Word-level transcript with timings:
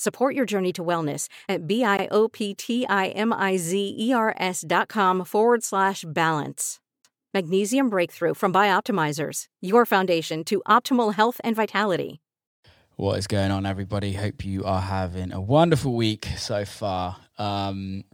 Support 0.00 0.34
your 0.34 0.46
journey 0.46 0.72
to 0.72 0.82
wellness 0.82 1.28
at 1.46 1.66
B-I-O-P-T-I-M-I-Z-E-R-S 1.66 4.64
dot 4.66 4.88
com 4.88 5.24
forward 5.26 5.62
slash 5.62 6.06
balance. 6.08 6.80
Magnesium 7.34 7.90
Breakthrough 7.90 8.32
from 8.32 8.50
Bioptimizers, 8.50 9.44
your 9.60 9.84
foundation 9.84 10.42
to 10.44 10.62
optimal 10.66 11.12
health 11.12 11.38
and 11.44 11.54
vitality. 11.54 12.22
What 12.96 13.18
is 13.18 13.26
going 13.26 13.50
on, 13.50 13.66
everybody? 13.66 14.14
Hope 14.14 14.42
you 14.42 14.64
are 14.64 14.80
having 14.80 15.34
a 15.34 15.40
wonderful 15.40 15.94
week 15.94 16.28
so 16.38 16.64
far. 16.64 17.18
Um, 17.36 18.04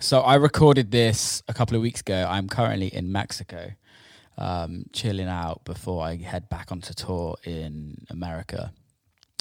so 0.00 0.20
I 0.20 0.34
recorded 0.34 0.90
this 0.90 1.42
a 1.48 1.54
couple 1.54 1.74
of 1.74 1.80
weeks 1.80 2.02
ago. 2.02 2.26
I'm 2.28 2.50
currently 2.50 2.88
in 2.88 3.10
Mexico, 3.10 3.70
um, 4.36 4.84
chilling 4.92 5.28
out 5.28 5.64
before 5.64 6.04
I 6.04 6.16
head 6.16 6.50
back 6.50 6.70
onto 6.70 6.92
tour 6.92 7.36
in 7.44 8.04
America. 8.10 8.74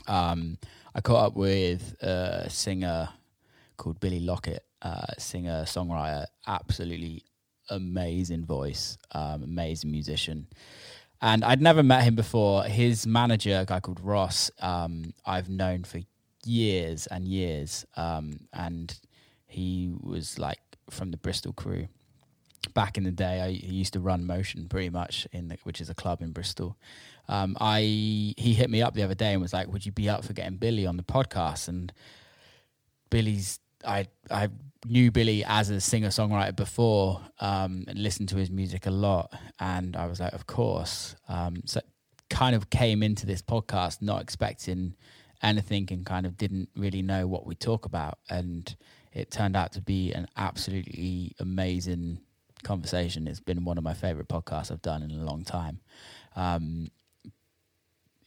Um, 0.07 0.59
I 0.95 1.01
caught 1.01 1.27
up 1.27 1.35
with 1.35 1.95
a 2.01 2.49
singer 2.49 3.09
called 3.77 3.99
Billy 3.99 4.19
Lockett, 4.19 4.63
uh, 4.81 5.13
singer 5.17 5.63
songwriter, 5.63 6.25
absolutely 6.45 7.23
amazing 7.69 8.45
voice, 8.45 8.97
um, 9.11 9.43
amazing 9.43 9.91
musician. 9.91 10.47
And 11.21 11.43
I'd 11.43 11.61
never 11.61 11.81
met 11.83 12.03
him 12.03 12.15
before. 12.15 12.63
His 12.63 13.07
manager, 13.07 13.59
a 13.61 13.65
guy 13.65 13.79
called 13.79 14.01
Ross, 14.01 14.51
um, 14.59 15.13
I've 15.25 15.49
known 15.49 15.83
for 15.83 16.01
years 16.45 17.07
and 17.07 17.27
years, 17.27 17.85
um, 17.95 18.41
and 18.51 18.93
he 19.47 19.93
was 20.01 20.37
like 20.37 20.59
from 20.89 21.11
the 21.11 21.17
Bristol 21.17 21.53
crew. 21.53 21.87
Back 22.73 22.97
in 22.97 23.03
the 23.03 23.11
day, 23.11 23.41
I 23.41 23.47
used 23.47 23.93
to 23.93 23.99
run 23.99 24.25
Motion 24.25 24.67
pretty 24.67 24.89
much 24.89 25.27
in 25.31 25.47
the, 25.49 25.57
which 25.63 25.79
is 25.79 25.89
a 25.89 25.93
club 25.93 26.21
in 26.21 26.31
Bristol, 26.31 26.77
um, 27.27 27.55
I 27.59 27.79
he 27.79 28.53
hit 28.53 28.69
me 28.69 28.81
up 28.81 28.93
the 28.93 29.03
other 29.03 29.15
day 29.15 29.33
and 29.33 29.41
was 29.41 29.53
like, 29.53 29.67
"Would 29.71 29.85
you 29.85 29.91
be 29.91 30.09
up 30.09 30.25
for 30.25 30.33
getting 30.33 30.57
Billy 30.57 30.85
on 30.85 30.97
the 30.97 31.03
podcast?" 31.03 31.67
And 31.67 31.93
Billy's 33.09 33.59
I 33.85 34.07
I 34.29 34.49
knew 34.85 35.11
Billy 35.11 35.43
as 35.45 35.69
a 35.69 35.79
singer 35.79 36.09
songwriter 36.09 36.55
before 36.55 37.21
um, 37.39 37.85
and 37.87 37.97
listened 38.01 38.29
to 38.29 38.35
his 38.35 38.51
music 38.51 38.85
a 38.85 38.91
lot, 38.91 39.33
and 39.59 39.95
I 39.95 40.07
was 40.07 40.19
like, 40.19 40.33
"Of 40.33 40.47
course." 40.47 41.15
Um, 41.29 41.61
so 41.65 41.79
kind 42.29 42.55
of 42.55 42.69
came 42.69 43.03
into 43.03 43.25
this 43.25 43.41
podcast 43.41 44.01
not 44.01 44.21
expecting 44.21 44.95
anything 45.41 45.87
and 45.91 46.05
kind 46.05 46.25
of 46.25 46.35
didn't 46.35 46.69
really 46.75 47.01
know 47.01 47.27
what 47.27 47.45
we 47.45 47.55
talk 47.55 47.85
about, 47.85 48.19
and 48.29 48.75
it 49.13 49.31
turned 49.31 49.55
out 49.55 49.71
to 49.73 49.81
be 49.81 50.11
an 50.11 50.27
absolutely 50.35 51.35
amazing 51.39 52.19
conversation. 52.63 53.27
It's 53.27 53.39
been 53.39 53.65
one 53.65 53.77
of 53.77 53.83
my 53.83 53.93
favorite 53.93 54.27
podcasts 54.27 54.71
I've 54.71 54.81
done 54.81 55.03
in 55.03 55.11
a 55.11 55.23
long 55.23 55.43
time. 55.43 55.79
Um, 56.35 56.89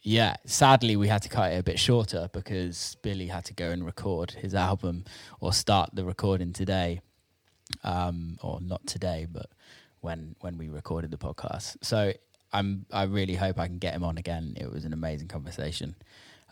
yeah, 0.03 0.37
sadly, 0.45 0.95
we 0.95 1.09
had 1.09 1.23
to 1.23 1.29
cut 1.29 1.53
it 1.53 1.59
a 1.59 1.63
bit 1.65 1.81
shorter 1.81 2.31
because 2.33 2.97
Billy 3.03 3.27
had 3.27 3.45
to 3.47 3.55
go 3.55 3.71
and 3.71 3.85
record 3.85 4.31
his 4.31 4.55
album 4.55 5.05
or 5.41 5.53
start 5.53 5.91
the 5.95 6.05
recording 6.05 6.53
today, 6.53 7.01
um, 7.83 8.39
or 8.41 8.61
not 8.61 8.87
today, 8.87 9.27
but 9.31 9.47
when 10.01 10.37
when 10.41 10.59
we 10.59 10.69
recorded 10.69 11.11
the 11.11 11.17
podcast. 11.17 11.79
So 11.83 12.13
I'm 12.53 12.87
I 12.93 13.03
really 13.03 13.35
hope 13.35 13.59
I 13.59 13.67
can 13.67 13.79
get 13.79 13.95
him 13.95 14.05
on 14.05 14.17
again. 14.17 14.55
It 14.57 14.73
was 14.73 14.85
an 14.85 14.93
amazing 14.93 15.27
conversation. 15.27 15.97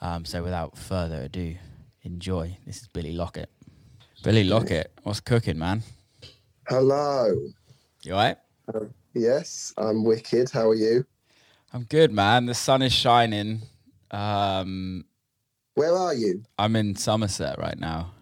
Um, 0.01 0.25
so 0.25 0.43
without 0.43 0.77
further 0.77 1.23
ado, 1.23 1.55
enjoy. 2.03 2.59
This 2.67 2.83
is 2.83 2.89
Billy 2.89 3.13
Lockett. 3.13 3.51
Billy 4.25 4.43
Lockett, 4.43 4.91
what's 5.05 5.21
cooking, 5.21 5.59
man? 5.59 5.83
Hello. 6.69 7.37
You 8.05 8.13
alright? 8.13 8.37
Uh, 8.73 8.81
yes, 9.15 9.73
I'm 9.79 10.05
wicked. 10.05 10.51
How 10.51 10.69
are 10.69 10.75
you? 10.75 11.07
I'm 11.73 11.85
good, 11.85 12.13
man. 12.13 12.47
The 12.47 12.55
sun 12.55 12.83
is 12.83 12.93
shining. 12.93 13.63
Um, 14.11 15.07
Where 15.75 15.95
are 15.95 16.13
you? 16.13 16.43
I'm 16.59 16.77
in 16.77 16.97
Somerset 16.97 17.59
right 17.59 17.79
now. 17.79 18.13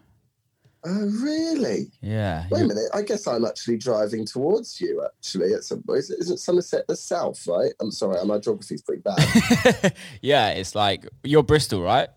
Oh, 0.85 1.05
really? 1.21 1.91
Yeah. 2.01 2.45
Wait 2.49 2.61
a 2.61 2.67
minute. 2.67 2.89
I 2.93 3.01
guess 3.01 3.27
I'm 3.27 3.45
actually 3.45 3.77
driving 3.77 4.25
towards 4.25 4.79
you. 4.81 5.05
Actually, 5.05 5.53
at 5.53 5.63
some 5.63 5.81
point, 5.83 5.99
isn't 5.99 6.39
Somerset 6.39 6.87
the 6.87 6.95
south? 6.95 7.45
Right? 7.47 7.71
I'm 7.79 7.91
sorry, 7.91 8.23
my 8.25 8.37
geography's 8.37 8.81
pretty 8.81 9.01
bad. 9.01 9.93
yeah, 10.21 10.49
it's 10.49 10.75
like 10.75 11.07
you're 11.23 11.43
Bristol, 11.43 11.81
right? 11.81 12.09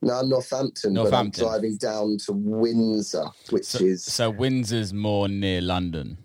No, 0.00 0.14
I'm 0.14 0.28
Northampton, 0.28 0.94
Northampton. 0.94 1.44
but 1.44 1.48
I'm 1.48 1.60
driving 1.60 1.76
down 1.76 2.18
to 2.26 2.32
Windsor, 2.32 3.26
which 3.50 3.64
so, 3.66 3.84
is. 3.84 4.04
So 4.04 4.30
Windsor's 4.30 4.92
more 4.92 5.28
near 5.28 5.60
London. 5.60 6.18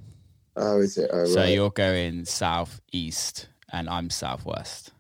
Oh, 0.57 0.81
is 0.81 0.97
it? 0.97 1.09
Oh, 1.13 1.25
so 1.25 1.41
right. 1.41 1.53
you're 1.53 1.69
going 1.69 2.25
southeast, 2.25 3.47
and 3.72 3.88
I'm 3.88 4.09
southwest. 4.09 4.91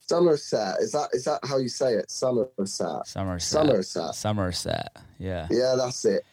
Somerset 0.00 0.78
is 0.80 0.90
that 0.90 1.08
is 1.12 1.24
that 1.24 1.38
how 1.44 1.56
you 1.58 1.68
say 1.68 1.94
it? 1.94 2.10
Somerset. 2.10 3.06
Somerset. 3.06 3.40
Somerset. 3.40 4.14
Somerset. 4.14 4.96
Yeah. 5.18 5.46
Yeah, 5.50 5.76
that's 5.76 6.04
it. 6.04 6.24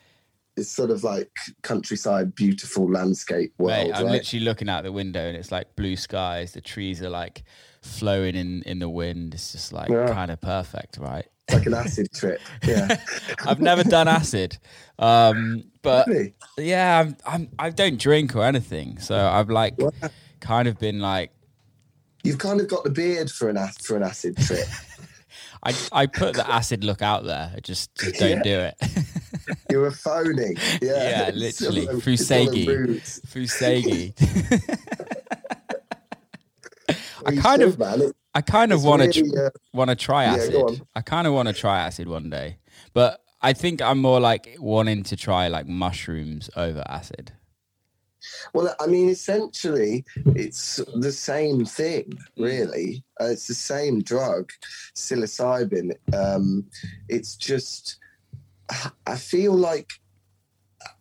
It's 0.57 0.71
sort 0.71 0.89
of 0.89 1.03
like 1.03 1.29
countryside, 1.61 2.33
beautiful 2.33 2.91
landscape 2.91 3.53
world. 3.59 3.87
Mate, 3.87 3.93
I'm 3.95 4.05
right? 4.05 4.11
literally 4.13 4.43
looking 4.43 4.69
out 4.69 4.83
the 4.83 4.91
window 4.91 5.21
and 5.27 5.37
it's 5.37 5.51
like 5.51 5.75
blue 5.75 5.95
skies. 5.95 6.51
The 6.53 6.61
trees 6.61 7.01
are 7.03 7.09
like 7.11 7.43
flowing 7.83 8.35
in 8.35 8.63
in 8.63 8.79
the 8.79 8.89
wind. 8.89 9.35
It's 9.35 9.51
just 9.51 9.71
like 9.71 9.89
Yeah. 9.89 10.07
kind 10.13 10.31
of 10.31 10.41
perfect, 10.41 10.97
right? 10.97 11.25
It's 11.47 11.53
like 11.57 11.65
an 11.67 11.75
acid 11.75 12.11
trip. 12.11 12.41
Yeah. 12.67 12.97
I've 13.45 13.59
never 13.61 13.83
done 13.83 14.07
acid, 14.07 14.57
um, 14.99 15.63
but 15.83 16.07
Really? 16.07 16.33
yeah, 16.57 16.99
I'm, 16.99 17.15
I'm 17.25 17.49
I 17.59 17.69
don't 17.69 17.99
drink 17.99 18.35
or 18.35 18.43
anything, 18.43 18.97
so 18.97 19.15
I've 19.15 19.49
like 19.49 19.75
kind 20.41 20.67
of 20.67 20.79
been 20.79 20.99
like 20.99 21.31
You've 22.23 22.39
kind 22.39 22.59
of 22.59 22.67
got 22.67 22.83
the 22.83 22.89
beard 22.89 23.29
for 23.31 23.47
an 23.47 23.57
for 23.81 23.95
an 23.95 24.03
acid 24.03 24.35
trip. 24.37 24.65
I 25.63 25.73
I 25.91 26.05
put 26.07 26.33
the 26.35 26.49
acid 26.49 26.83
look 26.83 27.01
out 27.01 27.23
there. 27.25 27.53
I 27.55 27.59
just 27.59 27.93
just 27.95 28.19
don't 28.19 28.37
Yeah. 28.37 28.43
do 28.43 28.59
it. 28.59 28.75
You're 29.71 29.87
a 29.87 29.91
phony. 29.91 30.55
Yeah, 30.81 31.27
Yeah, 31.27 31.31
literally. 31.33 31.87
all 31.87 31.97
a- 31.97 32.01
Through 32.01 32.13
it's 32.13 32.31
all 32.31 32.37
a 32.37 32.45
Segi. 32.51 32.67
ruse. 32.67 33.21
Fusegi. 33.27 34.13
I 37.25 37.35
kind 37.35 37.61
of 37.61 37.77
man. 37.77 38.11
I 38.33 38.41
kind 38.41 38.71
of 38.71 38.83
want 38.83 39.11
to 39.13 39.21
really, 39.21 39.37
uh, 39.45 39.49
want 39.73 39.89
to 39.89 39.95
try 39.95 40.25
acid. 40.25 40.55
on. 40.55 40.81
I 40.95 41.01
kind 41.01 41.27
of 41.27 41.33
want 41.33 41.47
to 41.47 41.53
try 41.53 41.79
acid 41.79 42.07
one 42.07 42.29
day, 42.29 42.57
but 42.93 43.21
I 43.41 43.53
think 43.53 43.81
I'm 43.81 43.99
more 43.99 44.19
like 44.19 44.55
wanting 44.59 45.03
to 45.03 45.15
try 45.17 45.47
like 45.47 45.67
mushrooms 45.67 46.49
over 46.55 46.83
acid. 46.87 47.31
well, 48.53 48.73
I 48.79 48.87
mean, 48.87 49.09
essentially, 49.09 50.05
it's 50.35 50.79
the 50.95 51.11
same 51.11 51.65
thing, 51.65 52.13
really. 52.37 53.03
Uh, 53.19 53.25
it's 53.25 53.47
the 53.47 53.53
same 53.55 54.01
drug, 54.01 54.51
psilocybin. 54.95 55.93
Um, 56.13 56.65
it's 57.09 57.35
just, 57.35 57.97
I 59.05 59.15
feel 59.15 59.53
like 59.53 59.93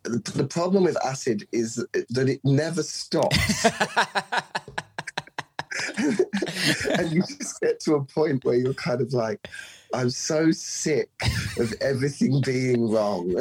the 0.05 0.47
problem 0.49 0.85
with 0.85 0.97
acid 1.05 1.47
is 1.53 1.85
that 2.11 2.29
it 2.29 2.41
never 2.45 2.83
stops. 2.83 3.65
and 6.99 7.13
you 7.13 7.23
just 7.23 7.61
get 7.61 7.81
to 7.81 7.95
a 7.95 8.05
point 8.05 8.45
where 8.45 8.57
you're 8.57 8.75
kind 8.75 9.01
of 9.01 9.13
like, 9.13 9.49
I'm 9.93 10.11
so 10.11 10.51
sick 10.51 11.11
of 11.59 11.73
everything 11.81 12.41
being 12.41 12.91
wrong. 12.91 13.29
you 13.29 13.37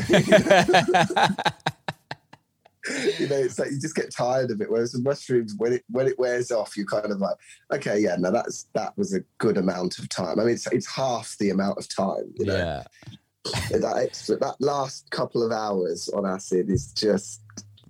know, 3.28 3.38
it's 3.38 3.58
like 3.58 3.72
you 3.72 3.80
just 3.80 3.96
get 3.96 4.12
tired 4.12 4.52
of 4.52 4.62
it. 4.62 4.70
Whereas 4.70 4.92
the 4.92 5.02
mushrooms, 5.02 5.56
when 5.58 5.74
it 5.74 5.84
when 5.90 6.08
it 6.08 6.20
wears 6.20 6.52
off, 6.52 6.78
you're 6.78 6.86
kind 6.86 7.12
of 7.12 7.20
like, 7.20 7.36
okay, 7.74 8.00
yeah, 8.00 8.16
no, 8.18 8.32
that's 8.32 8.68
that 8.74 8.96
was 8.98 9.14
a 9.14 9.22
good 9.40 9.58
amount 9.58 9.98
of 9.98 10.08
time. 10.10 10.40
I 10.40 10.44
mean, 10.44 10.54
it's 10.54 10.68
it's 10.68 10.88
half 10.88 11.36
the 11.40 11.50
amount 11.50 11.80
of 11.80 11.90
time. 11.90 12.32
You 12.36 12.46
know, 12.46 12.58
yeah, 12.58 12.84
that 13.72 13.98
extra 13.98 14.38
that 14.38 14.56
last 14.60 15.10
couple 15.12 15.44
of 15.44 15.52
hours 15.52 16.10
on 16.10 16.26
acid 16.26 16.70
is 16.70 16.92
just 16.94 17.42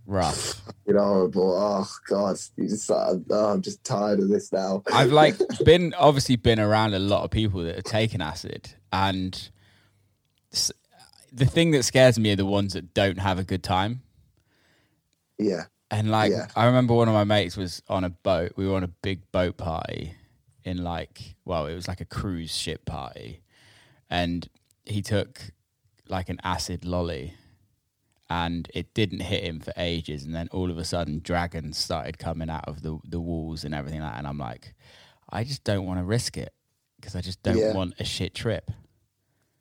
rough. 0.05 0.61
You 0.87 0.93
know, 0.93 1.03
horrible. 1.03 1.55
Oh 1.57 1.87
God, 2.07 2.37
you 2.57 2.67
just 2.69 2.87
like, 2.91 3.17
oh, 3.31 3.53
I'm 3.53 3.63
just 3.63 3.83
tired 3.83 4.19
of 4.19 4.29
this 4.29 4.53
now. 4.53 4.83
I've 4.93 5.11
like 5.11 5.35
been 5.65 5.95
obviously 5.95 6.35
been 6.35 6.59
around 6.59 6.93
a 6.93 6.99
lot 6.99 7.23
of 7.23 7.31
people 7.31 7.63
that 7.63 7.73
have 7.73 7.85
taken 7.85 8.21
acid, 8.21 8.75
and 8.93 9.49
the 11.33 11.45
thing 11.45 11.71
that 11.71 11.83
scares 11.83 12.19
me 12.19 12.31
are 12.33 12.35
the 12.35 12.45
ones 12.45 12.73
that 12.73 12.93
don't 12.93 13.17
have 13.17 13.39
a 13.39 13.43
good 13.43 13.63
time. 13.63 14.03
yeah, 15.39 15.63
And 15.91 16.11
like, 16.11 16.31
Yeah. 16.31 16.47
I 16.55 16.65
remember 16.67 16.93
one 16.93 17.07
of 17.07 17.13
my 17.15 17.23
mates 17.23 17.57
was 17.57 17.81
on 17.89 18.03
a 18.03 18.09
boat. 18.09 18.53
We 18.55 18.67
were 18.67 18.75
on 18.75 18.83
a 18.83 18.87
big 18.87 19.31
boat 19.31 19.57
party 19.57 20.13
in 20.63 20.83
like, 20.83 21.35
well, 21.45 21.65
it 21.65 21.75
was 21.75 21.87
like 21.87 21.99
a 21.99 22.05
cruise 22.05 22.55
ship 22.55 22.85
party, 22.85 23.41
and 24.09 24.47
he 24.85 25.01
took 25.01 25.41
like 26.07 26.29
an 26.29 26.39
acid 26.43 26.85
lolly, 26.85 27.33
and 28.29 28.69
it 28.73 28.93
didn't 28.93 29.21
hit 29.21 29.43
him 29.43 29.59
for 29.59 29.73
ages, 29.77 30.23
and 30.23 30.33
then 30.35 30.47
all 30.51 30.69
of 30.71 30.77
a 30.77 30.83
sudden, 30.85 31.19
dragons 31.23 31.77
started 31.77 32.17
coming 32.19 32.49
out 32.49 32.67
of 32.67 32.81
the 32.81 32.97
the 33.07 33.19
walls 33.19 33.63
and 33.63 33.73
everything 33.75 34.01
like. 34.01 34.11
that. 34.13 34.17
And 34.19 34.27
I'm 34.27 34.37
like, 34.37 34.73
I 35.29 35.43
just 35.43 35.63
don't 35.63 35.85
want 35.85 35.99
to 35.99 36.03
risk 36.05 36.37
it 36.37 36.53
because 36.99 37.15
I 37.15 37.21
just 37.21 37.41
don't 37.43 37.57
Yeah. 37.57 37.73
want 37.73 37.93
a 37.99 38.03
shit 38.05 38.33
trip. 38.35 38.71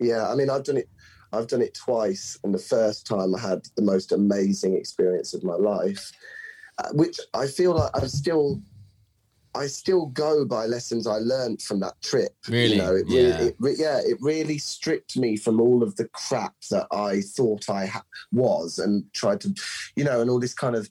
yeah. 0.00 0.28
I 0.30 0.34
mean, 0.34 0.50
I've 0.50 0.64
done 0.64 0.76
it. 0.78 0.88
I've 1.32 1.48
done 1.48 1.62
it 1.62 1.74
twice, 1.74 2.38
and 2.44 2.54
the 2.54 2.58
first 2.58 3.06
time 3.06 3.34
I 3.34 3.40
had 3.40 3.62
the 3.76 3.82
most 3.82 4.12
amazing 4.12 4.76
experience 4.76 5.34
of 5.34 5.42
my 5.42 5.54
life, 5.56 6.12
uh, 6.78 6.90
which 6.92 7.18
I 7.34 7.46
feel 7.46 7.74
like 7.74 7.90
I'm 7.94 8.08
still. 8.08 8.60
I 9.56 9.66
still 9.66 10.06
go 10.06 10.44
by 10.44 10.66
lessons 10.66 11.06
I 11.06 11.18
learned 11.18 11.62
from 11.62 11.80
that 11.80 12.00
trip. 12.02 12.34
Really? 12.48 12.76
You 12.76 12.82
know, 12.82 12.94
it 12.96 13.06
Yeah. 13.08 13.20
really, 13.22 13.46
it, 13.48 13.56
re- 13.58 13.76
yeah, 13.78 13.98
it 14.04 14.18
really 14.20 14.58
stripped 14.58 15.16
me 15.16 15.36
from 15.36 15.60
all 15.60 15.82
of 15.82 15.94
the 15.96 16.08
crap 16.08 16.54
that 16.70 16.86
I 16.92 17.20
thought 17.20 17.68
I 17.70 17.86
ha- 17.86 18.04
was, 18.32 18.78
and 18.78 19.04
tried 19.12 19.40
to, 19.42 19.54
you 19.96 20.04
know, 20.04 20.20
and 20.20 20.28
all 20.30 20.40
this 20.40 20.54
kind 20.54 20.76
of. 20.76 20.88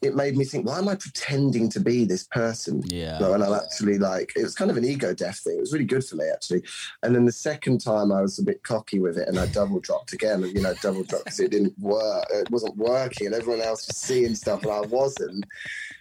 It 0.00 0.14
made 0.14 0.36
me 0.36 0.44
think, 0.44 0.64
why 0.64 0.78
am 0.78 0.86
I 0.88 0.94
pretending 0.94 1.68
to 1.70 1.80
be 1.80 2.04
this 2.04 2.22
person? 2.22 2.84
Yeah, 2.86 3.18
No, 3.18 3.32
and 3.32 3.42
I'm 3.42 3.52
actually 3.52 3.98
like, 3.98 4.32
it 4.36 4.44
was 4.44 4.54
kind 4.54 4.70
of 4.70 4.76
an 4.76 4.84
ego 4.84 5.12
death 5.12 5.40
thing. 5.40 5.56
It 5.56 5.60
was 5.60 5.72
really 5.72 5.84
good 5.86 6.04
for 6.04 6.14
me, 6.14 6.26
actually. 6.32 6.62
And 7.02 7.12
then 7.12 7.24
the 7.24 7.32
second 7.32 7.80
time 7.80 8.12
I 8.12 8.20
was 8.20 8.38
a 8.38 8.44
bit 8.44 8.62
cocky 8.62 9.00
with 9.00 9.18
it 9.18 9.26
and 9.26 9.40
I 9.40 9.46
double 9.46 9.80
dropped 9.80 10.12
again. 10.12 10.44
And, 10.44 10.54
you 10.54 10.62
know, 10.62 10.74
double 10.82 11.02
dropped 11.02 11.24
because 11.24 11.40
it 11.40 11.50
didn't 11.50 11.76
work. 11.80 12.26
It 12.32 12.48
wasn't 12.48 12.76
working 12.76 13.26
and 13.26 13.34
everyone 13.34 13.60
else 13.60 13.88
was 13.88 13.96
seeing 13.96 14.36
stuff 14.36 14.62
and 14.62 14.70
I 14.70 14.82
wasn't. 14.82 15.44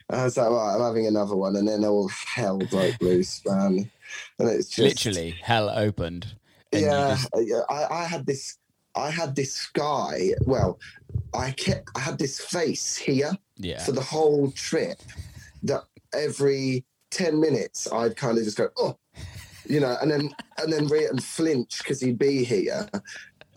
I 0.10 0.24
was 0.24 0.38
like, 0.38 0.50
right, 0.50 0.76
I'm 0.76 0.82
having 0.82 1.08
another 1.08 1.36
one. 1.36 1.56
And 1.56 1.68
then 1.68 1.84
all 1.84 2.10
hell 2.10 2.60
broke 2.60 3.02
loose, 3.02 3.42
man. 3.46 3.90
And 4.40 4.50
it's 4.50 4.70
just. 4.70 4.80
literally 4.80 5.32
hell 5.42 5.70
opened. 5.70 6.36
Yeah, 6.72 7.18
just- 7.34 7.64
I, 7.70 7.88
I 7.90 8.06
had 8.06 8.26
this. 8.26 8.58
I 8.96 9.10
had 9.10 9.36
this 9.36 9.68
guy. 9.74 10.32
Well, 10.46 10.80
I 11.34 11.52
kept. 11.52 11.90
I 11.96 12.00
had 12.00 12.18
this 12.18 12.40
face 12.40 12.96
here 12.96 13.32
yeah. 13.58 13.84
for 13.84 13.92
the 13.92 14.02
whole 14.02 14.52
trip 14.52 15.00
that 15.64 15.84
every 16.14 16.86
10 17.12 17.40
minutes 17.40 17.92
I'd 17.92 18.16
kind 18.16 18.38
of 18.38 18.44
just 18.44 18.58
go, 18.58 18.70
oh, 18.78 18.98
you 19.68 19.80
know, 19.80 19.98
and 20.02 20.12
then 20.12 20.36
and 20.58 20.72
then 20.72 20.88
re- 20.88 21.08
and 21.08 21.24
flinch 21.24 21.80
because 21.80 22.00
he'd 22.02 22.20
be 22.20 22.44
here. 22.44 22.88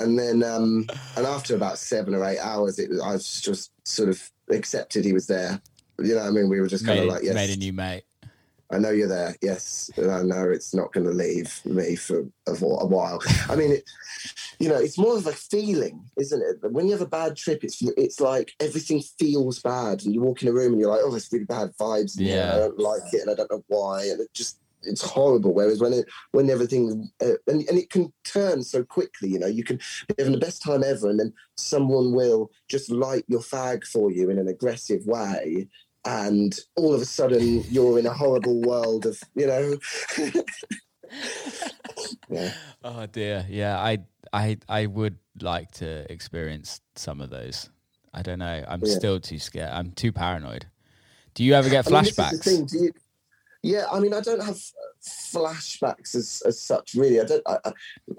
And 0.00 0.16
then 0.16 0.44
um 0.44 0.86
and 1.16 1.26
after 1.26 1.56
about 1.56 1.78
seven 1.78 2.14
or 2.14 2.24
eight 2.24 2.38
hours 2.38 2.78
it 2.78 2.88
was 2.88 3.00
I 3.00 3.12
was 3.12 3.40
just 3.40 3.72
sort 3.84 4.08
of 4.08 4.30
accepted 4.50 5.04
he 5.04 5.12
was 5.12 5.26
there. 5.26 5.60
You 6.00 6.14
know 6.14 6.22
what 6.22 6.28
I 6.28 6.30
mean? 6.30 6.48
We 6.48 6.60
were 6.60 6.68
just 6.68 6.86
kind 6.86 7.00
of 7.00 7.06
like, 7.06 7.22
yes, 7.22 7.34
made 7.34 7.50
a 7.50 7.56
new 7.56 7.72
mate. 7.72 8.04
I 8.70 8.78
know 8.78 8.90
you're 8.90 9.08
there. 9.08 9.34
Yes, 9.40 9.90
and 9.96 10.10
I 10.10 10.22
know 10.22 10.50
it's 10.50 10.74
not 10.74 10.92
going 10.92 11.06
to 11.06 11.12
leave 11.12 11.60
me 11.64 11.96
for 11.96 12.20
a, 12.46 12.52
a 12.52 12.86
while. 12.86 13.18
I 13.48 13.56
mean, 13.56 13.72
it, 13.72 13.90
you 14.58 14.68
know, 14.68 14.76
it's 14.76 14.98
more 14.98 15.16
of 15.16 15.26
a 15.26 15.32
feeling, 15.32 16.04
isn't 16.18 16.42
it? 16.42 16.70
When 16.70 16.86
you 16.86 16.92
have 16.92 17.00
a 17.00 17.06
bad 17.06 17.36
trip, 17.36 17.64
it's 17.64 17.80
it's 17.96 18.20
like 18.20 18.52
everything 18.60 19.00
feels 19.18 19.60
bad, 19.60 20.04
and 20.04 20.14
you 20.14 20.20
walk 20.20 20.42
in 20.42 20.48
a 20.48 20.52
room 20.52 20.72
and 20.72 20.80
you're 20.80 20.90
like, 20.90 21.00
oh, 21.02 21.10
there's 21.10 21.32
really 21.32 21.46
bad 21.46 21.72
vibes. 21.80 22.14
Yeah. 22.16 22.52
I 22.54 22.58
don't 22.58 22.78
like 22.78 23.12
it, 23.12 23.22
and 23.22 23.30
I 23.30 23.34
don't 23.34 23.50
know 23.50 23.64
why, 23.68 24.04
and 24.04 24.20
it 24.20 24.32
just 24.34 24.60
it's 24.82 25.02
horrible. 25.02 25.54
Whereas 25.54 25.80
when 25.80 25.94
it 25.94 26.06
when 26.32 26.50
everything 26.50 27.10
uh, 27.22 27.38
and 27.46 27.66
and 27.68 27.78
it 27.78 27.88
can 27.88 28.12
turn 28.24 28.62
so 28.62 28.84
quickly, 28.84 29.30
you 29.30 29.38
know, 29.38 29.46
you 29.46 29.64
can 29.64 29.78
be 30.08 30.14
having 30.18 30.32
the 30.32 30.38
best 30.38 30.62
time 30.62 30.84
ever, 30.84 31.08
and 31.08 31.18
then 31.18 31.32
someone 31.56 32.12
will 32.12 32.50
just 32.68 32.90
light 32.90 33.24
your 33.28 33.40
fag 33.40 33.86
for 33.86 34.10
you 34.10 34.28
in 34.28 34.38
an 34.38 34.48
aggressive 34.48 35.06
way. 35.06 35.68
And 36.08 36.58
all 36.76 36.94
of 36.94 37.02
a 37.02 37.04
sudden, 37.04 37.62
you're 37.68 37.98
in 37.98 38.06
a 38.06 38.12
horrible 38.14 38.62
world 38.62 39.04
of, 39.04 39.20
you 39.34 39.46
know. 39.46 39.76
yeah, 42.30 42.52
Oh 42.82 43.04
dear. 43.06 43.44
Yeah, 43.46 43.78
I 43.78 43.98
I 44.32 44.56
I 44.70 44.86
would 44.86 45.18
like 45.42 45.70
to 45.72 46.10
experience 46.10 46.80
some 46.96 47.20
of 47.20 47.28
those. 47.28 47.68
I 48.14 48.22
don't 48.22 48.38
know. 48.38 48.64
I'm 48.66 48.80
Yeah. 48.82 48.94
still 48.94 49.20
too 49.20 49.38
scared. 49.38 49.70
I'm 49.70 49.90
too 49.92 50.10
paranoid. 50.10 50.64
Do 51.34 51.44
you 51.44 51.52
ever 51.52 51.68
get 51.68 51.86
I 51.86 51.90
mean, 51.90 52.04
this 52.04 52.10
is 52.10 52.16
the 52.16 52.22
flashbacks? 52.22 52.44
thing, 52.44 52.64
do 52.64 52.78
you- 52.84 52.92
yeah, 53.62 53.84
I 53.92 53.98
mean, 54.00 54.14
I 54.14 54.20
don't 54.20 54.42
have 54.42 54.58
flashbacks 55.30 56.14
as, 56.14 56.42
as 56.46 56.62
such, 56.62 56.94
really. 56.94 57.20
I 57.20 57.24
don't. 57.24 57.42
I, 57.46 57.58
I, 57.66 57.72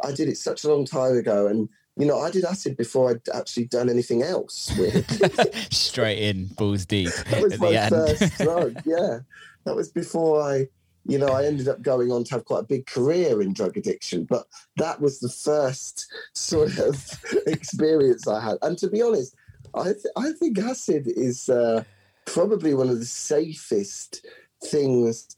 I 0.03 0.12
did 0.12 0.27
it 0.30 0.38
such 0.38 0.63
a 0.63 0.69
long 0.69 0.85
time 0.85 1.18
ago, 1.18 1.47
and 1.47 1.69
you 1.99 2.05
know, 2.05 2.17
I 2.17 2.31
did 2.31 2.45
acid 2.45 2.77
before 2.77 3.11
I'd 3.11 3.27
actually 3.35 3.65
done 3.65 3.89
anything 3.89 4.23
else. 4.23 4.71
Really. 4.77 5.03
Straight 5.69 6.19
in, 6.19 6.45
balls 6.45 6.85
deep 6.85 7.09
that 7.29 7.43
was 7.43 7.59
my 7.59 7.73
end. 7.73 7.89
first 7.89 8.37
drug. 8.37 8.81
Yeah, 8.85 9.19
that 9.65 9.75
was 9.75 9.89
before 9.89 10.41
I, 10.41 10.69
you 11.05 11.17
know, 11.19 11.27
I 11.27 11.45
ended 11.45 11.67
up 11.67 11.81
going 11.81 12.09
on 12.09 12.23
to 12.23 12.31
have 12.31 12.45
quite 12.45 12.61
a 12.61 12.67
big 12.67 12.85
career 12.85 13.41
in 13.41 13.51
drug 13.51 13.75
addiction. 13.75 14.23
But 14.23 14.47
that 14.77 15.01
was 15.01 15.19
the 15.19 15.29
first 15.29 16.09
sort 16.33 16.77
of 16.79 17.05
experience 17.45 18.27
I 18.29 18.41
had. 18.41 18.57
And 18.61 18.77
to 18.77 18.89
be 18.89 19.01
honest, 19.01 19.35
I 19.73 19.83
th- 19.83 20.05
I 20.15 20.31
think 20.31 20.57
acid 20.57 21.05
is 21.05 21.49
uh, 21.49 21.83
probably 22.25 22.73
one 22.73 22.87
of 22.87 22.99
the 22.99 23.05
safest 23.05 24.25
things 24.63 25.35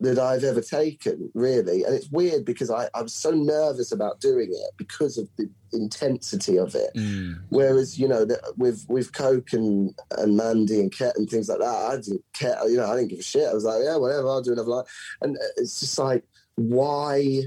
that 0.00 0.18
I've 0.18 0.44
ever 0.44 0.60
taken, 0.60 1.30
really. 1.34 1.84
And 1.84 1.94
it's 1.94 2.10
weird 2.10 2.44
because 2.44 2.70
I, 2.70 2.88
I 2.94 3.02
was 3.02 3.14
so 3.14 3.30
nervous 3.30 3.92
about 3.92 4.20
doing 4.20 4.50
it 4.50 4.70
because 4.76 5.18
of 5.18 5.28
the 5.36 5.48
intensity 5.72 6.58
of 6.58 6.74
it. 6.74 6.90
Mm, 6.96 7.40
Whereas 7.48 7.98
you 7.98 8.08
know 8.08 8.24
that 8.24 8.40
with 8.56 8.84
with 8.88 9.12
Coke 9.12 9.52
and 9.52 9.94
and 10.18 10.36
Mandy 10.36 10.80
and 10.80 10.92
Ket 10.96 11.16
and 11.16 11.28
things 11.28 11.48
like 11.48 11.60
that, 11.60 11.66
I 11.66 11.96
didn't 11.96 12.24
care. 12.32 12.56
You 12.68 12.76
know, 12.76 12.90
I 12.90 12.96
didn't 12.96 13.08
give 13.10 13.20
a 13.20 13.22
shit. 13.22 13.48
I 13.48 13.54
was 13.54 13.64
like, 13.64 13.82
yeah, 13.82 13.96
whatever, 13.96 14.28
I'll 14.28 14.42
do 14.42 14.52
another 14.52 14.68
line. 14.68 14.84
And 15.22 15.38
it's 15.56 15.80
just 15.80 15.98
like, 15.98 16.24
why? 16.56 17.42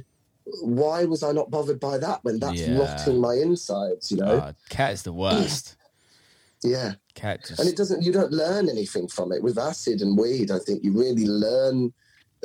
Why 0.61 1.05
was 1.05 1.23
I 1.23 1.31
not 1.31 1.51
bothered 1.51 1.79
by 1.79 1.97
that 1.99 2.23
when 2.23 2.37
that's 2.39 2.59
Yeah. 2.59 2.77
rotting 2.77 3.21
my 3.21 3.33
insides? 3.35 4.11
You 4.11 4.17
know, 4.17 4.43
oh, 4.49 4.53
cat 4.69 4.91
is 4.91 5.03
the 5.03 5.13
worst. 5.13 5.77
yeah. 6.63 6.95
Cat 7.15 7.41
just 7.47 7.59
And 7.59 7.69
it 7.69 7.77
doesn't. 7.77 8.03
You 8.03 8.11
don't 8.11 8.31
learn 8.33 8.69
anything 8.69 9.07
from 9.07 9.31
it. 9.31 9.41
With 9.41 9.57
acid 9.57 10.01
and 10.01 10.17
weed, 10.17 10.51
I 10.51 10.59
think 10.59 10.83
you 10.83 10.91
really 10.91 11.27
learn 11.27 11.93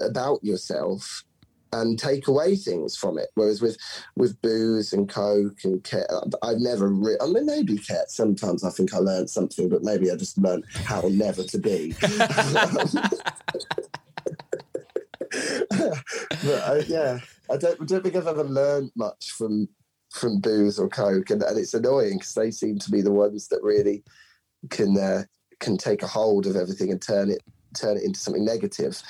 about 0.01 0.43
yourself 0.43 1.25
and 1.73 1.99
take 1.99 2.29
away 2.29 2.57
things 2.57 2.97
from 2.97 3.19
it. 3.19 3.29
Whereas 3.35 3.61
with 3.61 3.77
with 4.17 4.41
booze 4.41 4.93
and 4.93 5.09
coke 5.09 5.59
and 5.65 5.83
ket, 5.85 6.07
I've 6.43 6.59
never. 6.59 6.89
Re- 6.89 7.19
I 7.21 7.27
mean, 7.27 7.47
maybe 7.47 7.79
ket. 7.79 8.11
Sometimes 8.11 8.65
I 8.65 8.71
think 8.71 8.95
I 8.95 8.99
learned 8.99 9.31
something, 9.31 9.69
but 9.69 9.83
maybe 9.83 10.11
I 10.11 10.17
just 10.17 10.39
learned 10.39 10.65
how 10.73 11.03
never 11.09 11.43
to 11.45 11.59
be. 11.59 11.95
but 15.71 16.63
uh, 16.65 16.83
yeah, 16.87 17.19
I 17.51 17.57
don't, 17.57 17.81
I 17.81 17.85
don't 17.85 18.03
think 18.03 18.17
I've 18.17 18.27
ever 18.27 18.45
learned 18.45 18.91
much 18.97 19.33
from 19.33 19.69
from 20.11 20.41
booze 20.41 20.79
or 20.79 20.89
coke, 20.89 21.31
and, 21.31 21.43
and 21.43 21.59
it's 21.59 21.75
annoying 21.75 22.19
because 22.19 22.35
they 22.35 22.51
seem 22.51 22.79
to 22.79 22.91
be 22.91 23.03
the 23.03 23.13
ones 23.13 23.49
that 23.49 23.63
really 23.63 24.03
can 24.71 24.97
uh, 24.97 25.25
can 25.61 25.77
take 25.77 26.03
a 26.03 26.07
hold 26.07 26.47
of 26.47 26.57
everything 26.57 26.91
and 26.91 27.03
turn 27.03 27.31
it 27.31 27.43
turn 27.75 27.97
it 27.97 28.05
into 28.05 28.19
something 28.19 28.45
negative. 28.45 29.03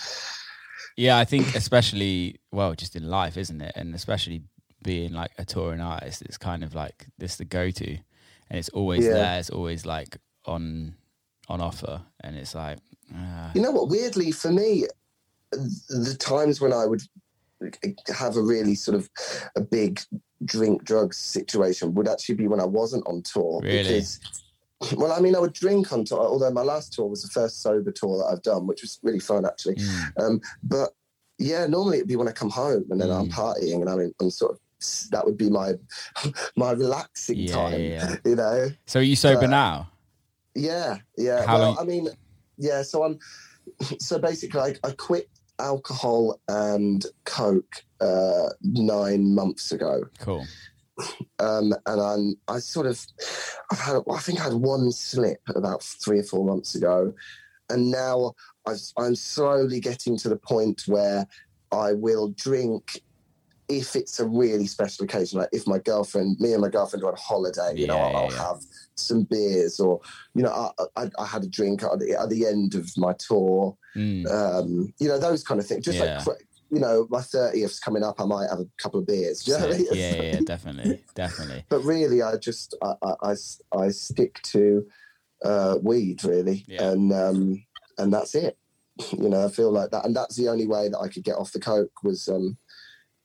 Yeah, 0.99 1.17
I 1.17 1.25
think 1.25 1.55
especially 1.55 2.41
well, 2.51 2.75
just 2.75 2.97
in 2.97 3.09
life, 3.09 3.37
isn't 3.37 3.61
it? 3.63 3.73
And 3.77 3.95
especially 3.95 4.43
being 4.83 5.13
like 5.13 5.31
a 5.39 5.45
touring 5.45 5.81
artist, 5.81 6.23
it's 6.23 6.37
kind 6.37 6.65
of 6.65 6.75
like 6.75 7.07
this 7.19 7.37
the 7.37 7.45
go 7.45 7.71
to, 7.71 7.91
and 8.51 8.59
it's 8.59 8.69
always 8.71 9.05
Yeah. 9.05 9.13
there. 9.13 9.39
It's 9.39 9.51
always 9.51 9.87
like 9.87 10.19
on 10.45 10.95
on 11.49 11.61
offer, 11.61 12.03
and 12.25 12.37
it's 12.37 12.53
like 12.55 12.79
uh, 13.15 13.51
You 13.55 13.63
know 13.63 13.71
what? 13.71 13.89
Weirdly, 13.89 14.33
for 14.33 14.51
me, 14.51 14.87
the 15.53 16.17
times 16.19 16.61
when 16.61 16.73
I 16.73 16.85
would 16.85 17.03
have 18.09 18.37
a 18.37 18.43
really 18.43 18.75
sort 18.75 18.97
of 18.97 19.09
a 19.55 19.61
big 19.61 20.01
drink 20.45 20.83
drugs 20.83 21.17
situation 21.17 21.95
would 21.95 22.09
actually 22.09 22.35
be 22.35 22.49
when 22.49 22.61
I 22.61 22.65
wasn't 22.65 23.07
on 23.07 23.23
tour. 23.23 23.61
Really? 23.63 23.83
Because, 23.83 24.21
well, 24.97 25.13
I 25.13 25.21
mean, 25.21 25.35
I 25.35 25.41
would 25.41 25.53
drink 25.53 25.93
on 25.93 26.05
tour, 26.05 26.21
although 26.21 26.51
my 26.51 26.63
last 26.63 26.93
tour 26.93 27.09
was 27.09 27.23
the 27.23 27.29
first 27.29 27.63
sober 27.63 27.91
tour 27.91 28.19
that 28.19 28.27
I've 28.33 28.43
done, 28.43 28.67
which 28.67 28.83
was 28.83 28.99
really 29.03 29.21
fun 29.21 29.45
actually. 29.45 29.75
mm, 29.77 30.13
Um, 30.23 30.41
but 30.63 30.91
yeah, 31.39 31.67
normally 31.67 31.99
it'd 31.99 32.09
be 32.09 32.17
when 32.17 32.29
I 32.29 32.33
come 32.33 32.51
home 32.51 32.85
and 32.91 33.01
then 33.01 33.11
I'm 33.11 33.29
Mm. 33.29 33.33
partying 33.33 33.81
and 33.81 33.89
I'm, 33.91 34.13
I'm 34.21 34.31
sort 34.31 34.53
of 34.53 34.59
that 35.11 35.25
would 35.27 35.37
be 35.37 35.51
my 35.51 35.75
my 36.57 36.71
relaxing 36.73 37.39
Yeah, 37.39 37.53
time. 37.55 37.81
yeah. 37.81 38.17
You 38.25 38.37
know. 38.37 38.71
so 38.87 39.01
are 39.01 39.03
you 39.03 39.17
sober 39.17 39.45
Uh, 39.47 39.49
now? 39.49 39.91
Yeah, 40.55 40.99
yeah. 41.17 41.45
How 41.47 41.59
well, 41.59 41.69
long- 41.71 41.79
I 41.81 41.85
mean, 41.85 42.09
yeah. 42.57 42.83
So 42.83 43.03
I'm. 43.05 43.19
So 44.01 44.19
basically, 44.19 44.61
I, 44.61 44.75
I 44.83 44.93
quit 44.93 45.29
alcohol 45.59 46.41
and 46.49 47.05
coke 47.27 47.85
uh, 48.01 48.49
nine 48.63 49.35
months 49.35 49.73
ago, 49.73 50.05
Cool. 50.21 50.47
Um, 51.39 51.73
and 51.87 52.01
I'm 52.01 52.35
I 52.49 52.59
sort 52.59 52.87
of 52.87 53.05
I've 53.71 53.79
had 53.79 54.03
I 54.11 54.19
think 54.19 54.41
I 54.41 54.45
had 54.45 54.55
one 54.55 54.91
slip 54.93 55.41
about 55.55 55.83
three 55.83 56.19
or 56.19 56.25
four 56.25 56.45
months 56.45 56.75
ago, 56.75 57.13
and 57.69 57.91
now 57.91 58.35
I've, 58.67 58.81
I'm 58.97 59.15
slowly 59.15 59.81
getting 59.81 60.17
to 60.19 60.29
the 60.29 60.37
point 60.37 60.83
where 60.87 61.27
I 61.73 61.93
will 61.93 62.29
drink 62.37 63.03
if 63.69 63.95
it's 63.95 64.19
a 64.19 64.27
really 64.27 64.67
special 64.67 65.05
occasion, 65.05 65.39
like 65.39 65.51
if 65.53 65.67
my 65.67 65.79
girlfriend, 65.79 66.41
me 66.41 66.55
and 66.55 66.63
my 66.63 66.71
girlfriend 66.71 67.05
are 67.05 67.11
on 67.11 67.17
holiday, 67.19 67.75
you 67.75 67.83
Yeah, 67.83 67.89
know, 67.89 68.01
I'll, 68.01 68.17
I'll 68.17 68.31
yeah. 68.31 68.49
have 68.49 68.57
some 68.97 69.25
beers, 69.25 69.79
or 69.79 70.01
you 70.35 70.43
know, 70.43 70.73
I, 70.79 71.03
I, 71.03 71.11
I 71.19 71.27
had 71.27 71.45
a 71.45 71.49
drink 71.49 71.83
at 71.83 71.99
the, 71.99 72.19
at 72.19 72.31
the 72.31 72.47
end 72.47 72.75
of 72.75 72.91
my 72.97 73.13
tour, 73.19 73.77
Mm. 73.97 74.31
um, 74.31 74.95
you 74.99 75.09
know, 75.09 75.19
those 75.19 75.43
kind 75.43 75.61
of 75.61 75.67
things. 75.67 75.85
Just 75.85 75.99
Yeah. 76.01 76.23
like 76.27 76.39
you 76.71 76.81
know, 76.81 77.07
my 77.11 77.21
thirtieth's 77.21 77.79
coming 77.81 78.03
up, 78.03 78.21
I 78.21 78.25
might 78.25 78.51
have 78.51 78.61
a 78.61 78.67
couple 78.79 79.01
of 79.01 79.07
beers. 79.07 79.47
You 79.47 79.55
know 79.55 79.61
what 79.61 79.75
I 79.75 79.79
mean? 79.79 79.87
yeah, 79.93 80.15
yeah, 80.15 80.23
yeah, 80.35 80.41
definitely, 80.45 81.05
definitely. 81.15 81.65
But 81.69 81.81
really, 81.81 82.23
I 82.23 82.37
just 82.37 82.77
I, 82.83 82.95
I, 83.23 83.35
I 83.77 83.89
stick 83.89 84.41
to 84.45 84.87
uh, 85.45 85.77
weed 85.83 86.25
really, 86.25 86.65
Yeah. 86.69 86.91
and 86.91 87.13
um, 87.13 87.65
and 87.99 88.13
that's 88.13 88.35
it. 88.35 88.57
You 89.13 89.29
know, 89.29 89.45
I 89.47 89.49
feel 89.49 89.71
like 89.71 89.91
that, 89.93 90.05
and 90.05 90.15
that's 90.17 90.35
the 90.37 90.49
only 90.49 90.67
way 90.67 90.89
that 90.89 90.99
I 90.99 91.07
could 91.09 91.23
get 91.23 91.37
off 91.37 91.53
the 91.53 91.61
coke 91.61 92.03
was 92.03 92.29
um, 92.29 92.59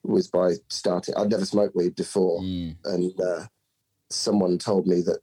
was 0.03 0.27
by 0.27 0.53
starting. 0.69 1.15
I'd 1.15 1.31
never 1.31 1.45
smoked 1.45 1.75
weed 1.75 1.95
before, 1.95 2.41
Mm. 2.41 2.75
and 2.85 3.19
uh, 3.19 3.45
someone 4.11 4.57
told 4.59 4.85
me 4.87 5.01
that 5.01 5.19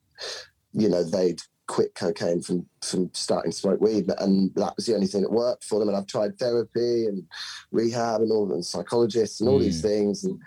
you 0.73 0.89
know 0.89 1.05
they'd 1.05 1.41
quit 1.71 1.95
cocaine 1.95 2.43
from 2.43 2.67
from 2.83 3.09
starting 3.15 3.53
to 3.53 3.57
smoke 3.57 3.81
weed, 3.81 4.11
and 4.19 4.53
that 4.57 4.75
was 4.75 4.87
the 4.87 4.95
only 4.95 5.07
thing 5.07 5.23
that 5.23 5.31
worked 5.31 5.63
for 5.63 5.79
them. 5.79 5.89
And 5.89 5.97
I've 5.97 6.07
tried 6.09 6.37
therapy 6.37 7.07
and 7.07 7.23
rehab 7.71 8.21
and 8.23 8.33
all 8.33 8.53
and 8.53 8.65
psychologists 8.65 9.41
and 9.41 9.49
all 9.49 9.61
these 9.61 9.79
Mm. 9.79 9.83
things, 9.83 10.25
and 10.25 10.41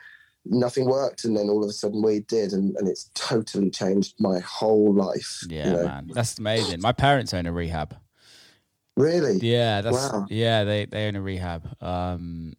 nothing 0.46 0.86
worked. 0.86 1.24
And 1.24 1.36
then 1.38 1.48
all 1.50 1.64
of 1.64 1.70
a 1.70 1.74
sudden, 1.74 2.04
weed 2.04 2.28
did, 2.28 2.52
and, 2.52 2.76
and 2.76 2.90
it's 2.90 3.10
totally 3.16 3.70
changed 3.70 4.16
my 4.20 4.40
whole 4.40 4.94
life. 4.94 5.40
you 5.50 5.56
Yeah, 5.56 5.72
know? 5.74 5.84
man, 5.84 6.12
that's 6.14 6.38
amazing. 6.38 6.82
My 6.82 6.92
parents 6.92 7.34
own 7.34 7.46
a 7.46 7.54
rehab. 7.54 7.96
Really? 8.98 9.38
Yeah, 9.38 9.80
that's 9.82 10.12
Wow. 10.12 10.26
yeah. 10.30 10.66
They 10.66 10.86
they 10.86 11.08
own 11.08 11.16
a 11.16 11.22
rehab. 11.22 11.82
Um, 11.82 12.54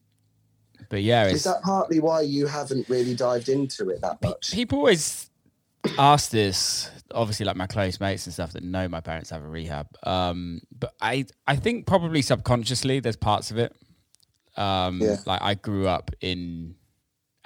but 0.89 1.03
yeah, 1.03 1.27
Is 1.27 1.45
that 1.45 1.61
partly 1.63 2.01
why 2.01 2.23
you 2.23 2.47
haven't 2.47 2.89
really 2.89 3.15
dived 3.15 3.49
into 3.51 3.91
it 3.91 4.01
that 4.01 4.23
much? 4.23 4.53
people 4.53 4.79
always 4.79 5.31
ask 5.99 6.31
this. 6.31 6.91
Obviously, 7.13 7.47
like 7.47 7.57
my 7.57 7.67
close 7.67 8.01
mates 8.01 8.27
and 8.27 8.33
stuff 8.33 8.53
that 8.55 8.63
know 8.65 8.89
my 8.89 9.01
parents 9.01 9.31
have 9.31 9.45
a 9.45 9.49
rehab. 9.49 9.87
Um, 10.03 10.61
but 10.77 10.95
I 11.01 11.27
I 11.47 11.57
think 11.57 11.87
probably 11.87 12.23
subconsciously 12.23 13.01
there's 13.01 13.17
parts 13.17 13.51
of 13.51 13.59
it. 13.59 13.75
Um, 14.57 15.01
Yeah. 15.01 15.17
like 15.27 15.43
I 15.43 15.55
grew 15.55 15.87
up 15.87 16.11
in 16.21 16.77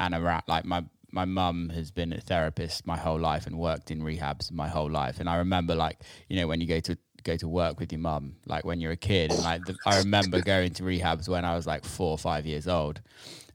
Anorak. 0.00 0.42
Like 0.48 0.64
my 0.64 0.84
my 1.10 1.24
mum 1.24 1.70
has 1.70 1.90
been 1.90 2.12
a 2.12 2.20
therapist 2.20 2.86
my 2.86 2.96
whole 2.96 3.18
life 3.18 3.46
and 3.46 3.58
worked 3.58 3.90
in 3.90 4.00
rehabs 4.02 4.50
my 4.52 4.68
whole 4.68 4.90
life. 4.90 5.20
And 5.20 5.28
I 5.28 5.36
remember 5.36 5.74
like 5.74 5.98
you 6.28 6.36
know 6.36 6.46
when 6.46 6.60
you 6.60 6.66
go 6.66 6.80
to 6.80 6.96
go 7.24 7.36
to 7.36 7.48
work 7.48 7.80
with 7.80 7.92
your 7.92 8.00
mum, 8.00 8.36
like 8.46 8.64
when 8.64 8.80
you're 8.80 8.92
a 8.92 8.96
kid, 8.96 9.32
and 9.32 9.42
like 9.42 9.64
the, 9.64 9.76
I 9.84 9.96
remember 9.96 10.40
going 10.40 10.72
to 10.74 10.82
rehabs 10.82 11.28
when 11.28 11.44
I 11.44 11.54
was 11.56 11.66
like 11.66 11.84
four 11.84 12.10
or 12.12 12.18
five 12.18 12.46
years 12.46 12.68
old, 12.68 13.00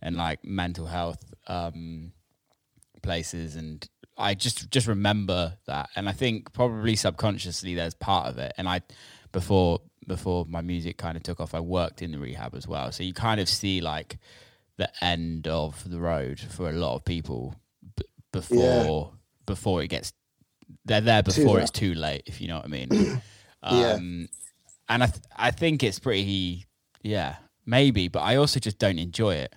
and 0.01 0.15
like 0.17 0.43
mental 0.43 0.85
health 0.85 1.23
um, 1.47 2.11
places 3.01 3.55
and. 3.55 3.87
I 4.17 4.33
just 4.35 4.69
just 4.69 4.87
remember 4.87 5.57
that, 5.65 5.89
and 5.95 6.07
I 6.07 6.11
think 6.11 6.53
probably 6.53 6.95
subconsciously 6.95 7.75
there's 7.75 7.93
part 7.95 8.27
of 8.27 8.37
it. 8.37 8.53
And 8.57 8.67
I, 8.69 8.81
before 9.31 9.79
before 10.07 10.45
my 10.47 10.61
music 10.61 10.97
kind 10.97 11.15
of 11.17 11.23
took 11.23 11.39
off, 11.39 11.53
I 11.55 11.59
worked 11.59 12.01
in 12.01 12.11
the 12.11 12.19
rehab 12.19 12.53
as 12.55 12.67
well. 12.67 12.91
So 12.91 13.03
you 13.03 13.13
kind 13.13 13.39
of 13.39 13.47
see 13.49 13.81
like 13.81 14.17
the 14.77 14.89
end 15.01 15.47
of 15.47 15.89
the 15.89 15.99
road 15.99 16.39
for 16.39 16.69
a 16.69 16.73
lot 16.73 16.95
of 16.95 17.05
people 17.05 17.55
b- 17.95 18.03
before 18.31 19.13
before 19.45 19.81
it 19.83 19.87
gets 19.87 20.13
they're 20.85 21.01
there 21.01 21.21
before 21.23 21.55
late. 21.55 21.61
it's 21.61 21.71
too 21.71 21.93
late 21.93 22.23
if 22.25 22.41
you 22.41 22.47
know 22.47 22.55
what 22.55 22.65
i 22.65 22.67
mean 22.67 22.89
Yeah. 23.63 23.91
um 23.93 24.27
and 24.89 25.03
i 25.03 25.05
th- 25.05 25.21
i 25.35 25.51
think 25.51 25.83
it's 25.83 25.99
pretty 25.99 26.65
yeah 27.03 27.35
maybe 27.65 28.07
but 28.07 28.21
i 28.21 28.37
also 28.37 28.59
just 28.59 28.79
don't 28.79 28.97
enjoy 28.97 29.35
it 29.35 29.53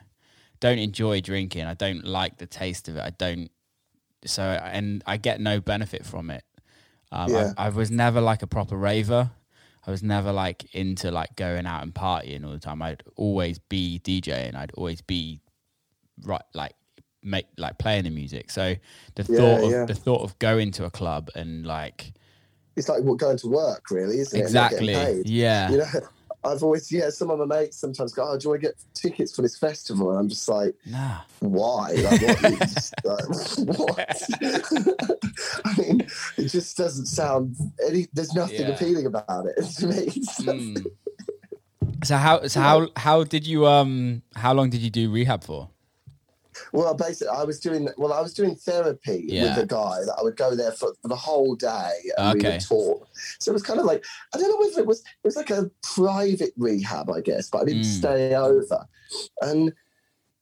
don't 0.60 0.78
enjoy 0.78 1.20
drinking 1.22 1.64
i 1.64 1.72
don't 1.74 2.04
like 2.04 2.36
the 2.36 2.46
taste 2.46 2.88
of 2.88 2.96
it 2.96 3.00
i 3.00 3.10
don't 3.10 3.50
so 4.28 4.42
and 4.42 5.02
i 5.06 5.16
get 5.16 5.40
no 5.40 5.60
benefit 5.60 6.04
from 6.06 6.30
it 6.30 6.44
um 7.12 7.32
Yeah. 7.32 7.52
I, 7.58 7.66
I 7.66 7.68
was 7.70 7.90
never 7.90 8.20
like 8.20 8.42
a 8.42 8.46
proper 8.46 8.76
raver 8.76 9.30
I 9.86 9.90
was 9.90 10.02
never 10.02 10.32
like 10.32 10.74
into 10.74 11.10
like 11.10 11.36
going 11.36 11.64
out 11.64 11.82
and 11.84 11.94
partying 11.94 12.44
all 12.44 12.50
the 12.50 12.58
time. 12.58 12.82
I'd 12.82 13.04
always 13.14 13.58
be 13.60 14.00
DJing. 14.02 14.56
I'd 14.56 14.72
always 14.72 15.00
be 15.00 15.40
right 16.24 16.42
like 16.54 16.74
make 17.22 17.46
like 17.56 17.78
playing 17.78 18.04
the 18.04 18.10
music. 18.10 18.50
So 18.50 18.74
the 19.14 19.24
Yeah, 19.28 19.36
thought 19.36 19.62
of 19.62 19.70
yeah. 19.70 19.86
the 19.86 19.94
thought 19.94 20.22
of 20.22 20.38
going 20.40 20.72
to 20.72 20.84
a 20.84 20.90
club 20.90 21.30
and 21.36 21.64
like 21.64 22.14
It's 22.76 22.88
like 22.88 23.02
what 23.04 23.18
going 23.18 23.38
to 23.38 23.48
work, 23.48 23.90
really, 23.90 24.18
isn't 24.18 24.38
it? 24.40 24.52
Not 24.52 24.70
getting 24.70 24.86
exactly 24.86 25.22
yeah 25.24 25.70
You 25.70 25.78
know, 25.78 25.86
I've 26.46 26.62
always 26.62 26.90
yeah. 26.90 27.10
Some 27.10 27.30
of 27.30 27.38
my 27.38 27.44
mates 27.44 27.76
sometimes 27.78 28.12
go, 28.14 28.26
"Oh, 28.28 28.38
do 28.38 28.54
I 28.54 28.58
get 28.58 28.74
tickets 28.94 29.34
for 29.34 29.42
this 29.42 29.58
festival?" 29.58 30.10
And 30.10 30.18
I'm 30.18 30.28
just 30.28 30.48
like, 30.48 30.74
nah 30.86 31.18
why? 31.40 31.92
Like, 31.92 32.20
what? 32.22 32.60
Just, 32.60 32.94
like, 33.04 33.68
what? 33.78 34.22
I 35.64 35.74
mean, 35.80 36.00
it 36.38 36.48
just 36.48 36.76
doesn't 36.76 37.06
sound. 37.06 37.56
Any, 37.86 38.06
there's 38.12 38.32
nothing 38.34 38.60
Yeah. 38.62 38.74
appealing 38.74 39.06
about 39.06 39.46
it 39.46 39.62
to 39.78 39.86
me. 39.88 40.10
So- 40.22 40.52
Mm. 40.52 40.86
So 42.04 42.16
how 42.16 42.46
so 42.46 42.60
how 42.60 42.88
how 42.94 43.24
did 43.24 43.46
you 43.46 43.66
um 43.66 44.22
how 44.34 44.52
long 44.52 44.68
did 44.70 44.80
you 44.80 44.90
do 44.90 45.10
rehab 45.10 45.42
for? 45.42 45.70
Well, 46.72 46.94
basically, 46.94 47.28
I 47.36 47.44
was 47.44 47.60
doing 47.60 47.88
well. 47.96 48.12
I 48.12 48.20
was 48.20 48.34
doing 48.34 48.54
therapy 48.56 49.24
Yeah. 49.28 49.42
with 49.56 49.64
a 49.64 49.66
guy 49.66 50.00
that 50.04 50.14
I 50.18 50.22
would 50.22 50.36
go 50.36 50.54
there 50.54 50.72
for, 50.72 50.94
for 51.02 51.08
the 51.08 51.16
whole 51.16 51.54
day, 51.54 51.92
and 52.16 52.34
we 52.34 52.48
would 52.48 52.60
talk. 52.60 53.08
So 53.38 53.50
it 53.50 53.54
was 53.54 53.62
kind 53.62 53.80
of 53.80 53.86
like 53.86 54.04
I 54.34 54.38
don't 54.38 54.50
know 54.50 54.58
whether 54.66 54.80
it 54.80 54.86
was 54.86 55.00
it 55.00 55.24
was 55.24 55.36
like 55.36 55.50
a 55.50 55.70
private 55.82 56.52
rehab, 56.56 57.10
I 57.10 57.20
guess, 57.20 57.48
but 57.50 57.62
I 57.62 57.64
didn't 57.64 57.82
Mm. 57.82 57.98
stay 57.98 58.34
over. 58.34 58.86
And 59.42 59.72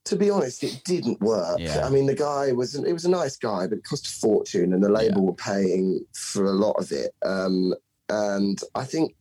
to 0.07 0.17
be 0.17 0.29
honest, 0.31 0.63
it 0.63 0.83
didn't 0.85 1.21
work. 1.21 1.59
Yeah. 1.61 1.87
I 1.87 1.89
mean, 1.91 2.07
the 2.07 2.15
guy 2.15 2.53
was 2.53 2.75
it 2.75 2.93
was 2.93 3.07
a 3.07 3.11
nice 3.11 3.37
guy, 3.37 3.67
but 3.67 3.79
it 3.79 3.85
cost 3.85 4.07
a 4.07 4.11
fortune, 4.11 4.73
and 4.75 4.83
the 4.85 4.89
label 4.91 5.23
were 5.27 5.35
paying 5.35 6.05
for 6.13 6.45
a 6.45 6.53
lot 6.53 6.73
of 6.79 6.93
it. 6.93 7.15
Um, 7.25 7.75
and 8.11 8.59
I 8.75 8.85
think 8.85 9.17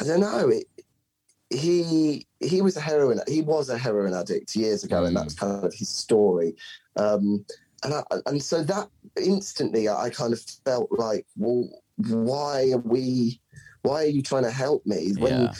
I 0.00 0.04
don't 0.04 0.20
know. 0.20 0.48
It, 0.48 0.66
he 1.56 2.26
he 2.40 2.60
was 2.62 2.76
a 2.76 2.80
heroin 2.80 3.20
he 3.28 3.42
was 3.42 3.68
a 3.68 3.78
heroin 3.78 4.14
addict 4.14 4.54
years 4.56 4.84
ago, 4.84 5.04
and 5.04 5.16
Mm. 5.16 5.20
that's 5.20 5.34
kind 5.34 5.64
of 5.64 5.72
his 5.74 5.88
story. 5.88 6.56
Um, 6.96 7.44
and 7.82 7.94
I, 7.94 8.02
and 8.26 8.42
so 8.42 8.62
that 8.62 8.88
instantly, 9.20 9.88
I 9.88 10.10
kind 10.10 10.32
of 10.32 10.40
felt 10.64 10.88
like, 10.90 11.26
well, 11.36 11.68
why 11.96 12.70
are 12.72 12.78
we? 12.78 13.40
Why 13.82 14.04
are 14.04 14.06
you 14.06 14.22
trying 14.22 14.44
to 14.44 14.50
help 14.50 14.84
me 14.86 15.12
when 15.18 15.42
Yeah. 15.42 15.54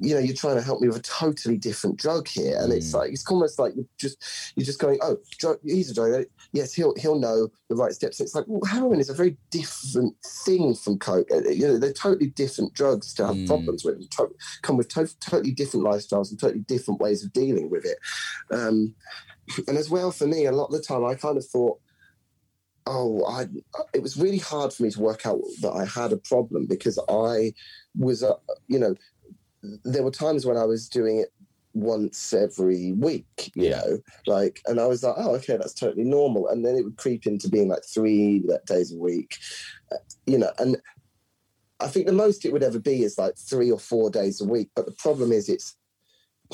You 0.00 0.12
know 0.14 0.20
you're 0.20 0.34
trying 0.34 0.56
to 0.56 0.62
help 0.62 0.80
me 0.80 0.88
with 0.88 0.96
a 0.96 1.02
totally 1.02 1.56
different 1.56 1.96
drug 1.96 2.26
here? 2.28 2.58
And 2.60 2.72
it's 2.72 2.90
Mm. 2.90 2.94
like 2.94 3.12
it's 3.12 3.26
almost 3.30 3.58
like 3.58 3.74
you're 3.76 3.86
just 3.98 4.16
you're 4.56 4.64
just 4.66 4.78
going, 4.80 4.98
oh, 5.02 5.16
drug, 5.38 5.58
he's 5.64 5.90
a 5.90 5.94
drug 5.94 6.12
addict. 6.12 6.32
Yes, 6.52 6.72
he'll 6.74 6.94
he'll 6.96 7.18
know 7.18 7.48
the 7.68 7.76
right 7.76 7.92
steps. 7.92 8.20
It's 8.20 8.34
like 8.34 8.44
well, 8.48 8.60
heroin 8.68 9.00
is 9.00 9.08
a 9.10 9.14
very 9.14 9.36
different 9.50 10.14
thing 10.44 10.74
from 10.74 10.98
coke. 10.98 11.28
Uh, 11.30 11.48
You 11.48 11.68
know, 11.68 11.78
they're 11.78 11.92
totally 11.92 12.28
different 12.30 12.72
drugs 12.74 13.14
to 13.14 13.26
have 13.26 13.36
Mm. 13.36 13.46
problems 13.46 13.84
with. 13.84 14.08
To- 14.10 14.34
come 14.62 14.76
with 14.76 14.88
to- 14.88 15.16
totally 15.20 15.52
different 15.52 15.86
lifestyles 15.86 16.30
and 16.30 16.38
totally 16.40 16.60
different 16.62 17.00
ways 17.00 17.22
of 17.24 17.32
dealing 17.32 17.70
with 17.70 17.84
it. 17.84 17.98
Um, 18.50 18.94
and 19.68 19.76
as 19.76 19.90
well 19.90 20.10
for 20.10 20.26
me, 20.26 20.46
a 20.46 20.52
lot 20.52 20.66
of 20.66 20.72
the 20.72 20.80
time, 20.82 21.04
I 21.04 21.14
kind 21.14 21.36
of 21.36 21.46
thought, 21.46 21.78
oh, 22.86 23.24
I. 23.26 23.46
It 23.94 24.02
was 24.02 24.16
really 24.16 24.38
hard 24.38 24.72
for 24.72 24.82
me 24.82 24.90
to 24.90 25.00
work 25.00 25.24
out 25.26 25.40
that 25.62 25.72
I 25.72 25.84
had 25.86 26.12
a 26.12 26.16
problem 26.16 26.66
because 26.66 26.98
I 27.08 27.54
was, 27.96 28.22
uh, 28.22 28.34
you 28.68 28.78
know, 28.78 28.94
there 29.84 30.02
were 30.02 30.10
times 30.10 30.46
when 30.46 30.56
I 30.56 30.64
was 30.64 30.88
doing 30.88 31.18
it 31.18 31.32
once 31.74 32.32
every 32.32 32.92
week, 32.92 33.52
you 33.54 33.70
Yeah. 33.70 33.80
know, 33.80 33.98
like, 34.26 34.60
and 34.66 34.80
I 34.80 34.86
was 34.86 35.02
like, 35.02 35.14
oh, 35.18 35.34
okay, 35.36 35.56
that's 35.56 35.74
totally 35.74 36.04
normal. 36.04 36.48
And 36.48 36.64
then 36.64 36.76
it 36.76 36.84
would 36.84 36.96
creep 36.96 37.26
into 37.26 37.48
being 37.48 37.68
like 37.68 37.84
three 37.84 38.42
days 38.66 38.92
a 38.92 38.96
week, 38.96 39.36
uh, 39.92 39.96
you 40.26 40.38
know, 40.38 40.52
and 40.58 40.76
I 41.80 41.88
think 41.88 42.06
the 42.06 42.12
most 42.12 42.44
it 42.44 42.52
would 42.52 42.62
ever 42.62 42.78
be 42.78 43.02
is 43.02 43.18
like 43.18 43.36
three 43.36 43.70
or 43.70 43.78
four 43.78 44.08
days 44.08 44.40
a 44.40 44.44
week. 44.44 44.70
But 44.76 44.86
the 44.86 44.92
problem 44.92 45.32
is, 45.32 45.48
it's 45.48 45.76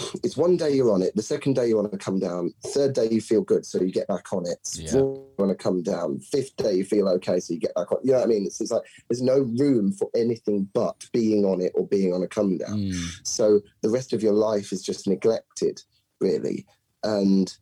it's 0.22 0.36
one 0.36 0.56
day 0.56 0.70
you're 0.70 0.92
on 0.92 1.02
it, 1.02 1.14
the 1.16 1.22
second 1.22 1.54
day 1.54 1.68
you 1.68 1.76
want 1.76 1.90
to 1.92 1.98
come 1.98 2.18
down, 2.18 2.52
third 2.66 2.94
day 2.94 3.08
you 3.10 3.20
feel 3.20 3.42
good, 3.42 3.64
so 3.66 3.80
you 3.80 3.92
get 3.92 4.08
back 4.08 4.32
on 4.32 4.46
it. 4.46 4.58
Yeah. 4.74 4.90
Fourth, 4.90 5.18
you 5.18 5.44
want 5.44 5.56
to 5.56 5.62
come 5.62 5.82
down, 5.82 6.20
fifth 6.20 6.56
day 6.56 6.74
you 6.74 6.84
feel 6.84 7.08
okay, 7.08 7.40
so 7.40 7.54
you 7.54 7.60
get 7.60 7.74
back 7.74 7.90
on. 7.92 7.98
You 8.02 8.12
know 8.12 8.18
what 8.18 8.24
I 8.24 8.28
mean? 8.28 8.46
It's, 8.46 8.60
it's 8.60 8.70
like 8.70 8.82
there's 9.08 9.22
no 9.22 9.40
room 9.58 9.92
for 9.92 10.10
anything 10.14 10.68
but 10.72 11.06
being 11.12 11.44
on 11.44 11.60
it 11.60 11.72
or 11.74 11.86
being 11.86 12.12
on 12.12 12.22
a 12.22 12.28
come 12.28 12.58
down. 12.58 12.78
Mm. 12.78 13.26
So 13.26 13.60
the 13.82 13.90
rest 13.90 14.12
of 14.12 14.22
your 14.22 14.34
life 14.34 14.72
is 14.72 14.82
just 14.82 15.06
neglected, 15.06 15.82
really. 16.20 16.66
And 17.02 17.52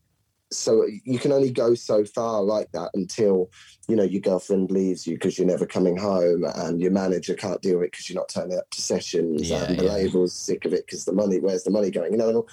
so 0.50 0.86
you 1.04 1.18
can 1.18 1.32
only 1.32 1.50
go 1.50 1.74
so 1.74 2.04
far 2.04 2.42
like 2.42 2.70
that 2.72 2.90
until, 2.94 3.50
you 3.86 3.96
know, 3.96 4.02
your 4.02 4.20
girlfriend 4.20 4.70
leaves 4.70 5.06
you 5.06 5.14
because 5.14 5.38
you're 5.38 5.46
never 5.46 5.66
coming 5.66 5.96
home 5.96 6.44
and 6.56 6.80
your 6.80 6.90
manager 6.90 7.34
can't 7.34 7.60
deal 7.60 7.78
with 7.78 7.86
it 7.86 7.92
because 7.92 8.08
you're 8.08 8.18
not 8.18 8.28
turning 8.28 8.56
up 8.56 8.68
to 8.70 8.80
sessions 8.80 9.50
Yeah, 9.50 9.64
and 9.64 9.78
the 9.78 9.84
yeah. 9.84 9.92
label's 9.92 10.34
sick 10.34 10.64
of 10.64 10.72
it 10.72 10.86
because 10.86 11.04
the 11.04 11.12
money, 11.12 11.38
where's 11.38 11.64
the 11.64 11.70
money 11.70 11.90
going? 11.90 12.12
You 12.12 12.18
know, 12.18 12.28
and 12.28 12.36
all, 12.38 12.48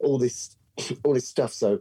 all 0.00 0.18
this, 0.18 0.56
all 1.04 1.14
this 1.14 1.28
stuff. 1.28 1.52
So 1.52 1.80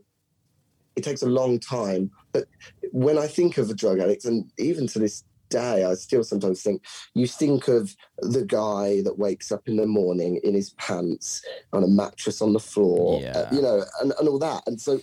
it 0.95 1.03
takes 1.03 1.23
a 1.23 1.27
long 1.27 1.59
time, 1.59 2.11
but 2.31 2.45
when 2.91 3.17
I 3.17 3.27
think 3.27 3.57
of 3.57 3.69
a 3.69 3.73
drug 3.73 3.99
addict, 3.99 4.25
and 4.25 4.51
even 4.57 4.87
to 4.87 4.99
this 4.99 5.23
day, 5.49 5.83
I 5.83 5.93
still 5.95 6.23
sometimes 6.23 6.61
think 6.61 6.83
you 7.13 7.27
think 7.27 7.67
of 7.67 7.95
the 8.19 8.45
guy 8.45 9.01
that 9.01 9.17
wakes 9.17 9.51
up 9.51 9.67
in 9.67 9.75
the 9.75 9.85
morning 9.85 10.39
in 10.43 10.53
his 10.53 10.71
pants 10.71 11.43
on 11.73 11.83
a 11.83 11.87
mattress 11.87 12.41
on 12.41 12.53
the 12.53 12.59
floor, 12.59 13.21
uh, 13.35 13.55
you 13.55 13.61
know, 13.61 13.83
and, 14.01 14.13
and 14.19 14.29
all 14.29 14.39
that. 14.39 14.63
And 14.67 14.79
so 14.79 14.99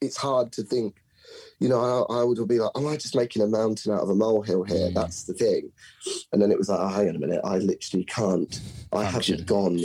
it's 0.00 0.16
hard 0.16 0.52
to 0.52 0.62
think, 0.62 1.02
you 1.60 1.68
know, 1.68 2.06
I, 2.08 2.20
I 2.20 2.24
would 2.24 2.46
be 2.48 2.58
like, 2.58 2.70
am 2.76 2.86
I 2.86 2.96
just 2.96 3.16
making 3.16 3.42
a 3.42 3.46
mountain 3.46 3.92
out 3.92 4.00
of 4.02 4.10
a 4.10 4.14
molehill 4.14 4.62
here? 4.62 4.88
Mm. 4.90 4.94
That's 4.94 5.24
the 5.24 5.34
thing. 5.34 5.70
And 6.32 6.40
then 6.40 6.50
it 6.50 6.58
was 6.58 6.68
like, 6.68 6.78
oh, 6.80 6.88
hang 6.88 7.08
on 7.08 7.16
a 7.16 7.18
minute, 7.18 7.40
I 7.44 7.58
literally 7.58 8.04
can't, 8.04 8.60
I 8.92 9.10
Function. 9.10 9.34
haven't 9.34 9.46
gone 9.48 9.80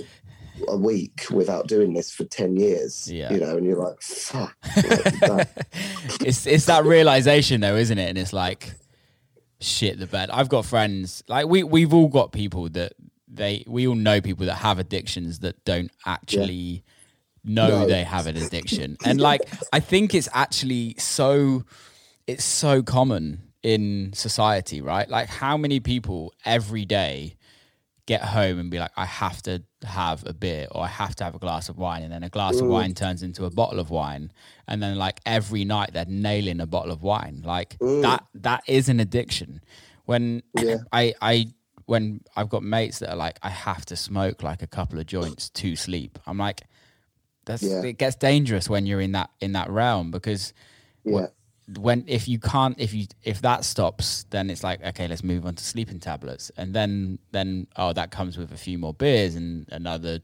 a 0.67 0.77
week 0.77 1.25
without 1.31 1.67
doing 1.67 1.93
this 1.93 2.11
for 2.11 2.25
10 2.25 2.57
years, 2.57 3.11
Yeah. 3.11 3.33
you 3.33 3.39
know, 3.39 3.57
and 3.57 3.65
you're 3.65 3.75
like, 3.83 4.01
fuck. 4.01 4.55
it's 6.21 6.45
it's 6.45 6.65
that 6.65 6.85
realization 6.85 7.61
though, 7.61 7.75
isn't 7.75 7.97
it? 7.97 8.09
And 8.09 8.17
it's 8.17 8.33
like 8.33 8.73
shit 9.59 9.99
the 9.99 10.07
bed. 10.07 10.29
I've 10.29 10.49
got 10.49 10.65
friends 10.65 11.23
like 11.27 11.47
we 11.47 11.63
we've 11.63 11.93
all 11.93 12.07
got 12.07 12.31
people 12.31 12.69
that 12.69 12.93
they 13.27 13.63
we 13.67 13.87
all 13.87 13.95
know 13.95 14.21
people 14.21 14.45
that 14.45 14.55
have 14.55 14.77
addictions 14.79 15.39
that 15.39 15.63
don't 15.65 15.91
actually 16.05 16.83
know 17.43 17.81
No. 17.81 17.87
they 17.87 18.03
have 18.03 18.27
an 18.27 18.37
addiction. 18.37 18.97
And 19.05 19.19
like 19.19 19.41
I 19.71 19.79
think 19.79 20.13
it's 20.13 20.29
actually 20.33 20.95
so 20.97 21.63
it's 22.27 22.45
so 22.45 22.81
common 22.81 23.41
in 23.63 24.11
society, 24.13 24.81
right? 24.81 25.09
Like 25.09 25.27
how 25.27 25.57
many 25.57 25.79
people 25.79 26.33
every 26.45 26.85
day 26.85 27.35
get 28.05 28.21
home 28.21 28.59
and 28.59 28.69
be 28.69 28.79
like, 28.79 28.91
I 28.97 29.05
have 29.05 29.41
to 29.43 29.63
have 29.83 30.25
a 30.27 30.33
beer 30.33 30.67
or 30.71 30.83
I 30.83 30.87
have 30.87 31.15
to 31.15 31.23
have 31.23 31.35
a 31.35 31.39
glass 31.39 31.69
of 31.69 31.77
wine. 31.77 32.03
And 32.03 32.11
then 32.11 32.23
a 32.23 32.29
glass 32.29 32.59
of 32.59 32.67
wine 32.67 32.93
turns 32.93 33.23
into 33.23 33.45
a 33.45 33.49
bottle 33.49 33.79
of 33.79 33.89
wine. 33.89 34.31
And 34.67 34.83
then 34.83 34.97
like 34.97 35.21
every 35.25 35.63
night 35.63 35.91
they're 35.93 36.03
nailing 36.07 36.59
a 36.59 36.65
bottle 36.65 36.91
of 36.91 37.01
wine. 37.01 37.43
Like 37.45 37.77
that, 37.79 38.25
that 38.35 38.63
is 38.67 38.89
an 38.89 38.99
addiction. 38.99 39.61
When 40.05 40.43
Yeah. 40.59 40.77
I, 40.91 41.13
I, 41.21 41.47
when 41.85 42.19
I've 42.35 42.49
got 42.49 42.61
mates 42.63 42.99
that 42.99 43.09
are 43.09 43.15
like, 43.15 43.37
I 43.41 43.49
have 43.49 43.85
to 43.85 43.95
smoke 43.95 44.43
like 44.43 44.61
a 44.61 44.67
couple 44.67 44.99
of 44.99 45.05
joints 45.05 45.49
to 45.51 45.77
sleep. 45.77 46.19
I'm 46.27 46.37
like, 46.37 46.63
that's, 47.45 47.63
Yeah. 47.63 47.81
it 47.83 47.97
gets 47.97 48.15
dangerous 48.15 48.69
when 48.69 48.85
you're 48.85 49.01
in 49.01 49.13
that, 49.13 49.29
in 49.39 49.53
that 49.53 49.69
realm 49.69 50.11
because 50.11 50.53
yeah. 51.03 51.27
when 51.77 52.03
if 52.07 52.27
you 52.27 52.39
can't 52.39 52.79
if 52.79 52.93
you 52.93 53.07
if 53.23 53.41
that 53.41 53.63
stops 53.63 54.25
then 54.31 54.49
it's 54.49 54.63
like 54.63 54.83
okay 54.83 55.07
let's 55.07 55.23
move 55.23 55.45
on 55.45 55.55
to 55.55 55.63
sleeping 55.63 55.99
tablets 55.99 56.51
and 56.57 56.73
then 56.73 57.17
then 57.31 57.67
oh 57.77 57.93
that 57.93 58.11
comes 58.11 58.37
with 58.37 58.51
a 58.51 58.57
few 58.57 58.77
more 58.77 58.93
beers 58.93 59.35
and 59.35 59.65
another 59.71 60.19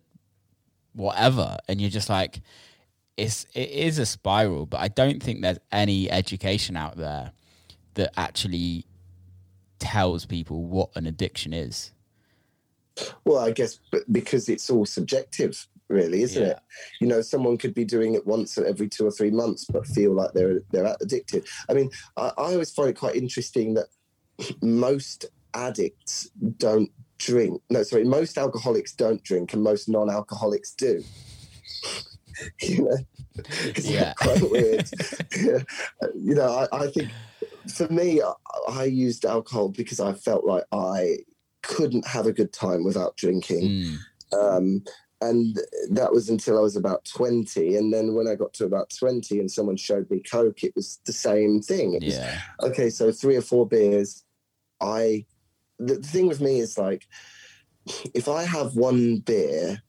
whatever 0.93 1.57
and 1.69 1.79
you're 1.79 1.89
just 1.89 2.09
like 2.09 2.41
it's 3.15 3.45
it 3.53 3.69
is 3.69 3.99
a 3.99 4.05
spiral 4.05 4.65
but 4.65 4.79
i 4.81 4.88
don't 4.89 5.23
think 5.23 5.41
there's 5.41 5.59
any 5.71 6.11
education 6.11 6.75
out 6.75 6.97
there 6.97 7.31
that 7.93 8.11
actually 8.17 8.85
tells 9.79 10.25
people 10.25 10.65
what 10.65 10.89
an 10.95 11.05
addiction 11.07 11.53
is 11.53 11.91
Well, 13.23 13.39
I 13.39 13.51
guess 13.51 13.79
because 14.11 14.49
it's 14.49 14.69
all 14.69 14.85
subjective, 14.85 15.67
really, 15.89 16.22
isn't 16.24 16.41
Yeah. 16.41 16.50
it? 16.51 16.60
You 17.01 17.08
know, 17.08 17.22
someone 17.22 17.58
could 17.58 17.74
be 17.74 17.86
doing 17.86 18.13
it 18.15 18.25
once 18.25 18.58
every 18.58 18.88
two 18.88 19.05
or 19.05 19.12
three 19.12 19.31
months, 19.31 19.65
but 19.65 19.86
feel 19.88 20.13
like 20.13 20.31
they're 20.34 20.62
they're 20.72 20.96
addicted. 21.01 21.46
I 21.69 21.74
mean, 21.74 21.89
I, 22.17 22.27
I 22.38 22.53
always 22.53 22.72
find 22.72 22.89
it 22.89 22.98
quite 23.00 23.15
interesting 23.15 23.74
that 23.75 23.88
most 24.62 25.25
addicts 25.53 26.29
don't 26.58 26.91
drink. 27.17 27.62
No, 27.69 27.84
sorry, 27.84 28.03
most 28.05 28.38
alcoholics 28.38 28.93
don't 28.93 29.22
drink, 29.24 29.53
and 29.53 29.62
most 29.63 29.89
non-alcoholics 29.89 30.72
do. 30.75 31.03
you 32.62 32.84
know, 32.86 32.98
it's 33.38 33.86
Yeah. 33.86 34.13
quite 34.13 34.50
weird. 34.50 34.89
you 36.15 36.36
know, 36.36 36.67
I, 36.72 36.84
I 36.84 36.88
think 36.88 37.10
for 37.75 37.88
me, 37.89 38.22
I, 38.22 38.34
I 38.69 38.84
used 38.86 39.25
alcohol 39.25 39.69
because 39.69 40.00
I 40.00 40.13
felt 40.13 40.46
like 40.46 40.63
I 40.72 41.17
couldn't 41.63 42.08
have 42.08 42.25
a 42.25 42.34
good 42.34 42.53
time 42.53 42.84
without 42.84 43.15
drinking. 43.17 43.63
Mm, 43.69 43.98
Um, 44.31 44.84
and 45.21 45.59
that 45.91 46.11
was 46.11 46.29
until 46.29 46.57
I 46.57 46.61
was 46.61 46.77
about 46.77 47.03
20. 47.05 47.75
And 47.75 47.93
then 47.93 48.13
when 48.13 48.27
I 48.27 48.35
got 48.35 48.53
to 48.53 48.65
about 48.65 48.89
20 48.97 49.39
and 49.39 49.51
someone 49.51 49.75
showed 49.75 50.09
me 50.09 50.21
Coke, 50.21 50.63
it 50.63 50.73
was 50.75 50.99
the 51.05 51.13
same 51.13 51.61
thing. 51.61 51.93
It 51.93 52.03
was, 52.03 52.17
yeah 52.17 52.39
okay, 52.61 52.89
so 52.89 53.11
three 53.11 53.35
or 53.35 53.41
four 53.41 53.67
beers. 53.67 54.24
I, 54.79 55.25
the, 55.77 55.96
the 55.96 56.07
thing 56.07 56.27
with 56.27 56.39
me 56.39 56.59
is 56.59 56.77
like, 56.77 57.07
if 58.13 58.29
I 58.29 58.44
have 58.44 58.75
one 58.75 59.17
beer, 59.17 59.81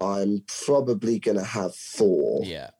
I'm 0.00 0.42
probably 0.64 1.18
going 1.18 1.36
to 1.36 1.44
have 1.44 1.74
four. 1.74 2.40
yeah 2.44 2.70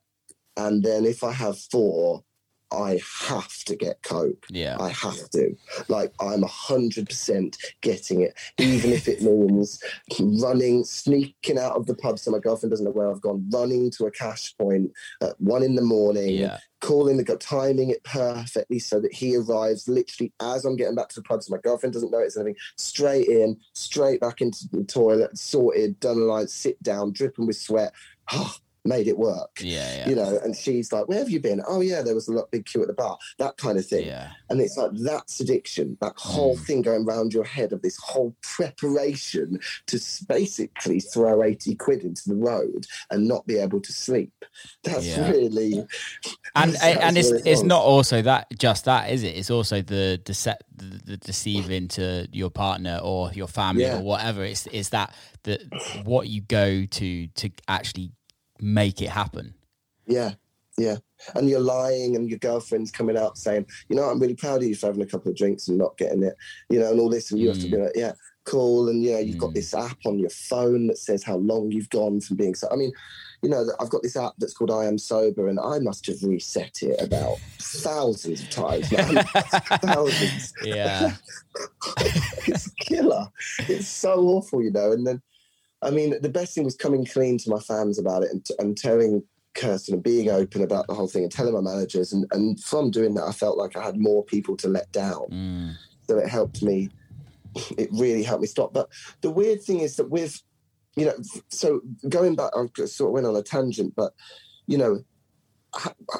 And 0.56 0.82
then 0.82 1.04
if 1.04 1.22
I 1.22 1.32
have 1.32 1.58
four, 1.58 2.24
I 2.72 3.00
have 3.28 3.64
to 3.64 3.76
get 3.76 4.02
Coke. 4.02 4.46
yeah 4.50 4.76
I 4.78 4.90
have 4.90 5.28
to. 5.30 5.56
Like 5.88 6.12
I'm 6.20 6.42
a 6.42 6.48
hundred 6.48 7.09
percent 7.09 7.56
getting 7.80 8.22
it, 8.22 8.35
even 8.59 8.92
if 8.92 9.09
it 9.09 9.22
means 9.22 9.83
running, 10.20 10.85
sneaking 10.85 11.59
out 11.59 11.76
of 11.76 11.87
the 11.87 11.94
pub 11.94 12.18
so 12.18 12.30
my 12.30 12.38
girlfriend 12.38 12.70
doesn't 12.70 12.85
know 12.85 12.92
where 12.92 13.11
I've 13.11 13.20
gone, 13.20 13.48
running 13.52 13.90
to 13.92 14.06
a 14.06 14.11
cash 14.11 14.56
point 14.56 14.92
at 15.22 15.40
one 15.40 15.62
in 15.62 15.74
the 15.74 15.83
morning, 15.83 16.30
yeah 16.30 16.59
calling 16.80 17.16
the 17.16 17.24
guy, 17.24 17.37
timing 17.37 17.90
it 17.90 18.02
perfectly 18.04 18.78
so 18.78 19.00
that 19.00 19.12
he 19.12 19.37
arrives 19.37 19.88
literally 19.88 20.33
as 20.40 20.64
I'm 20.64 20.76
getting 20.76 20.94
back 20.94 21.09
to 21.11 21.16
the 21.16 21.22
pub, 21.22 21.42
so 21.42 21.54
my 21.54 21.61
girlfriend 21.61 21.92
doesn't 21.92 22.11
notice 22.11 22.37
anything. 22.37 22.56
Straight 22.76 23.28
in, 23.28 23.59
straight 23.74 24.20
back 24.20 24.40
into 24.40 24.68
the 24.72 24.85
toilet, 24.85 25.37
sorted, 25.37 26.00
done 26.00 26.16
a 26.16 26.20
line, 26.20 26.48
sit 26.48 26.83
down, 26.83 27.12
dripping 27.12 27.46
with 27.46 27.56
sweat. 27.56 27.92
Ah, 28.33 28.56
Made 28.84 29.08
it 29.08 29.18
work. 29.18 29.58
yeah 29.60 29.94
yeah 29.96 30.08
You 30.08 30.14
know, 30.16 30.38
and 30.42 30.56
she's 30.56 30.90
like, 30.92 31.06
"Where 31.06 31.18
have 31.18 31.28
you 31.28 31.38
been?" 31.40 31.60
Oh, 31.68 31.80
yeah, 31.82 32.00
there 32.00 32.14
was 32.14 32.28
a 32.28 32.32
lot 32.32 32.50
big 32.50 32.64
queue 32.64 32.80
at 32.80 32.88
the 32.88 32.94
bar. 32.94 33.18
That 33.38 33.56
kind 33.58 33.78
of 33.78 33.84
thing. 33.86 34.06
yeah 34.06 34.30
And 34.48 34.58
it's 34.60 34.76
like 34.78 34.92
that's 34.94 35.38
addiction, 35.40 35.98
that 36.00 36.14
whole 36.16 36.56
Mm. 36.56 36.64
thing 36.66 36.82
going 36.82 37.04
round 37.04 37.34
your 37.34 37.44
head 37.44 37.72
of 37.74 37.82
this 37.82 37.96
whole 37.98 38.34
preparation 38.42 39.58
to 39.86 40.00
basically 40.28 41.00
throw 41.00 41.42
80 41.42 41.74
quid 41.76 42.02
into 42.04 42.22
the 42.26 42.34
road 42.36 42.86
and 43.10 43.28
not 43.28 43.46
be 43.46 43.56
able 43.58 43.80
to 43.80 43.92
sleep. 43.92 44.32
That's 44.84 45.06
Yeah. 45.06 45.30
really. 45.30 45.86
and 46.54 46.72
that's 46.74 46.82
and 46.82 47.18
it's 47.18 47.30
it 47.30 47.46
it's 47.46 47.62
not 47.62 47.82
also 47.82 48.22
that 48.22 48.46
just 48.58 48.86
that 48.86 49.10
is 49.10 49.22
it 49.22 49.36
it's 49.36 49.50
also 49.50 49.82
the 49.82 50.20
dece- 50.24 50.56
the, 50.74 51.00
the 51.04 51.16
deceiving 51.18 51.86
to 51.88 52.26
your 52.32 52.50
partner 52.50 52.98
or 53.02 53.30
your 53.34 53.46
family 53.46 53.82
Yeah. 53.84 53.98
or 53.98 54.02
whatever 54.02 54.42
it's 54.44 54.66
it's 54.72 54.88
that 54.90 55.14
the 55.44 55.58
what 56.04 56.28
you 56.28 56.40
go 56.40 56.84
to 56.86 57.26
to 57.28 57.50
actually 57.68 58.10
make 58.62 59.01
it 59.03 59.09
happen 59.11 59.55
Yeah, 60.07 60.35
yeah. 60.79 60.96
And 61.35 61.49
you're 61.51 61.61
lying, 61.61 62.16
and 62.16 62.29
your 62.31 62.38
girlfriend's 62.38 62.90
coming 62.90 63.16
out 63.18 63.37
saying, 63.37 63.66
"You 63.88 63.96
know, 63.96 64.05
I'm 64.09 64.18
really 64.18 64.35
proud 64.35 64.62
of 64.62 64.68
you 64.68 64.75
for 64.75 64.87
having 64.87 65.03
a 65.03 65.07
couple 65.07 65.31
of 65.31 65.37
drinks 65.37 65.68
and 65.68 65.77
not 65.79 65.96
getting 65.99 66.23
it." 66.23 66.35
You 66.70 66.81
know, 66.81 66.90
and 66.90 66.99
all 67.01 67.11
this, 67.11 67.31
and 67.31 67.38
you 67.40 67.49
have 67.49 67.59
to 67.61 67.68
be 67.68 67.77
like, 67.77 67.92
"Yeah, 67.94 68.12
cool." 68.44 68.88
And 68.88 69.05
you 69.05 69.12
know, 69.12 69.18
you've 69.18 69.37
got 69.37 69.51
Mm. 69.51 69.55
this 69.55 69.75
app 69.75 69.99
on 70.07 70.18
your 70.18 70.31
phone 70.31 70.87
that 70.87 70.96
says 70.99 71.23
how 71.23 71.37
long 71.37 71.70
you've 71.70 71.90
gone 71.90 72.20
from 72.23 72.37
being 72.38 72.55
so. 72.55 72.68
I 72.73 72.77
mean, 72.77 72.92
you 73.42 73.51
know, 73.51 73.66
I've 73.79 73.90
got 73.90 74.03
this 74.03 74.16
app 74.16 74.33
that's 74.38 74.55
called 74.55 74.70
I 74.70 74.87
Am 74.87 74.96
Sober, 74.96 75.49
and 75.49 75.61
I 75.61 75.79
must 75.81 76.07
have 76.07 76.23
reset 76.23 76.83
it 76.83 76.99
about 77.01 77.37
thousands 77.59 78.40
of 78.42 78.49
times, 78.51 78.88
thousands. 79.83 80.53
yeah 80.64 81.16
it's 82.46 82.70
killer. 82.81 83.29
It's 83.68 83.88
so 83.88 84.20
awful, 84.20 84.62
you 84.62 84.70
know. 84.70 84.92
And 84.92 85.07
then, 85.07 85.20
I 85.82 85.90
mean, 85.90 86.20
the 86.20 86.28
best 86.28 86.54
thing 86.54 86.64
was 86.64 86.76
coming 86.76 87.04
clean 87.04 87.38
to 87.38 87.50
my 87.50 87.58
fans 87.60 87.98
about 87.98 88.22
it 88.22 88.30
and, 88.30 88.46
and 88.58 88.76
telling 88.76 89.22
Kirsten 89.54 89.94
and 89.94 90.02
being 90.02 90.28
open 90.28 90.62
about 90.62 90.86
the 90.86 90.94
whole 90.94 91.08
thing 91.08 91.22
and 91.22 91.32
telling 91.32 91.54
my 91.54 91.60
managers. 91.60 92.12
And, 92.12 92.26
and 92.32 92.60
from 92.62 92.90
doing 92.90 93.14
that, 93.14 93.24
I 93.24 93.32
felt 93.32 93.58
like 93.58 93.76
I 93.76 93.84
had 93.84 93.98
more 93.98 94.24
people 94.24 94.56
to 94.58 94.68
let 94.68 94.92
down. 94.92 95.26
Mm, 95.30 95.74
So 96.06 96.18
it 96.18 96.28
helped 96.28 96.62
me. 96.62 96.90
It 97.76 97.88
really 97.92 98.22
helped 98.22 98.42
me 98.42 98.46
stop. 98.46 98.72
But 98.72 98.88
the 99.22 99.30
weird 99.30 99.62
thing 99.62 99.80
is 99.80 99.96
that 99.96 100.10
with, 100.10 100.40
you 100.96 101.06
know, 101.06 101.16
so 101.48 101.80
going 102.08 102.36
back, 102.36 102.52
I 102.54 102.66
sort 102.84 103.08
of 103.08 103.14
went 103.14 103.26
on 103.26 103.36
a 103.36 103.42
tangent, 103.42 103.94
but, 103.96 104.12
you 104.66 104.78
know, 104.78 105.02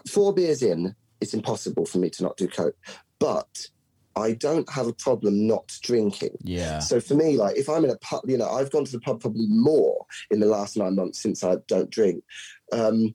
four 0.09 0.33
beers 0.33 0.63
in, 0.63 0.95
it's 1.21 1.35
impossible 1.35 1.85
for 1.85 1.99
me 1.99 2.09
to 2.11 2.23
not 2.23 2.37
do 2.37 2.49
coke. 2.49 2.77
But 3.19 3.69
I 4.17 4.33
don't 4.33 4.69
have 4.71 4.87
a 4.87 4.93
problem 4.93 5.47
not 5.47 5.73
drinking. 5.83 6.37
yeah 6.43 6.81
So 6.81 7.01
for 7.01 7.15
me, 7.15 7.37
like 7.37 7.57
if 7.57 7.69
I'm 7.69 7.85
in 7.85 7.91
a 7.91 7.99
pub, 7.99 8.23
you 8.27 8.37
know, 8.37 8.49
I've 8.49 8.71
gone 8.71 8.85
to 8.85 8.93
the 8.93 9.01
pub 9.01 9.21
probably 9.21 9.47
more 9.49 10.05
in 10.31 10.41
the 10.41 10.47
last 10.47 10.77
nine 10.77 10.97
months 10.97 11.21
since 11.21 11.45
I 11.45 11.57
don't 11.69 11.91
drink. 11.91 12.25
Um, 12.73 13.15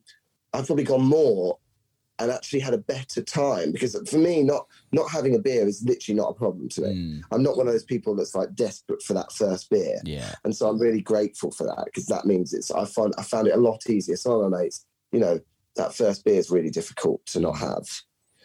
I've 0.52 0.66
probably 0.66 0.84
gone 0.84 1.04
more 1.04 1.58
and 2.18 2.30
actually 2.30 2.60
had 2.60 2.72
a 2.72 2.78
better 2.78 3.22
time 3.22 3.72
because 3.72 3.96
for 4.08 4.18
me, 4.18 4.42
not 4.42 4.66
not 4.92 5.10
having 5.10 5.34
a 5.34 5.38
beer 5.38 5.66
is 5.66 5.82
literally 5.84 6.16
not 6.16 6.30
a 6.30 6.34
problem 6.34 6.68
to 6.70 6.80
me. 6.82 6.88
Mm, 6.88 7.20
I'm 7.30 7.42
not 7.42 7.56
one 7.56 7.66
of 7.66 7.74
those 7.74 7.84
people 7.84 8.14
that's 8.14 8.34
like 8.34 8.54
desperate 8.54 9.02
for 9.02 9.12
that 9.14 9.32
first 9.32 9.68
beer, 9.70 10.00
yeah 10.04 10.34
and 10.44 10.56
so 10.56 10.68
I'm 10.68 10.78
really 10.78 11.02
grateful 11.02 11.50
for 11.50 11.64
that 11.64 11.84
because 11.86 12.06
that 12.06 12.24
means 12.24 12.54
it's 12.54 12.70
I 12.70 12.86
found 12.86 13.14
I 13.18 13.22
found 13.22 13.48
it 13.48 13.54
a 13.54 13.60
lot 13.60 13.88
easier. 13.88 14.16
So 14.16 14.48
my 14.48 14.60
mates, 14.60 14.86
you 15.12 15.20
know, 15.20 15.40
that 15.76 15.94
first 15.94 16.24
beer 16.24 16.38
is 16.38 16.50
really 16.50 16.70
difficult 16.70 17.24
to 17.26 17.40
not 17.40 17.58
have. 17.58 17.86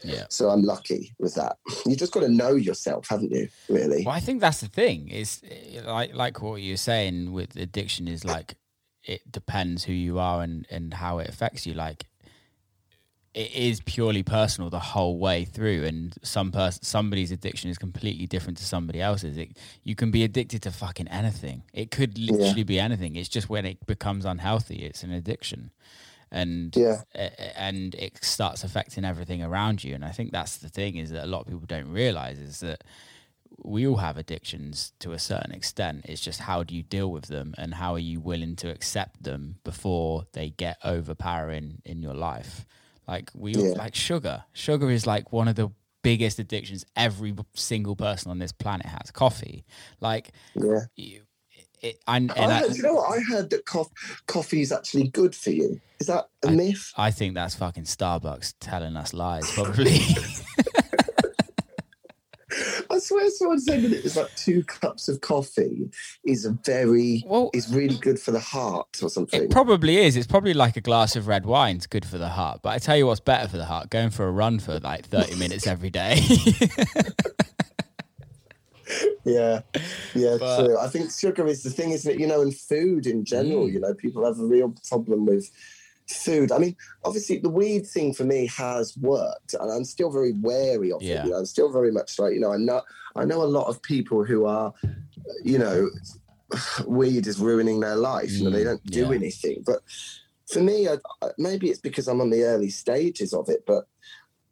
Yeah 0.04 0.26
So 0.30 0.50
I'm 0.50 0.64
lucky 0.64 1.14
with 1.20 1.36
that. 1.36 1.58
You 1.86 1.96
just 1.96 2.14
got 2.14 2.22
to 2.22 2.30
know 2.30 2.54
yourself, 2.54 3.08
haven't 3.10 3.32
you? 3.32 3.50
Really? 3.68 4.04
Well, 4.06 4.16
I 4.16 4.20
think 4.20 4.40
that's 4.40 4.62
the 4.62 4.68
thing. 4.68 5.10
Is 5.10 5.42
eh, 5.50 5.82
like 5.86 6.14
like 6.14 6.42
what 6.42 6.62
you're 6.62 6.78
saying 6.78 7.32
with 7.32 7.56
addiction 7.56 8.08
is 8.08 8.24
like 8.24 8.56
it 9.04 9.30
depends 9.32 9.84
who 9.84 9.94
you 9.94 10.20
are 10.20 10.42
and 10.42 10.68
and 10.70 10.94
how 10.94 11.20
it 11.20 11.28
affects 11.28 11.66
you. 11.66 11.74
Like 11.74 12.06
it 13.34 13.54
is 13.56 13.80
purely 13.82 14.24
personal 14.24 14.70
the 14.70 14.80
whole 14.80 15.18
way 15.18 15.46
through 15.46 15.86
and 15.86 16.14
some 16.22 16.52
person 16.52 16.84
somebody's 16.84 17.32
addiction 17.32 17.70
is 17.70 17.78
completely 17.78 18.26
different 18.28 18.58
to 18.58 18.66
somebody 18.66 19.00
else's 19.02 19.38
it, 19.38 19.58
you 19.84 19.96
can 19.96 20.12
be 20.12 20.24
addicted 20.24 20.62
to 20.62 20.72
fucking 20.72 21.08
anything 21.08 21.64
it 21.74 21.92
could 21.92 22.18
literally 22.18 22.54
yeah. 22.58 22.64
be 22.64 22.80
anything 22.80 23.16
it's 23.16 23.30
just 23.30 23.50
when 23.50 23.66
it 23.66 23.86
becomes 23.86 24.26
unhealthy 24.26 24.84
it's 24.84 25.04
an 25.04 25.12
addiction 25.12 25.72
and 26.32 26.76
yeah 26.76 27.02
and 27.56 27.94
it 27.96 28.24
starts 28.24 28.64
affecting 28.64 29.04
everything 29.04 29.44
around 29.44 29.84
you 29.84 29.94
and 29.94 30.06
i 30.06 30.10
think 30.10 30.32
that's 30.32 30.58
the 30.58 30.70
thing 30.70 30.96
is 30.96 31.10
that 31.10 31.26
a 31.26 31.28
lot 31.28 31.42
of 31.42 31.48
people 31.48 31.66
don't 31.68 31.92
realize 31.92 32.40
is 32.40 32.62
that 32.62 32.84
we 33.64 33.86
all 33.88 33.98
have 33.98 34.18
addictions 34.18 34.94
to 35.00 35.12
a 35.12 35.20
certain 35.20 35.52
extent. 35.52 36.06
It's 36.06 36.22
just 36.22 36.40
how 36.40 36.64
do 36.64 36.76
you 36.76 36.84
deal 36.84 37.12
with 37.12 37.26
them 37.26 37.54
and 37.58 37.74
how 37.74 37.94
are 37.94 38.00
you 38.00 38.20
willing 38.20 38.56
to 38.58 38.70
accept 38.70 39.24
them 39.24 39.58
before 39.64 40.26
they 40.34 40.50
get 40.50 40.78
overpowering 40.84 41.82
in 41.86 42.02
your 42.02 42.14
life? 42.14 42.66
Like 43.08 43.30
we 43.34 43.54
yeah. 43.54 43.74
like 43.74 43.96
sugar. 43.96 44.44
Sugar 44.54 44.90
is 44.90 45.06
like 45.06 45.32
one 45.32 45.48
of 45.48 45.56
the 45.56 45.70
biggest 46.02 46.40
addictions 46.40 46.86
every 46.96 47.36
single 47.54 47.96
person 47.96 48.32
on 48.32 48.40
this 48.40 48.52
planet 48.52 48.86
has. 48.86 49.12
Coffee, 49.12 49.66
like 50.00 50.32
yeah. 50.56 50.82
You, 50.96 51.22
it, 51.82 52.00
I, 52.08 52.28
I 52.38 52.60
heard, 52.60 52.76
you 52.76 52.84
know 52.84 52.96
what? 52.96 53.18
I 53.18 53.22
heard 53.22 53.50
that 53.50 53.66
co- 53.66 53.92
coffee 54.28 54.62
is 54.62 54.72
actually 54.72 55.08
good 55.08 55.36
for 55.36 55.50
you. 55.50 55.82
Is 56.00 56.08
that 56.08 56.30
a 56.44 56.50
I, 56.50 56.52
myth? 56.52 56.94
I 56.98 57.12
think 57.12 57.34
that's 57.34 57.56
fucking 57.56 57.84
Starbucks 57.84 58.56
telling 58.60 58.96
us 58.96 59.14
lies, 59.14 59.52
probably. 59.52 60.00
I 62.90 63.00
swear 63.00 63.30
someone 63.30 63.60
said 63.60 63.84
that 63.84 63.94
it 63.94 64.04
was 64.04 64.18
like 64.18 64.34
two 64.36 64.64
cups 64.64 65.08
of 65.08 65.22
coffee 65.22 65.90
is 66.26 66.46
a 66.46 66.52
very 66.66 67.24
well, 67.26 67.50
is 67.54 67.74
really 67.74 67.96
good 67.98 68.20
for 68.20 68.32
the 68.32 68.40
heart 68.40 69.00
or 69.02 69.10
something. 69.10 69.44
It 69.44 69.52
probably 69.52 69.98
is. 69.98 70.18
It's 70.18 70.28
probably 70.28 70.54
like 70.54 70.76
a 70.76 70.82
glass 70.82 71.16
of 71.16 71.28
red 71.28 71.46
wine 71.46 71.78
is 71.78 71.88
good 71.88 72.06
for 72.06 72.18
the 72.18 72.28
heart. 72.28 72.60
But 72.62 72.72
I 72.72 72.80
tell 72.80 72.98
you 72.98 73.08
what's 73.08 73.22
better 73.22 73.48
for 73.48 73.58
the 73.58 73.66
heart, 73.66 73.90
going 73.90 74.10
for 74.10 74.28
a 74.28 74.32
run 74.32 74.60
for 74.60 74.80
like 74.80 75.06
30 75.06 75.36
minutes 75.36 75.66
every 75.66 75.90
day. 75.90 76.22
yeah, 79.26 79.62
yeah, 80.16 80.38
but, 80.40 80.66
true. 80.66 80.78
I 80.78 80.88
think 80.88 81.12
sugar 81.12 81.48
is 81.48 81.64
the 81.64 81.70
thing, 81.70 81.92
isn't 81.92 82.12
it? 82.12 82.20
You 82.20 82.28
know, 82.28 82.42
and 82.42 82.56
food 82.56 83.06
in 83.06 83.26
general, 83.26 83.68
mm. 83.68 83.74
you 83.74 83.80
know, 83.80 83.94
people 83.94 84.26
have 84.26 84.40
a 84.40 84.46
real 84.46 84.76
problem 84.88 85.26
with 85.26 85.50
food. 86.08 86.52
I 86.52 86.58
mean, 86.58 86.76
obviously, 87.04 87.38
the 87.40 87.50
weed 87.50 87.88
thing 87.88 88.14
for 88.14 88.24
me 88.24 88.48
has 88.48 88.98
worked, 88.98 89.54
and 89.54 89.72
I'm 89.72 89.86
still 89.86 90.12
very 90.12 90.34
wary 90.34 90.92
of 90.92 91.02
yeah. 91.02 91.22
it. 91.22 91.26
You 91.26 91.32
know, 91.32 91.38
I'm 91.38 91.46
still 91.46 91.72
very 91.72 91.92
much 91.92 92.20
like, 92.20 92.34
you 92.34 92.40
know, 92.40 92.54
I 92.54 92.58
know 92.58 92.82
I 93.16 93.26
know 93.26 93.42
a 93.42 93.46
lot 93.46 93.68
of 93.68 93.82
people 93.82 94.24
who 94.24 94.46
are, 94.46 94.74
you 95.44 95.58
know, 95.58 95.90
weed 96.88 97.28
is 97.28 97.40
ruining 97.40 97.80
their 97.80 97.96
life. 97.96 98.32
You 98.32 98.46
know, 98.46 98.50
they 98.50 98.62
mm, 98.62 98.66
don't 98.66 98.86
do 98.86 99.02
yeah. 99.02 99.12
anything. 99.12 99.64
But 99.66 99.82
for 100.52 100.62
me, 100.62 100.88
I, 100.88 100.98
maybe 101.38 101.70
it's 101.70 101.82
because 101.82 102.08
I'm 102.08 102.22
on 102.22 102.30
the 102.30 102.44
early 102.44 102.70
stages 102.70 103.34
of 103.34 103.50
it. 103.50 103.64
But 103.66 103.86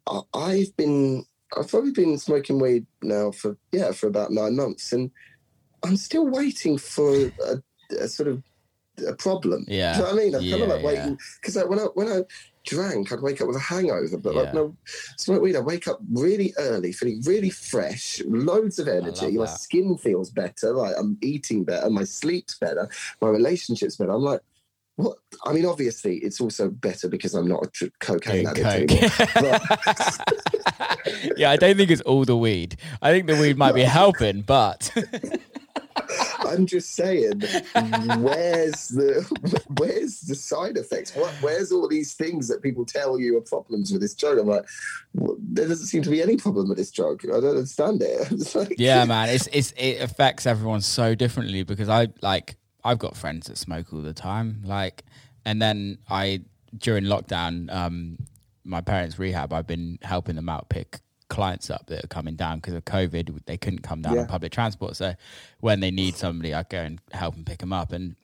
I, 0.06 0.20
I've 0.34 0.76
been, 0.76 1.24
I've 1.56 1.68
probably 1.68 1.92
been 1.92 2.18
smoking 2.18 2.58
weed 2.58 2.86
now 3.02 3.32
for 3.32 3.56
yeah 3.72 3.92
for 3.92 4.06
about 4.06 4.30
nine 4.30 4.56
months, 4.56 4.92
and 4.92 5.10
I'm 5.82 5.96
still 5.96 6.26
waiting 6.26 6.78
for 6.78 7.32
a, 7.46 7.62
a 7.98 8.08
sort 8.08 8.28
of 8.28 8.42
a 9.06 9.14
problem. 9.14 9.64
Yeah. 9.68 9.92
Do 9.92 9.98
you 9.98 10.04
know 10.04 10.10
what 10.10 10.20
I 10.20 10.24
mean? 10.24 10.34
I'm 10.34 10.42
yeah, 10.42 10.50
kind 10.50 10.62
of 10.62 10.68
like 10.68 10.84
waiting 10.84 11.18
because 11.40 11.56
yeah. 11.56 11.64
when 11.64 11.78
I 11.78 11.84
when 11.94 12.08
I 12.08 12.22
drank, 12.64 13.12
I'd 13.12 13.20
wake 13.20 13.40
up 13.40 13.48
with 13.48 13.56
a 13.56 13.60
hangover. 13.60 14.16
But 14.18 14.34
yeah. 14.34 14.40
like 14.42 14.54
no 14.54 14.76
smoke 15.16 15.42
weed, 15.42 15.56
I 15.56 15.60
wake 15.60 15.88
up 15.88 16.00
really 16.12 16.52
early, 16.58 16.92
feeling 16.92 17.22
really 17.24 17.50
fresh, 17.50 18.20
loads 18.26 18.78
of 18.78 18.88
energy. 18.88 19.36
My 19.36 19.46
skin 19.46 19.96
feels 19.96 20.30
better, 20.30 20.72
like 20.72 20.94
I'm 20.98 21.18
eating 21.22 21.64
better, 21.64 21.88
my 21.90 22.04
sleep's 22.04 22.58
better, 22.58 22.88
my 23.20 23.28
relationship's 23.28 23.96
better. 23.96 24.12
I'm 24.12 24.22
like, 24.22 24.40
what? 25.00 25.18
I 25.44 25.52
mean, 25.52 25.66
obviously, 25.66 26.18
it's 26.18 26.40
also 26.40 26.68
better 26.68 27.08
because 27.08 27.34
I'm 27.34 27.48
not 27.48 27.66
a 27.66 27.70
tr- 27.70 27.86
cocaine 27.98 28.46
addict 28.46 28.92
yeah, 31.36 31.50
I 31.50 31.56
don't 31.56 31.76
think 31.76 31.90
it's 31.90 32.02
all 32.02 32.24
the 32.24 32.36
weed. 32.36 32.76
I 33.00 33.10
think 33.10 33.26
the 33.26 33.36
weed 33.36 33.56
might 33.56 33.74
be 33.74 33.82
helping, 33.82 34.42
but 34.42 34.92
I'm 36.40 36.66
just 36.66 36.94
saying, 36.94 37.40
where's 38.18 38.88
the 38.88 39.64
where's 39.78 40.20
the 40.20 40.34
side 40.34 40.76
effects? 40.76 41.14
What 41.14 41.30
where's 41.40 41.72
all 41.72 41.88
these 41.88 42.14
things 42.14 42.48
that 42.48 42.62
people 42.62 42.84
tell 42.84 43.18
you 43.18 43.38
are 43.38 43.42
problems 43.42 43.92
with 43.92 44.02
this 44.02 44.14
drug? 44.14 44.38
I'm 44.38 44.48
like, 44.48 44.66
well, 45.14 45.36
there 45.38 45.68
doesn't 45.68 45.86
seem 45.86 46.02
to 46.02 46.10
be 46.10 46.22
any 46.22 46.36
problem 46.36 46.68
with 46.68 46.78
this 46.78 46.90
drug. 46.90 47.22
I 47.24 47.40
don't 47.40 47.56
understand 47.56 48.02
it. 48.02 48.54
like, 48.54 48.74
yeah, 48.78 49.04
man, 49.04 49.30
it's 49.30 49.48
it's 49.52 49.72
it 49.76 50.02
affects 50.02 50.46
everyone 50.46 50.82
so 50.82 51.14
differently 51.14 51.62
because 51.62 51.88
I 51.88 52.08
like 52.20 52.56
I've 52.84 52.98
got 52.98 53.16
friends 53.16 53.46
that 53.46 53.58
smoke 53.58 53.92
all 53.92 54.02
the 54.02 54.12
time, 54.12 54.62
like, 54.64 55.04
and 55.44 55.60
then 55.60 55.98
I 56.08 56.42
during 56.76 57.04
lockdown, 57.04 57.72
um, 57.72 58.18
my 58.64 58.80
parents' 58.80 59.18
rehab, 59.18 59.52
I've 59.52 59.66
been 59.66 59.98
helping 60.02 60.36
them 60.36 60.48
out 60.48 60.68
pick 60.68 61.00
clients 61.28 61.70
up 61.70 61.86
that 61.86 62.04
are 62.04 62.08
coming 62.08 62.34
down 62.34 62.58
because 62.58 62.74
of 62.74 62.84
COVID. 62.84 63.44
They 63.46 63.56
couldn't 63.56 63.82
come 63.82 64.02
down 64.02 64.14
yeah. 64.14 64.20
on 64.22 64.26
public 64.26 64.52
transport. 64.52 64.96
So 64.96 65.14
when 65.60 65.80
they 65.80 65.90
need 65.90 66.16
somebody, 66.16 66.52
I 66.52 66.64
go 66.64 66.78
and 66.78 67.00
help 67.12 67.34
them 67.34 67.44
pick 67.44 67.58
them 67.58 67.72
up. 67.72 67.92
And 67.92 68.16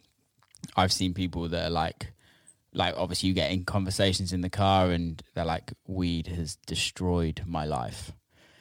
I've 0.77 0.92
seen 0.92 1.14
people 1.14 1.49
that 1.49 1.66
are 1.66 1.71
like, 1.71 2.12
like 2.73 2.95
obviously 2.97 3.29
you 3.29 3.35
get 3.35 3.51
in 3.51 3.64
conversations 3.64 4.33
in 4.33 4.42
the 4.42 4.51
car 4.51 4.90
and 4.90 5.23
they're 5.35 5.45
like, 5.45 5.73
weed 5.87 6.27
has 6.27 6.57
destroyed 6.66 7.42
my 7.47 7.64
life. 7.64 8.12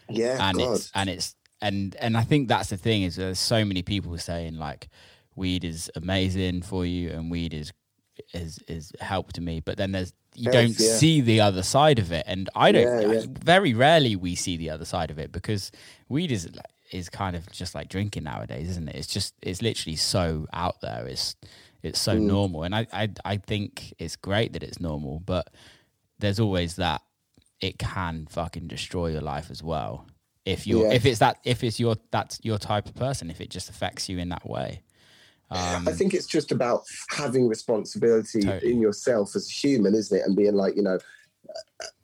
Yeah, 0.07 0.37
and 0.39 0.61
it's 0.61 0.91
and 0.93 1.09
it's 1.09 1.35
and 1.61 1.95
and 1.99 2.15
I 2.15 2.21
think 2.21 2.47
that's 2.47 2.69
the 2.69 2.77
thing 2.77 3.01
is 3.01 3.15
there's 3.15 3.39
so 3.39 3.65
many 3.65 3.81
people 3.81 4.15
saying 4.19 4.55
like, 4.55 4.87
weed 5.35 5.63
is 5.63 5.91
amazing 5.95 6.61
for 6.61 6.85
you 6.85 7.09
and 7.09 7.29
weed 7.29 7.53
is 7.53 7.71
is 8.33 8.59
is 8.67 8.91
helped 8.99 9.35
to 9.35 9.41
me, 9.41 9.59
but 9.59 9.77
then 9.77 9.91
there's 9.91 10.13
you 10.35 10.51
don't 10.51 10.79
yeah. 10.79 10.95
see 10.95 11.21
the 11.21 11.41
other 11.41 11.63
side 11.63 11.99
of 11.99 12.11
it, 12.11 12.23
and 12.27 12.49
I 12.55 12.71
don't. 12.71 13.01
Yeah, 13.01 13.13
yeah. 13.13 13.25
Very 13.27 13.73
rarely 13.73 14.15
we 14.15 14.35
see 14.35 14.57
the 14.57 14.69
other 14.69 14.85
side 14.85 15.11
of 15.11 15.19
it 15.19 15.31
because 15.31 15.71
weed 16.09 16.31
is 16.31 16.49
is 16.91 17.09
kind 17.09 17.35
of 17.35 17.49
just 17.51 17.75
like 17.75 17.89
drinking 17.89 18.23
nowadays, 18.23 18.69
isn't 18.69 18.89
it? 18.89 18.95
It's 18.95 19.07
just 19.07 19.33
it's 19.41 19.61
literally 19.61 19.95
so 19.95 20.47
out 20.53 20.81
there. 20.81 21.07
It's 21.07 21.35
it's 21.83 21.99
so 21.99 22.15
mm. 22.15 22.21
normal, 22.21 22.63
and 22.63 22.75
I, 22.75 22.87
I 22.91 23.09
I 23.23 23.37
think 23.37 23.93
it's 23.99 24.15
great 24.15 24.53
that 24.53 24.63
it's 24.63 24.79
normal, 24.79 25.19
but 25.19 25.49
there's 26.19 26.39
always 26.39 26.77
that 26.77 27.01
it 27.61 27.79
can 27.79 28.27
fucking 28.29 28.67
destroy 28.67 29.07
your 29.07 29.21
life 29.21 29.49
as 29.49 29.63
well 29.63 30.05
if 30.45 30.67
you're 30.67 30.91
if 30.91 31.05
it's 31.05 31.19
that 31.19 31.37
if 31.43 31.63
it's 31.63 31.79
your 31.79 31.95
that's 32.11 32.39
your 32.43 32.57
type 32.57 32.85
of 32.85 32.93
person 32.93 33.31
if 33.31 33.41
it 33.41 33.49
just 33.49 33.69
affects 33.69 34.07
you 34.07 34.19
in 34.19 34.29
that 34.29 34.47
way 34.47 34.81
um, 35.51 35.87
I 35.87 35.91
think 35.91 36.13
it's 36.13 36.27
just 36.27 36.51
about 36.51 36.83
having 37.09 37.47
responsibility 37.47 38.41
totally. 38.41 38.71
in 38.71 38.81
yourself 38.81 39.35
as 39.35 39.47
a 39.49 39.53
human, 39.53 39.93
isn't 39.93 40.17
it? 40.17 40.25
And 40.25 40.35
being 40.35 40.55
like, 40.55 40.75
you 40.75 40.81
know, 40.81 40.97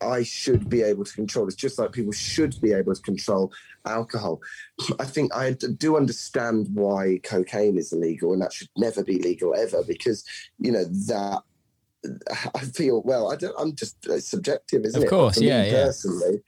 I 0.02 0.24
should 0.24 0.70
be 0.70 0.84
able 0.84 1.06
to 1.06 1.14
control. 1.14 1.48
It's 1.48 1.56
just 1.56 1.80
like 1.80 1.92
people 1.92 2.12
should 2.12 2.60
be 2.62 2.74
able 2.74 2.94
to 2.94 3.02
control 3.02 3.52
alcohol. 3.86 4.42
I 5.00 5.06
think 5.06 5.34
I 5.34 5.54
do 5.54 5.98
understand 5.98 6.68
why 6.74 7.20
cocaine 7.24 7.78
is 7.78 7.94
illegal 7.94 8.34
and 8.34 8.42
that 8.42 8.54
should 8.54 8.70
never 8.78 9.04
be 9.04 9.20
legal 9.20 9.56
ever 9.56 9.84
because, 9.84 10.24
you 10.60 10.72
know, 10.72 10.84
that 10.84 11.42
I 12.56 12.60
feel, 12.60 13.02
well, 13.04 13.32
I 13.32 13.36
don't, 13.36 13.56
I'm 13.60 13.76
just 13.76 13.98
subjective, 14.20 14.86
isn't 14.86 14.98
of 14.98 15.04
it? 15.04 15.06
Of 15.06 15.10
course, 15.10 15.40
yeah, 15.40 15.64
yeah. 15.66 15.86
Personally, 15.86 16.42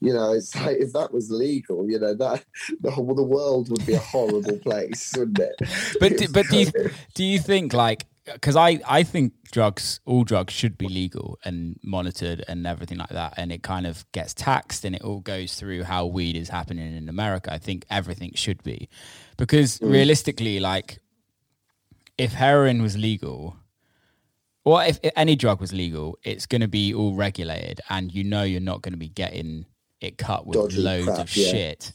you 0.00 0.12
know, 0.12 0.32
it's 0.32 0.54
like 0.56 0.78
if 0.78 0.92
that 0.92 1.12
was 1.12 1.30
legal, 1.30 1.88
you 1.88 1.98
know, 1.98 2.14
that 2.14 2.44
the 2.80 2.90
whole 2.90 3.14
the 3.14 3.22
world 3.22 3.70
would 3.70 3.84
be 3.86 3.94
a 3.94 3.98
horrible 3.98 4.58
place, 4.58 5.14
wouldn't 5.16 5.38
it? 5.38 5.56
But 6.00 6.18
do, 6.18 6.28
but 6.28 6.48
do 6.48 6.58
you 6.58 6.72
do 7.14 7.24
you 7.24 7.38
think 7.38 7.72
like 7.72 8.06
because 8.24 8.56
I 8.56 8.80
I 8.86 9.02
think 9.02 9.32
drugs 9.52 10.00
all 10.04 10.24
drugs 10.24 10.52
should 10.52 10.76
be 10.76 10.88
legal 10.88 11.38
and 11.44 11.78
monitored 11.82 12.44
and 12.48 12.66
everything 12.66 12.98
like 12.98 13.10
that, 13.10 13.34
and 13.36 13.52
it 13.52 13.62
kind 13.62 13.86
of 13.86 14.10
gets 14.12 14.34
taxed 14.34 14.84
and 14.84 14.96
it 14.96 15.02
all 15.02 15.20
goes 15.20 15.54
through 15.54 15.84
how 15.84 16.06
weed 16.06 16.36
is 16.36 16.48
happening 16.48 16.96
in 16.96 17.08
America. 17.08 17.52
I 17.52 17.58
think 17.58 17.84
everything 17.90 18.32
should 18.34 18.62
be 18.62 18.88
because 19.36 19.78
mm. 19.78 19.90
realistically, 19.90 20.60
like 20.60 20.98
if 22.18 22.32
heroin 22.32 22.82
was 22.82 22.96
legal 22.96 23.56
well, 24.66 24.80
if, 24.80 24.98
if, 25.04 25.12
any 25.14 25.36
drug 25.36 25.60
was 25.60 25.72
legal, 25.72 26.18
it's 26.24 26.44
going 26.44 26.60
to 26.60 26.68
be 26.68 26.92
all 26.92 27.14
regulated, 27.14 27.80
and 27.88 28.12
you 28.12 28.24
know 28.24 28.42
you're 28.42 28.60
not 28.60 28.82
going 28.82 28.92
to 28.94 28.98
be 28.98 29.08
getting 29.08 29.64
it 30.00 30.18
cut 30.18 30.44
with 30.44 30.58
Dodgy 30.58 30.78
loads 30.78 31.06
crap, 31.06 31.18
of 31.20 31.36
yeah. 31.36 31.50
shit. 31.50 31.92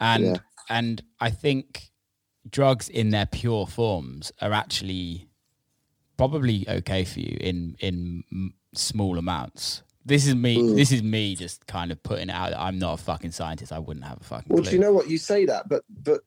And 0.00 0.24
yeah. 0.24 0.36
and 0.70 1.02
I 1.20 1.30
think 1.30 1.90
drugs 2.48 2.88
in 2.88 3.10
their 3.10 3.26
pure 3.26 3.66
forms 3.66 4.30
are 4.40 4.52
actually 4.52 5.26
probably 6.16 6.64
okay 6.68 7.04
for 7.04 7.18
you 7.18 7.36
in 7.40 7.76
in 7.80 8.22
small 8.74 9.18
amounts. 9.18 9.82
This 10.06 10.26
is 10.26 10.36
me. 10.36 10.58
Mm. 10.58 10.76
This 10.76 10.92
is 10.92 11.02
me 11.02 11.34
just 11.34 11.66
kind 11.66 11.90
of 11.90 12.00
putting 12.04 12.30
out 12.30 12.50
that 12.50 12.60
I'm 12.60 12.78
not 12.78 13.00
a 13.00 13.02
fucking 13.02 13.32
scientist. 13.32 13.72
I 13.72 13.80
wouldn't 13.80 14.06
have 14.06 14.20
a 14.20 14.24
fucking. 14.24 14.46
Well, 14.48 14.62
clue. 14.62 14.70
do 14.70 14.76
you 14.76 14.82
know 14.82 14.92
what 14.92 15.10
you 15.10 15.18
say 15.18 15.46
that, 15.46 15.68
but 15.68 15.82
but 16.04 16.20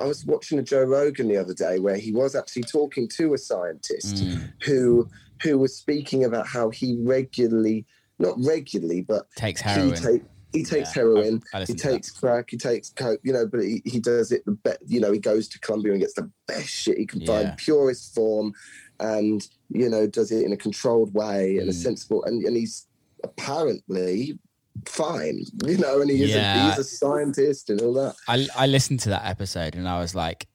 I 0.00 0.04
was 0.04 0.24
watching 0.24 0.58
a 0.58 0.62
Joe 0.62 0.82
Rogan 0.82 1.28
the 1.28 1.36
other 1.36 1.54
day 1.54 1.78
where 1.78 1.96
he 1.96 2.10
was 2.10 2.34
actually 2.34 2.64
talking 2.64 3.06
to 3.10 3.34
a 3.34 3.38
scientist 3.38 4.16
mm. 4.16 4.52
who 4.64 5.08
who 5.42 5.58
was 5.58 5.76
speaking 5.76 6.24
about 6.24 6.46
how 6.46 6.70
he 6.70 6.96
regularly, 7.00 7.86
not 8.18 8.34
regularly, 8.38 9.02
but 9.02 9.30
takes 9.36 9.60
heroin. 9.60 9.94
He 9.94 10.00
take, 10.00 10.22
he 10.52 10.64
takes 10.64 10.96
yeah, 10.96 11.02
heroin, 11.02 11.42
I, 11.52 11.60
I 11.60 11.64
he 11.64 11.74
takes 11.74 12.10
crack, 12.10 12.50
he 12.50 12.56
takes 12.56 12.90
coke, 12.90 13.20
you 13.22 13.32
know, 13.32 13.46
but 13.46 13.60
he, 13.60 13.82
he 13.84 14.00
does 14.00 14.32
it 14.32 14.44
the 14.46 14.52
best, 14.52 14.78
you 14.86 15.00
know, 15.00 15.12
he 15.12 15.18
goes 15.18 15.48
to 15.48 15.60
Colombia 15.60 15.92
and 15.92 16.00
gets 16.00 16.14
the 16.14 16.30
best 16.46 16.68
shit 16.68 16.98
he 16.98 17.06
can 17.06 17.24
find, 17.26 17.56
purest 17.58 18.14
form, 18.14 18.52
and, 19.00 19.46
you 19.70 19.88
know, 19.88 20.06
does 20.06 20.32
it 20.32 20.44
in 20.44 20.52
a 20.52 20.56
controlled 20.56 21.12
way 21.14 21.58
and 21.58 21.66
mm. 21.66 21.70
a 21.70 21.72
sensible, 21.72 22.24
and, 22.24 22.44
and 22.44 22.56
he's 22.56 22.86
apparently 23.24 24.38
fine, 24.86 25.44
you 25.66 25.76
know, 25.76 26.00
and 26.00 26.10
he 26.10 26.22
is 26.22 26.30
Yeah. 26.30 26.66
a, 26.66 26.70
he's 26.70 26.78
a 26.78 26.84
scientist 26.84 27.68
and 27.68 27.80
all 27.82 27.92
that. 27.94 28.14
I 28.28 28.46
I 28.56 28.66
listened 28.66 29.00
to 29.00 29.08
that 29.10 29.24
episode 29.24 29.74
and 29.74 29.88
I 29.88 29.98
was 29.98 30.14
like, 30.14 30.46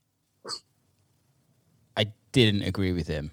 I 1.98 2.12
didn't 2.32 2.64
agree 2.64 2.94
with 2.94 3.08
him. 3.08 3.32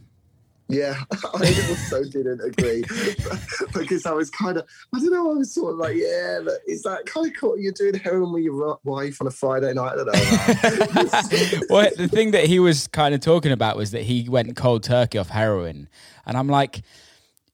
Yeah, 0.71 0.97
I 1.35 1.69
also 1.69 2.05
didn't 2.05 2.41
agree 2.41 2.83
because 3.75 4.07
I 4.07 4.13
was 4.13 4.31
kind 4.31 4.57
of, 4.57 4.67
I 4.95 4.99
don't 4.99 5.13
know, 5.13 5.31
I 5.31 5.35
was 5.35 5.53
sort 5.53 5.73
of 5.73 5.79
like, 5.79 5.97
yeah, 5.97 6.41
but 6.45 6.55
is 6.67 6.83
that 6.83 7.07
kind 7.07 7.27
of 7.27 7.33
cool? 7.37 7.59
You're 7.59 7.73
doing 7.73 7.95
heroin 7.95 8.33
with 8.33 8.45
your 8.45 8.79
wife 8.85 9.21
on 9.21 9.27
a 9.27 9.31
Friday 9.31 9.73
night? 9.75 9.93
I 9.93 9.97
don't 9.97 10.07
know. 10.07 11.61
well, 11.71 11.91
the 11.97 12.09
thing 12.09 12.31
that 12.33 12.47
he 12.47 12.59
was 12.59 12.87
kind 12.87 13.15
of 13.15 13.21
talking 13.21 13.53
about 13.53 13.77
was 13.77 13.91
that 13.91 14.03
he 14.03 14.29
went 14.29 14.57
cold 14.57 14.83
turkey 14.83 15.19
off 15.19 15.29
heroin, 15.29 15.89
and 16.27 16.37
I'm 16.37 16.49
like, 16.49 16.83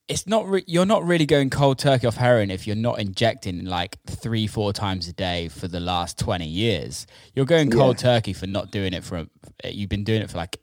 it's 0.09 0.27
not. 0.27 0.47
Re- 0.47 0.65
you're 0.67 0.87
not 0.87 1.05
really 1.05 1.27
going 1.27 1.51
cold 1.51 1.79
turkey 1.79 2.07
off 2.07 2.17
heroin 2.17 2.51
if 2.51 2.67
you're 2.67 2.77
not 2.77 3.01
injecting 3.01 3.65
like 3.65 3.99
three, 4.07 4.47
four 4.47 4.73
times 4.73 5.09
a 5.09 5.13
day 5.13 5.49
for 5.49 5.67
the 5.67 5.81
last 5.81 6.19
twenty 6.19 6.47
years. 6.47 7.07
You're 7.35 7.45
going 7.45 7.71
cold 7.71 7.99
turkey 7.99 8.33
for 8.33 8.47
not 8.47 8.71
doing 8.71 8.93
it 8.93 9.03
for. 9.03 9.27
You've 9.65 9.89
been 9.89 10.05
doing 10.05 10.23
it 10.23 10.31
for 10.31 10.37
like 10.37 10.59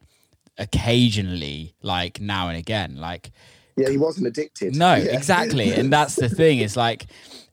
occasionally, 0.58 1.76
like 1.82 2.20
now 2.20 2.48
and 2.50 2.58
again, 2.58 2.98
like. 2.98 3.32
yeah, 3.78 3.90
he 3.90 3.98
wasn't 3.98 4.28
addicted. 4.28 4.76
No, 4.76 4.96
Yeah. 4.96 5.16
exactly. 5.16 5.74
And 5.74 5.92
that's 5.92 6.16
the 6.16 6.30
thing 6.30 6.60
is 6.60 6.76
like, 6.78 7.06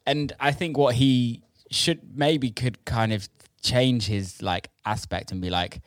and 0.06 0.32
I 0.40 0.52
think 0.52 0.76
what 0.76 0.94
he 0.94 1.42
should 1.70 2.00
maybe 2.16 2.50
could 2.50 2.84
kind 2.84 3.12
of 3.12 3.28
change 3.62 4.06
his 4.06 4.42
like 4.42 4.68
aspect 4.84 5.32
and 5.32 5.40
be 5.40 5.50
like, 5.50 5.80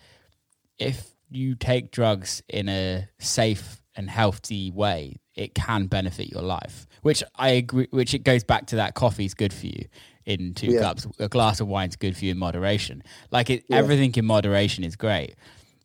if 0.78 1.12
you 1.30 1.56
take 1.56 1.92
drugs 1.92 2.42
in 2.48 2.70
a 2.70 3.08
safe 3.20 3.82
and 3.96 4.10
healthy 4.10 4.72
way, 4.72 5.18
it 5.36 5.54
can 5.56 5.88
benefit 5.88 6.30
your 6.32 6.42
life. 6.44 6.88
Which 7.02 7.24
I 7.36 7.50
agree. 7.50 7.88
Which 7.92 8.14
it 8.14 8.24
goes 8.24 8.44
back 8.44 8.68
to 8.68 8.76
that 8.78 8.94
coffee's 8.96 9.34
good 9.34 9.52
for 9.54 9.66
you 9.68 9.86
in 10.26 10.54
two 10.54 10.68
Yeah. 10.72 10.82
cups. 10.82 11.06
A 11.20 11.28
glass 11.28 11.60
of 11.60 11.68
wine's 11.68 11.96
good 11.96 12.16
for 12.16 12.24
you 12.26 12.32
in 12.32 12.38
moderation. 12.38 13.04
Like 13.32 13.50
it, 13.50 13.66
everything 13.72 14.14
in 14.16 14.26
moderation 14.26 14.84
is 14.84 14.96
great. 14.96 15.36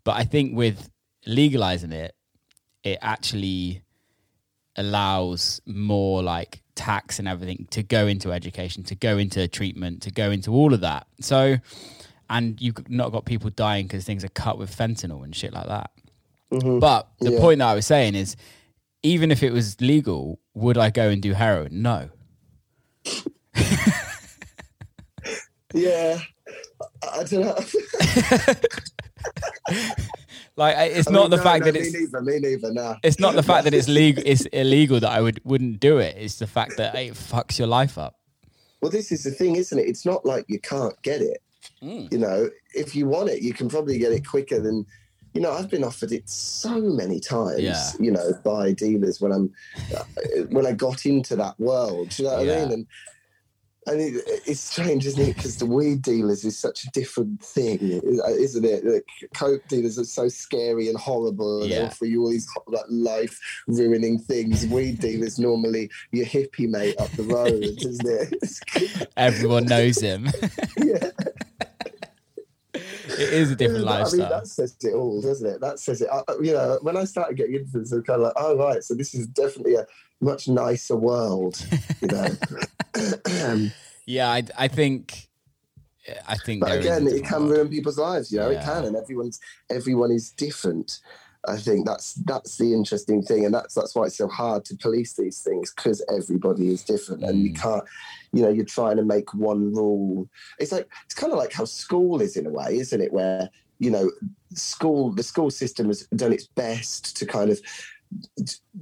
But 0.04 0.16
I 0.16 0.24
think 0.24 0.54
with 0.56 0.90
legalizing 1.28 1.92
it, 1.92 2.14
it 2.82 2.98
actually 3.02 3.82
allows 4.76 5.60
more 5.66 6.22
like 6.22 6.62
tax 6.74 7.18
and 7.18 7.28
everything 7.28 7.66
to 7.70 7.82
go 7.82 8.06
into 8.06 8.32
education, 8.32 8.82
to 8.84 8.94
go 8.94 9.18
into 9.18 9.46
treatment, 9.48 10.02
to 10.02 10.10
go 10.10 10.30
into 10.30 10.52
all 10.52 10.72
of 10.74 10.80
that. 10.80 11.06
So, 11.20 11.56
and 12.30 12.60
you've 12.60 12.88
not 12.88 13.12
got 13.12 13.24
people 13.24 13.50
dying 13.50 13.86
because 13.86 14.04
things 14.04 14.24
are 14.24 14.28
cut 14.30 14.58
with 14.58 14.74
fentanyl 14.74 15.22
and 15.24 15.34
shit 15.34 15.52
like 15.52 15.66
that. 15.66 15.90
Mm-hmm. 16.52 16.78
But 16.78 17.08
the 17.20 17.32
Yeah. 17.32 17.40
point 17.40 17.58
that 17.58 17.68
I 17.68 17.74
was 17.74 17.86
saying 17.86 18.14
is, 18.14 18.36
even 19.02 19.30
if 19.30 19.42
it 19.42 19.52
was 19.52 19.80
legal, 19.80 20.38
would 20.54 20.78
I 20.78 20.90
go 20.90 21.08
and 21.08 21.20
do 21.22 21.32
heroin? 21.34 21.82
No. 21.82 22.10
Yeah, 25.74 26.18
I 27.02 27.24
don't 27.24 27.44
know. 27.44 27.58
Like 30.58 30.76
it's 30.90 31.08
I 31.08 31.12
not 31.12 31.22
mean, 31.22 31.30
the 31.30 31.36
no, 31.36 31.42
fact 31.42 31.64
no, 31.64 31.70
that 31.70 31.74
me 31.80 31.86
it's 31.86 31.94
neither. 31.94 32.20
Me 32.20 32.38
neither. 32.40 32.72
No, 32.72 32.96
it's 33.04 33.20
not 33.20 33.34
the 33.36 33.44
fact 33.44 33.62
that 33.64 33.72
it's 33.74 33.86
legal 33.88 34.24
it's 34.26 34.44
illegal 34.46 34.98
that 34.98 35.10
I 35.10 35.20
would 35.20 35.40
wouldn't 35.44 35.78
do 35.78 35.98
it. 35.98 36.16
It's 36.18 36.40
the 36.40 36.48
fact 36.48 36.76
that 36.78 36.96
it 36.96 37.14
fucks 37.14 37.58
your 37.60 37.68
life 37.68 37.96
up. 37.96 38.16
Well, 38.80 38.90
this 38.90 39.12
is 39.12 39.22
the 39.22 39.30
thing, 39.30 39.54
isn't 39.56 39.78
it? 39.78 39.86
It's 39.86 40.04
not 40.04 40.26
like 40.26 40.44
you 40.48 40.58
can't 40.60 41.00
get 41.02 41.20
it. 41.22 41.38
Mm. 41.82 42.10
You 42.12 42.18
know, 42.18 42.50
if 42.74 42.96
you 42.96 43.06
want 43.06 43.30
it, 43.30 43.40
you 43.40 43.52
can 43.52 43.68
probably 43.68 43.98
get 43.98 44.12
it 44.12 44.26
quicker 44.26 44.60
than. 44.60 44.84
You 45.34 45.42
know, 45.42 45.52
I've 45.52 45.70
been 45.70 45.84
offered 45.84 46.10
it 46.10 46.28
so 46.28 46.80
many 46.80 47.20
times. 47.20 47.60
Yeah. 47.60 47.90
You 48.00 48.10
know, 48.10 48.32
by 48.44 48.72
dealers 48.72 49.20
when 49.20 49.30
I'm 49.30 49.52
uh, 49.96 50.02
when 50.50 50.66
I 50.66 50.72
got 50.72 51.06
into 51.06 51.36
that 51.36 51.54
world. 51.60 52.08
Do 52.08 52.22
you 52.22 52.28
know 52.28 52.36
what 52.36 52.46
Yeah. 52.46 52.56
I 52.56 52.60
mean? 52.64 52.72
And 52.72 52.86
and 53.88 54.00
it, 54.00 54.22
it's 54.46 54.60
strange, 54.60 55.06
isn't 55.06 55.20
it? 55.22 55.36
Because 55.36 55.56
the 55.56 55.66
weed 55.66 56.02
dealers 56.02 56.44
is 56.44 56.58
such 56.58 56.84
a 56.84 56.90
different 56.90 57.42
thing, 57.42 58.00
uh, 58.24 58.30
isn't 58.30 58.64
it? 58.64 58.84
The 58.84 59.02
coke 59.34 59.62
dealers 59.68 59.98
are 59.98 60.04
so 60.04 60.28
scary 60.28 60.88
and 60.88 60.98
horrible, 60.98 61.62
and 61.62 61.72
they 61.72 61.76
Yeah. 61.78 61.86
offer 61.86 62.04
you 62.04 62.22
all 62.22 62.30
these 62.30 62.48
like, 62.66 62.84
life 62.88 63.38
ruining 63.66 64.18
things. 64.18 64.66
Weed 64.66 65.00
dealers 65.00 65.38
normally 65.38 65.90
your 66.12 66.26
hippie 66.26 66.68
mate 66.68 66.96
up 66.98 67.10
the 67.16 67.22
road, 67.24 67.62
isn't 67.84 68.06
it? 68.08 69.08
Everyone 69.16 69.64
knows 69.74 69.98
him. 70.00 70.28
yeah. 70.76 71.10
it 72.74 73.32
is 73.32 73.50
a 73.50 73.56
different 73.56 73.84
Yeah, 73.84 73.90
I 73.92 73.98
lifestyle. 74.00 74.20
mean, 74.20 74.28
that 74.28 74.46
says 74.46 74.76
it 74.82 74.94
all, 74.94 75.20
doesn't 75.20 75.48
it? 75.48 75.60
That 75.60 75.80
says 75.80 76.02
it. 76.02 76.08
I, 76.12 76.22
you 76.42 76.52
know, 76.52 76.78
when 76.82 76.96
I 76.96 77.04
started 77.04 77.36
getting 77.36 77.56
into 77.56 77.78
this, 77.80 77.92
I'm 77.92 78.02
kind 78.04 78.20
of 78.20 78.24
like, 78.26 78.34
oh 78.36 78.56
right, 78.56 78.82
so 78.84 78.94
this 78.94 79.14
is 79.14 79.26
definitely 79.28 79.74
a 79.74 79.86
much 80.20 80.48
nicer 80.48 80.96
world, 80.96 81.64
you 82.00 82.08
know. 82.08 82.36
yeah, 84.06 84.28
I, 84.30 84.42
I 84.56 84.68
think, 84.68 85.28
I 86.26 86.36
think. 86.36 86.60
but 86.60 86.70
there 86.70 86.80
is 86.80 86.86
a 86.86 86.90
again, 86.92 87.06
it 87.08 87.24
can 87.24 87.40
world. 87.40 87.50
ruin 87.52 87.68
people's 87.68 87.98
lives. 87.98 88.32
You 88.32 88.38
know, 88.40 88.50
Yeah. 88.50 88.60
it 88.60 88.64
can, 88.64 88.84
and 88.84 88.96
everyone's 88.96 89.38
everyone 89.70 90.10
is 90.10 90.30
different. 90.30 90.98
I 91.46 91.56
think 91.56 91.86
that's 91.86 92.14
that's 92.14 92.56
the 92.58 92.72
interesting 92.74 93.22
thing, 93.22 93.44
and 93.44 93.54
that's 93.54 93.74
that's 93.74 93.94
why 93.94 94.04
it's 94.06 94.18
so 94.18 94.26
hard 94.28 94.64
to 94.66 94.76
police 94.76 95.14
these 95.14 95.40
things 95.40 95.72
because 95.74 96.04
everybody 96.12 96.68
is 96.68 96.82
different, 96.82 97.22
and 97.24 97.42
you 97.42 97.52
Mm. 97.52 97.60
can't. 97.62 97.84
You 98.32 98.42
know, 98.42 98.50
you're 98.50 98.64
trying 98.66 98.96
to 98.96 99.04
make 99.04 99.32
one 99.34 99.72
rule. 99.72 100.28
It's 100.58 100.72
like 100.72 100.88
it's 101.06 101.14
kind 101.14 101.32
of 101.32 101.38
like 101.38 101.52
how 101.52 101.64
school 101.64 102.20
is 102.20 102.36
in 102.36 102.44
a 102.46 102.50
way, 102.50 102.76
isn't 102.78 103.00
it? 103.00 103.12
Where 103.12 103.48
you 103.78 103.90
know, 103.92 104.10
school 104.54 105.12
the 105.12 105.22
school 105.22 105.50
system 105.50 105.86
has 105.86 106.00
done 106.16 106.32
its 106.32 106.48
best 106.48 107.16
to 107.16 107.24
kind 107.24 107.48
of 107.50 107.60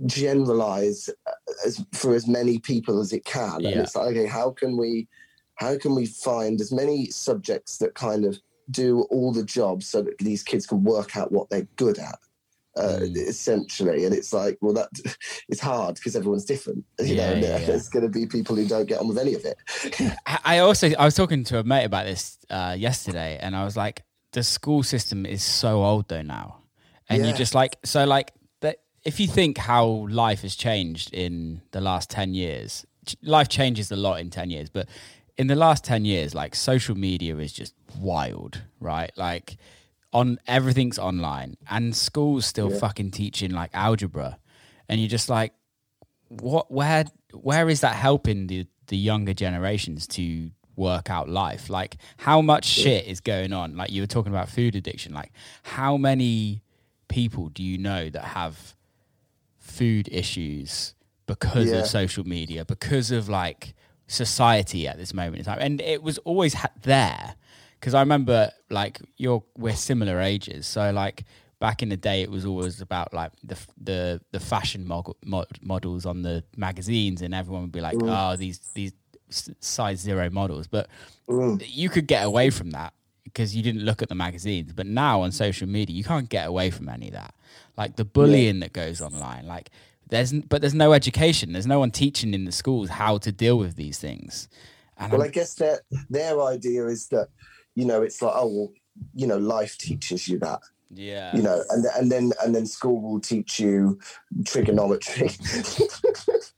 generalize 0.07 1.09
uh, 1.27 1.33
as 1.67 1.85
for 1.93 2.15
as 2.15 2.27
many 2.27 2.59
people 2.59 3.01
as 3.01 3.13
it 3.13 3.25
can, 3.25 3.65
and 3.67 3.81
it's 3.81 3.97
like, 3.97 4.09
okay, 4.09 4.27
how 4.27 4.51
can 4.51 4.77
we, 4.77 5.09
how 5.57 5.77
can 5.79 5.95
we 5.95 6.07
find 6.07 6.61
as 6.61 6.73
many 6.73 7.07
subjects 7.11 7.79
that 7.79 7.95
kind 7.95 8.25
of 8.25 8.39
do 8.71 9.03
all 9.11 9.33
the 9.33 9.45
jobs 9.45 9.87
so 9.89 10.03
that 10.03 10.19
these 10.19 10.43
kids 10.43 10.67
can 10.67 10.83
work 10.83 11.17
out 11.17 11.31
what 11.33 11.49
they're 11.51 11.69
good 11.77 11.99
at 11.99 12.19
uh, 12.77 12.99
Mm. 13.01 13.17
essentially 13.17 14.05
and 14.05 14.15
it's 14.15 14.33
like 14.33 14.59
well 14.61 14.75
that 14.75 14.91
it's 15.49 15.61
hard 15.61 15.95
because 15.95 16.15
everyone's 16.15 16.45
different 16.45 16.85
you 17.01 17.15
Yeah, 17.15 17.33
know 17.33 17.41
yeah, 17.41 17.59
yeah. 17.59 17.67
there's 17.67 17.89
going 17.89 18.03
to 18.05 18.11
be 18.11 18.27
people 18.27 18.55
who 18.55 18.67
don't 18.67 18.87
get 18.87 19.01
on 19.01 19.09
with 19.09 19.19
any 19.19 19.35
of 19.35 19.45
it 19.47 19.57
I 20.45 20.59
also 20.59 20.91
I 20.99 21.05
was 21.05 21.15
talking 21.15 21.43
to 21.45 21.59
a 21.59 21.65
mate 21.65 21.85
about 21.85 22.05
this 22.07 22.39
uh, 22.51 22.75
yesterday, 22.79 23.39
and 23.41 23.57
I 23.57 23.65
was 23.65 23.77
like, 23.77 24.03
the 24.33 24.43
school 24.43 24.83
system 24.83 25.25
is 25.25 25.43
so 25.43 25.85
old 25.85 26.09
though 26.09 26.23
now, 26.23 26.63
and 27.09 27.25
you 27.27 27.33
just 27.33 27.55
like 27.55 27.77
so 27.85 28.05
like. 28.05 28.33
If 29.07 29.21
you 29.21 29.29
think 29.29 29.57
how 29.57 29.87
life 30.11 30.43
has 30.43 30.57
changed 30.57 31.15
in 31.15 31.63
the 31.71 31.81
last 31.81 32.11
ten 32.11 32.35
years, 32.35 32.85
life 33.23 33.49
changes 33.49 33.93
a 33.93 33.97
lot 33.97 34.21
in 34.21 34.31
ten 34.31 34.51
years, 34.51 34.69
but 34.69 34.89
in 35.37 35.47
the 35.47 35.55
last 35.55 35.85
ten 35.85 36.05
years, 36.05 36.35
like 36.35 36.55
social 36.57 36.97
media 36.97 37.37
is 37.37 37.53
just 37.53 37.73
wild, 37.99 38.63
right? 38.81 39.13
Like 39.17 39.59
on 40.13 40.39
everything's 40.49 40.99
online, 40.99 41.57
and 41.71 41.95
schools 41.95 42.47
still 42.47 42.71
Yeah. 42.71 42.79
fucking 42.79 43.13
teaching 43.13 43.53
like 43.53 43.71
algebra, 43.75 44.39
and 44.89 45.01
you're 45.01 45.09
just 45.09 45.29
like, 45.29 45.53
what 46.29 46.71
where 46.71 47.05
where 47.33 47.69
is 47.69 47.81
that 47.83 47.95
helping 47.95 48.49
the 48.49 48.67
the 48.89 48.97
younger 48.97 49.35
generations 49.35 50.07
to 50.09 50.51
work 50.75 51.11
out 51.11 51.29
life? 51.29 51.71
Like 51.71 51.97
how 52.19 52.41
much 52.41 52.65
shit 52.65 53.07
is 53.07 53.21
going 53.21 53.53
on? 53.53 53.77
Like 53.77 53.91
you 53.93 54.03
were 54.03 54.07
talking 54.09 54.33
about 54.33 54.49
food 54.49 54.75
addiction. 54.75 55.15
Like 55.15 55.31
how 55.63 55.97
many 55.97 56.63
people 57.09 57.49
do 57.51 57.63
you 57.63 57.79
know 57.79 58.11
that 58.11 58.25
have 58.25 58.75
food 59.67 60.09
issues 60.13 60.95
because 61.27 61.69
Yeah. 61.71 61.79
of 61.81 61.87
social 61.87 62.25
media 62.25 62.65
because 62.65 63.11
of 63.11 63.29
like 63.29 63.75
society 64.07 64.87
at 64.87 64.97
this 64.97 65.13
moment 65.13 65.39
in 65.39 65.45
time. 65.45 65.59
And 65.61 65.81
it 65.81 66.03
was 66.03 66.19
always 66.19 66.55
ha- 66.55 66.71
there. 66.83 67.35
Because 67.79 67.93
i 67.95 68.01
remember 68.01 68.51
like 68.71 69.01
you're 69.17 69.43
we're 69.57 69.75
similar 69.77 70.21
ages. 70.21 70.67
So 70.67 70.91
like 70.93 71.25
back 71.61 71.83
in 71.83 71.89
the 71.89 71.97
day 71.97 72.23
it 72.23 72.31
was 72.31 72.45
always 72.47 72.81
about 72.81 73.13
like 73.13 73.33
the 73.45 73.57
the 73.83 74.21
the 74.33 74.41
fashion 74.41 74.87
mod- 74.87 75.15
mod- 75.25 75.59
models 75.61 76.07
on 76.07 76.23
the 76.23 76.45
magazines 76.57 77.23
and 77.23 77.35
everyone 77.35 77.63
would 77.63 77.73
be 77.73 77.81
like 77.81 77.97
oh 78.03 78.37
these 78.37 78.59
these 78.75 78.93
size 79.61 79.99
zero 80.01 80.31
models. 80.31 80.67
But 80.69 80.89
Mm. 81.29 81.61
you 81.67 81.89
could 81.89 82.07
get 82.07 82.25
away 82.25 82.51
from 82.51 82.71
that 82.71 82.95
because 83.25 83.57
you 83.57 83.63
didn't 83.63 83.83
look 83.83 84.01
at 84.01 84.09
the 84.09 84.15
magazines. 84.15 84.73
But 84.73 84.87
now 84.87 85.23
on 85.23 85.33
social 85.33 85.67
media 85.69 85.95
you 85.97 86.05
can't 86.05 86.29
get 86.29 86.47
away 86.47 86.71
from 86.71 86.89
any 86.89 87.09
of 87.09 87.15
that 87.15 87.35
like 87.77 87.97
the 87.97 88.05
bullying 88.05 88.61
that 88.61 88.73
goes 88.73 89.01
online 89.01 89.47
like 89.47 89.71
there's 90.09 90.33
but 90.33 90.61
there's 90.61 90.75
no 90.75 90.93
education. 90.93 91.53
There's 91.53 91.67
no 91.67 91.81
one 91.81 91.91
teaching 91.91 92.35
in 92.35 92.45
the 92.45 92.53
schools 92.53 92.89
how 92.89 93.19
to 93.19 93.33
deal 93.33 93.59
with 93.59 93.77
these 93.77 93.99
things. 93.99 94.49
And 94.99 95.13
well 95.13 95.21
i 95.23 95.25
I'm- 95.25 95.33
guess 95.33 95.55
their 95.55 95.81
their 96.09 96.41
idea 96.43 96.87
is 96.87 97.09
that 97.09 97.29
you 97.75 97.85
know 97.85 98.03
it's 98.03 98.23
like 98.23 98.33
oh 98.35 98.47
well 98.47 98.73
you 99.15 99.27
know 99.27 99.37
life 99.37 99.77
teaches 99.77 100.27
you 100.29 100.39
that 100.39 100.61
yeah. 100.91 101.37
you 101.37 101.43
know 101.43 101.63
and 101.71 101.85
and 101.97 102.11
then 102.11 102.33
and 102.43 102.55
then 102.55 102.67
school 102.67 103.01
will 103.01 103.21
teach 103.21 103.59
you 103.61 103.99
trigonometry. 104.45 105.29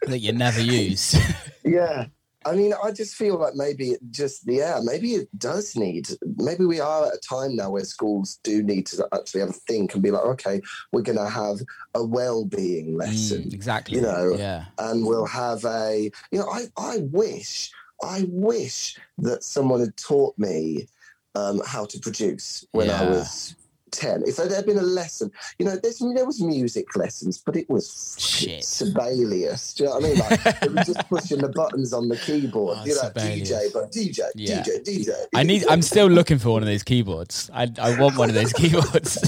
That 0.03 0.21
you 0.21 0.33
never 0.33 0.61
use. 0.83 1.17
Yeah 1.65 2.07
I 2.45 2.53
mean, 2.53 2.73
I 2.83 2.93
just 2.93 3.17
feel 3.17 3.39
like 3.39 3.55
maybe 3.55 3.91
it 3.91 4.01
just, 4.11 4.43
yeah, 4.47 4.79
maybe 4.83 5.15
it 5.15 5.29
does 5.39 5.75
need, 5.75 6.09
maybe 6.37 6.65
we 6.65 6.79
are 6.79 7.07
at 7.07 7.15
a 7.15 7.19
time 7.19 7.57
now 7.57 7.71
where 7.71 7.85
schools 7.85 8.39
do 8.45 8.63
need 8.63 8.87
to 8.87 9.09
actually 9.13 9.41
have 9.41 9.51
a 9.51 9.53
think 9.53 9.95
and 9.95 10.03
be 10.03 10.11
like, 10.11 10.25
okay, 10.25 10.61
we're 10.93 11.03
going 11.03 11.19
to 11.19 11.29
have 11.29 11.59
a 11.95 12.05
well-being 12.05 12.97
lesson. 12.97 13.43
Mm, 13.43 13.55
exactly. 13.55 13.97
You 13.97 14.03
know, 14.03 14.37
yeah. 14.39 14.67
and 14.79 15.05
we'll 15.05 15.27
have 15.27 15.65
a, 15.65 16.11
you 16.31 16.39
know, 16.39 16.49
I, 16.49 16.67
I 16.77 16.99
wish, 17.11 17.73
I 18.03 18.27
wish 18.29 18.97
that 19.19 19.43
someone 19.43 19.81
had 19.81 19.97
taught 19.97 20.39
me 20.39 20.87
um, 21.35 21.61
how 21.67 21.87
to 21.87 21.99
produce 21.99 22.65
when 22.71 22.89
I 22.89 23.05
was 23.05 23.57
10. 23.93 24.25
If 24.27 24.37
there 24.37 24.49
had 24.55 24.67
been 24.67 24.79
a 24.79 24.83
lesson, 24.83 25.31
you 25.59 25.67
know, 25.67 25.77
there's, 25.77 25.99
there 25.99 26.25
was 26.27 26.41
music 26.41 26.95
lessons, 26.97 27.39
but 27.39 27.57
it 27.57 27.69
was 27.69 28.17
Shit. 28.19 28.65
Sibelius. 28.65 29.75
Do 29.75 29.85
you 29.85 29.91
know 29.91 29.97
what 29.97 30.05
I 30.05 30.09
mean? 30.09 30.19
Like, 30.19 30.41
it 30.63 30.73
was 30.73 30.87
just 30.87 31.09
pushing 31.09 31.39
the 31.39 31.49
buttons 31.49 31.93
on 31.93 32.09
the 32.09 32.17
keyboard. 32.17 32.79
Oh, 32.81 32.85
you 32.85 32.95
know, 32.95 33.01
Sibelius. 33.03 33.51
DJ, 33.51 33.73
but 33.73 33.93
DJ, 33.93 34.19
Yeah. 34.35 34.63
DJ, 34.63 34.85
DJ. 34.85 35.11
I 35.35 35.43
need. 35.43 35.65
I'm 35.69 35.83
still 35.83 36.07
looking 36.09 36.39
for 36.39 36.51
one 36.51 36.63
of 36.63 36.69
those 36.69 36.83
keyboards. 36.83 37.51
I 37.53 37.71
I 37.81 37.99
want 38.01 38.17
one 38.17 38.29
of 38.29 38.35
those 38.35 38.53
keyboards. 38.61 39.19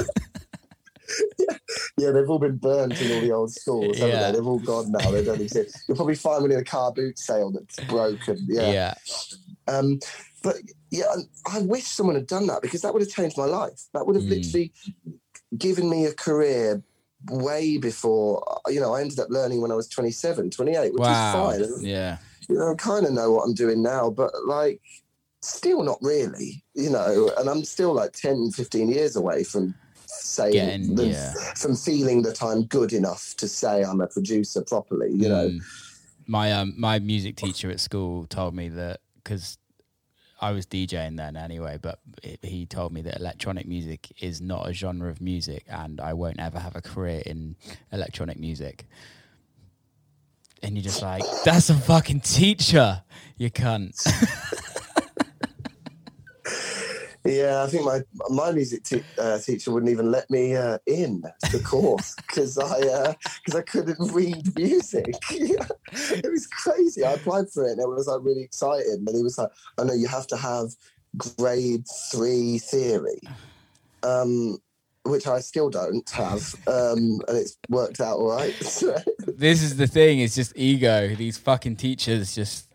Yeah, 1.99 2.13
they've 2.13 2.29
all 2.31 2.39
been 2.39 2.57
burnt 2.57 3.01
in 3.01 3.13
all 3.13 3.21
the 3.21 3.33
old 3.33 3.53
schools, 3.53 3.99
haven't 3.99 4.15
Yeah. 4.15 4.27
they? 4.31 4.39
They've 4.39 4.47
all 4.47 4.59
gone 4.59 4.93
now. 4.93 5.11
They 5.11 5.25
don't 5.25 5.41
exist. 5.41 5.85
You'll 5.87 5.97
probably 5.97 6.15
find 6.15 6.43
one 6.43 6.53
in 6.53 6.59
a 6.59 6.65
car 6.65 6.93
boot 6.93 7.19
sale 7.19 7.51
that's 7.51 7.79
broken. 7.91 8.39
Yeah. 8.49 8.71
yeah. 8.71 8.95
Um, 9.71 10.01
but 10.43 10.57
yeah, 10.91 11.05
I 11.47 11.61
wish 11.61 11.85
someone 11.87 12.17
had 12.17 12.27
done 12.27 12.47
that 12.49 12.63
because 12.63 12.81
that 12.83 12.93
would 12.93 13.03
have 13.03 13.11
changed 13.11 13.37
my 13.37 13.45
life. 13.45 13.81
That 13.95 14.07
would 14.07 14.17
have 14.17 14.25
Mm. 14.25 14.31
literally 14.31 14.73
given 15.59 15.89
me 15.91 16.07
a 16.07 16.13
career 16.13 16.83
way 17.31 17.77
before, 17.77 18.43
you 18.69 18.81
know, 18.81 18.95
I 18.95 19.03
ended 19.03 19.19
up 19.21 19.29
learning 19.31 19.61
when 19.61 19.71
I 19.71 19.75
was 19.75 19.89
27, 19.89 20.51
28, 20.51 20.93
which 20.95 21.01
Wow. 21.01 21.51
is 21.51 21.67
fine. 21.69 21.85
Yeah. 21.85 22.17
You 22.49 22.57
know, 22.57 22.73
I 22.73 22.75
kind 22.75 23.05
of 23.07 23.13
know 23.13 23.31
what 23.33 23.43
I'm 23.45 23.55
doing 23.55 23.83
now, 23.83 24.09
but 24.11 24.33
like, 24.47 24.81
still 25.43 25.83
not 25.83 25.99
really, 26.03 26.65
you 26.75 26.91
know, 26.91 27.31
and 27.39 27.49
I'm 27.49 27.65
still 27.65 27.93
like 27.95 28.13
10, 28.13 28.51
15 28.53 28.89
years 28.91 29.17
away 29.17 29.45
from 29.45 29.75
saying, 30.07 30.53
Getting- 30.53 30.95
the- 30.95 31.07
yeah. 31.09 31.35
from 31.57 31.77
feeling 31.77 32.23
that 32.23 32.43
I'm 32.43 32.65
good 32.65 32.93
enough 32.93 33.35
to 33.39 33.47
say 33.49 33.83
I'm 33.83 34.01
a 34.01 34.07
producer 34.07 34.63
properly, 34.63 35.11
you 35.13 35.29
know. 35.29 35.49
Mm. 35.51 35.61
my 36.27 36.53
um 36.53 36.73
my 36.79 36.99
music 37.01 37.35
teacher 37.37 37.71
at 37.73 37.81
school 37.81 38.25
told 38.27 38.55
me 38.55 38.69
that 38.69 39.01
because 39.17 39.59
I 40.41 40.53
was 40.53 40.67
DJing 40.67 41.17
then 41.17 41.37
anyway, 41.37 41.79
but 41.81 41.99
it, 42.23 42.41
he 42.43 42.65
told 42.67 42.93
me 42.93 43.03
that 43.03 43.19
electronic 43.19 43.67
music 43.67 44.11
is 44.21 44.41
not 44.41 44.69
a 44.69 44.73
genre 44.73 45.11
of 45.11 45.21
music, 45.21 45.65
and 45.69 46.01
I 46.01 46.15
won't 46.15 46.41
ever 46.41 46.59
have 46.59 46.77
a 46.77 46.81
career 46.81 47.23
in 47.27 47.57
electronic 47.93 48.39
music. 48.39 48.87
And 50.63 50.77
you're 50.77 50.85
just 50.85 51.03
like, 51.03 51.23
that's 51.45 51.71
a 51.71 51.75
fucking 51.75 52.21
teacher, 52.21 53.03
you 53.37 53.51
cunt. 53.51 54.07
Yeah, 57.25 57.63
I 57.63 57.67
think 57.67 57.85
my 57.85 58.01
my 58.31 58.51
music 58.51 58.83
te- 58.85 59.05
uh, 59.19 59.39
teacher 59.39 59.73
wouldn't 59.73 59.93
even 59.93 60.11
let 60.11 60.31
me 60.31 60.57
uh, 60.57 60.79
in 60.87 61.21
the 61.53 61.61
course 61.61 62.15
because 62.27 62.57
I 62.59 63.15
because 63.45 63.59
I 63.59 63.63
couldn't 63.63 64.13
read 64.13 64.57
music. 64.57 65.15
it 65.31 66.31
was 66.31 66.47
crazy. 66.47 67.05
I 67.05 67.13
applied 67.13 67.51
for 67.51 67.67
it 67.67 67.73
and 67.73 67.83
I 67.83 67.85
was 67.87 68.07
like 68.07 68.21
really 68.23 68.43
excited, 68.43 68.87
and 68.87 69.09
he 69.15 69.23
was 69.23 69.37
like, 69.37 69.51
"Oh 69.77 69.85
no, 69.85 69.93
you 69.93 70.09
have 70.09 70.27
to 70.29 70.37
have 70.37 70.71
grade 71.37 71.85
three 72.11 72.59
theory," 72.59 73.21
um, 74.03 74.57
which 75.05 75.27
I 75.27 75.41
still 75.41 75.69
don't 75.69 76.09
have, 76.11 76.55
um, 76.67 77.21
and 77.29 77.37
it's 77.37 77.59
worked 77.69 78.01
out 78.01 78.17
all 78.17 78.31
right. 78.31 78.55
this 79.27 79.63
is 79.63 79.77
the 79.77 79.87
thing. 79.87 80.21
It's 80.21 80.35
just 80.35 80.55
ego. 80.57 81.15
These 81.15 81.37
fucking 81.37 81.77
teachers 81.77 82.35
just. 82.35 82.67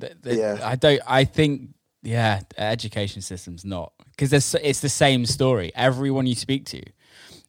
th- 0.00 0.14
th- 0.22 0.38
Yeah. 0.38 0.58
I 0.62 0.76
don't. 0.76 1.02
I 1.06 1.24
think. 1.24 1.70
Yeah, 2.06 2.40
education 2.56 3.20
system's 3.20 3.64
not 3.64 3.92
because 4.10 4.32
it's 4.54 4.80
the 4.80 4.88
same 4.88 5.26
story. 5.26 5.72
Everyone 5.74 6.26
you 6.26 6.36
speak 6.36 6.64
to, 6.66 6.82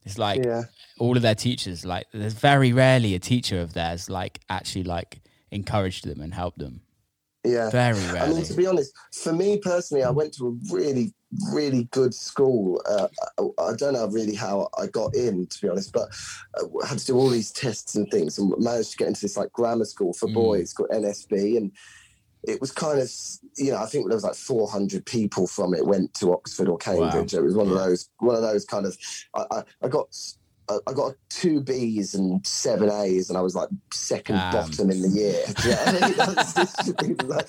it's 0.04 0.18
like 0.18 0.44
yeah. 0.44 0.64
all 0.98 1.16
of 1.16 1.22
their 1.22 1.36
teachers. 1.36 1.84
Like, 1.84 2.06
there's 2.12 2.32
very 2.32 2.72
rarely 2.72 3.14
a 3.14 3.20
teacher 3.20 3.60
of 3.60 3.72
theirs 3.72 4.10
like 4.10 4.40
actually 4.50 4.82
like 4.84 5.20
encouraged 5.52 6.06
them 6.06 6.20
and 6.20 6.34
helped 6.34 6.58
them. 6.58 6.80
Yeah. 7.44 7.70
Very 7.70 8.00
rarely. 8.06 8.18
I 8.18 8.28
mean, 8.28 8.42
to 8.44 8.54
be 8.54 8.66
honest, 8.66 8.92
for 9.12 9.32
me 9.32 9.58
personally, 9.58 10.02
I 10.02 10.10
went 10.10 10.34
to 10.34 10.48
a 10.48 10.74
really, 10.74 11.14
really 11.52 11.84
good 11.92 12.12
school. 12.12 12.82
Uh, 12.84 13.06
I, 13.38 13.74
don't 13.76 13.94
know 13.94 14.08
really 14.08 14.34
how 14.34 14.68
I 14.76 14.88
got 14.88 15.14
in, 15.14 15.46
to 15.46 15.60
be 15.62 15.68
honest, 15.68 15.92
but 15.92 16.08
uh, 16.60 16.66
I 16.82 16.88
had 16.88 16.98
to 16.98 17.06
do 17.06 17.16
all 17.16 17.30
these 17.30 17.52
tests 17.52 17.94
and 17.94 18.10
things 18.10 18.38
and 18.38 18.52
managed 18.58 18.90
to 18.92 18.96
get 18.96 19.08
into 19.08 19.20
this 19.20 19.36
like 19.36 19.52
grammar 19.52 19.84
school 19.84 20.12
for 20.14 20.28
Mm. 20.28 20.34
boys 20.34 20.72
called 20.72 20.90
NSB. 20.90 21.56
And 21.56 21.70
it 22.44 22.60
was 22.60 22.70
kind 22.72 23.00
of, 23.00 23.10
you 23.56 23.72
know, 23.72 23.78
I 23.78 23.86
think 23.86 24.06
there 24.08 24.16
was 24.16 24.24
like 24.24 24.34
400 24.34 25.04
people 25.04 25.46
from 25.46 25.74
it 25.74 25.84
went 25.86 26.14
to 26.14 26.32
Oxford 26.32 26.68
or 26.68 26.78
Cambridge. 26.78 27.34
It 27.34 27.42
was 27.42 27.54
one 27.54 27.68
of 27.68 27.74
those, 27.74 28.08
one 28.18 28.36
of 28.36 28.42
those 28.42 28.64
kind 28.64 28.86
of, 28.86 28.96
I, 29.34 29.44
I, 29.50 29.62
I 29.82 29.88
got. 29.88 30.16
I- 30.86 30.92
got 30.92 31.14
two 31.30 31.62
B's 31.62 32.14
and 32.14 32.46
seven 32.46 32.90
A's, 32.90 33.30
and 33.30 33.38
I 33.38 33.40
was 33.40 33.54
like 33.54 33.70
second 33.90 34.36
Damn. 34.36 34.52
bottom 34.52 34.90
in 34.90 35.00
the 35.00 35.08
year. 35.08 35.42
Do 35.62 35.68
you 35.70 35.74
know 35.74 35.82
I 35.86 35.92
mean? 35.92 36.16
That 36.18 36.36
was 36.36 36.52
just- 36.52 36.88
it 37.02 37.22
was 37.22 37.26
like- 37.26 37.48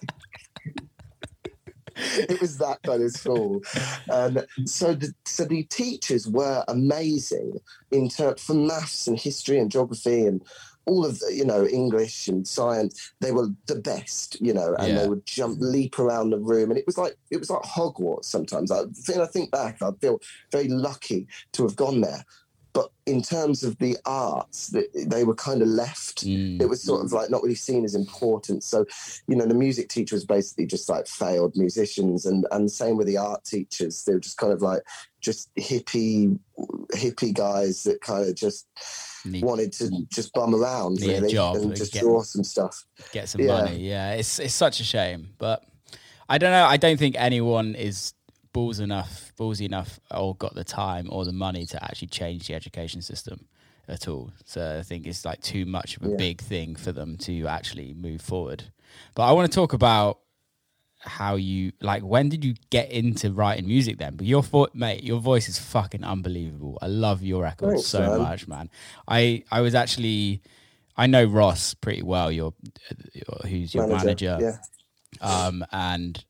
it 2.29 2.39
was 2.39 2.57
that 2.59 2.81
kind 2.83 3.03
of 3.03 3.11
school. 3.11 3.61
Um, 4.09 4.39
so 4.65 4.93
the 4.93 5.13
so 5.25 5.43
the 5.43 5.63
teachers 5.63 6.27
were 6.27 6.63
amazing 6.69 7.59
in 7.91 8.07
terms 8.07 8.41
for 8.41 8.53
maths 8.53 9.07
and 9.07 9.19
history 9.19 9.59
and 9.59 9.69
geography 9.69 10.25
and 10.25 10.41
all 10.89 11.05
of 11.05 11.19
the, 11.19 11.33
you 11.33 11.45
know 11.45 11.65
English 11.81 12.27
and 12.27 12.47
science. 12.47 13.13
They 13.21 13.31
were 13.31 13.49
the 13.67 13.79
best, 13.91 14.39
you 14.41 14.53
know, 14.53 14.75
and 14.79 14.89
Yeah. 14.89 15.01
they 15.01 15.07
would 15.09 15.25
jump 15.25 15.57
leap 15.61 15.99
around 15.99 16.31
the 16.31 16.39
room, 16.51 16.69
and 16.71 16.77
it 16.79 16.85
was 16.87 16.97
like 16.97 17.15
it 17.31 17.37
was 17.37 17.49
like 17.49 17.61
Hogwarts. 17.63 18.25
Sometimes 18.25 18.71
I 18.71 18.81
think 19.05 19.19
I 19.19 19.25
think 19.27 19.51
back, 19.51 19.81
I 19.81 19.91
feel 20.01 20.19
very 20.51 20.67
lucky 20.67 21.27
to 21.53 21.63
have 21.63 21.75
gone 21.75 22.01
there. 22.01 22.25
But 22.71 22.91
in 23.07 23.23
terms 23.23 23.63
of 23.63 23.77
the 23.79 23.97
arts, 24.05 24.67
they, 24.67 24.85
they 25.13 25.23
were 25.23 25.33
kind 25.35 25.61
of 25.63 25.67
left 25.67 26.23
Mm. 26.23 26.61
it 26.61 26.69
was 26.69 26.83
sort 26.83 27.03
of 27.03 27.11
like 27.11 27.29
not 27.29 27.41
really 27.43 27.55
seen 27.55 27.83
as 27.83 27.95
important. 27.95 28.63
So, 28.63 28.85
you 29.27 29.35
know, 29.35 29.47
the 29.47 29.55
music 29.65 29.89
teacher 29.89 30.15
was 30.15 30.25
basically 30.25 30.67
just 30.67 30.87
like 30.87 31.07
failed 31.07 31.53
musicians, 31.55 32.25
and 32.25 32.45
and 32.51 32.71
same 32.71 32.95
with 32.97 33.07
the 33.07 33.17
art 33.17 33.43
teachers. 33.43 34.03
They 34.03 34.13
were 34.13 34.19
just 34.19 34.37
kind 34.37 34.53
of 34.53 34.61
like 34.61 34.81
just 35.21 35.49
hippie 35.55 36.37
hippie 36.93 37.33
guys 37.33 37.83
that 37.83 38.01
kind 38.01 38.27
of 38.29 38.35
just 38.35 38.67
Need- 39.25 39.43
wanted 39.43 39.73
to 39.73 40.05
just 40.13 40.31
bum 40.33 40.55
around 40.55 41.01
really 41.01 41.35
and 41.35 41.75
just 41.75 41.93
get- 41.93 42.01
draw 42.03 42.21
some 42.23 42.43
stuff. 42.43 42.85
get 43.11 43.27
some 43.29 43.41
Yeah. 43.41 43.47
money. 43.63 43.77
Yeah, 43.79 44.13
it's 44.13 44.39
it's 44.39 44.53
such 44.53 44.79
a 44.79 44.83
shame, 44.83 45.29
but 45.37 45.63
I 46.27 46.37
don't 46.37 46.51
know. 46.51 46.65
I 46.65 46.77
don't 46.77 46.97
think 46.97 47.15
anyone 47.17 47.75
is 47.75 48.13
balls 48.53 48.79
enough, 48.79 49.31
ballsy 49.37 49.65
enough, 49.65 49.99
or 50.11 50.35
got 50.35 50.55
the 50.55 50.63
time 50.63 51.07
or 51.11 51.25
the 51.25 51.31
money 51.33 51.65
to 51.67 51.83
actually 51.83 52.07
change 52.07 52.47
the 52.47 52.53
education 52.55 53.01
system 53.01 53.47
at 53.87 54.07
all. 54.07 54.31
So 54.45 54.77
I 54.79 54.83
think 54.83 55.05
it's 55.07 55.25
like 55.25 55.41
too 55.41 55.65
much 55.65 55.97
of 55.97 56.03
a 56.03 56.09
Yeah. 56.09 56.15
big 56.17 56.41
thing 56.41 56.75
for 56.75 56.91
them 56.91 57.17
to 57.19 57.47
actually 57.47 57.93
move 57.93 58.21
forward. 58.21 58.65
But 59.15 59.23
I 59.23 59.31
want 59.33 59.51
to 59.51 59.55
talk 59.55 59.73
about 59.73 60.19
how 61.01 61.35
you 61.35 61.71
like 61.81 62.03
when 62.03 62.27
did 62.29 62.43
you 62.43 62.55
get 62.71 62.91
into 62.91 63.31
writing 63.31 63.65
music 63.67 63.97
then? 63.99 64.15
But 64.15 64.27
your 64.27 64.43
vo- 64.43 64.67
mate 64.73 65.03
your 65.03 65.19
voice 65.19 65.47
is 65.47 65.57
fucking 65.57 66.03
unbelievable. 66.03 66.77
I 66.81 66.87
love 66.87 67.23
your 67.23 67.43
record 67.43 67.69
Thanks, 67.75 67.87
so 67.87 67.99
man. 68.01 68.17
much 68.21 68.47
man. 68.47 68.69
I 69.07 69.43
i 69.51 69.61
was 69.61 69.75
actually 69.75 70.41
i 70.97 71.07
know 71.07 71.23
ross 71.23 71.73
pretty 71.73 72.01
well 72.03 72.29
your 72.31 72.53
uh, 72.91 73.47
who's 73.47 73.73
your 73.73 73.87
manager, 73.87 74.37
Yeah. 74.41 74.57
um 75.21 75.63
and 75.71 76.23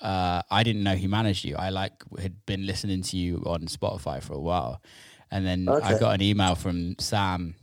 uh 0.00 0.42
i 0.50 0.62
didn't 0.64 0.82
know 0.82 0.96
he 0.96 1.06
managed 1.06 1.44
you. 1.44 1.54
I 1.56 1.70
like 1.70 1.92
had 2.20 2.44
been 2.46 2.66
listening 2.66 3.02
to 3.02 3.16
you 3.16 3.42
on 3.46 3.62
spotify 3.62 4.22
for 4.22 4.34
a 4.34 4.40
while. 4.40 4.82
And 5.30 5.46
then 5.46 5.68
i 5.68 5.98
got 5.98 6.14
an 6.14 6.22
email 6.22 6.54
from 6.56 6.96
sam 6.98 7.54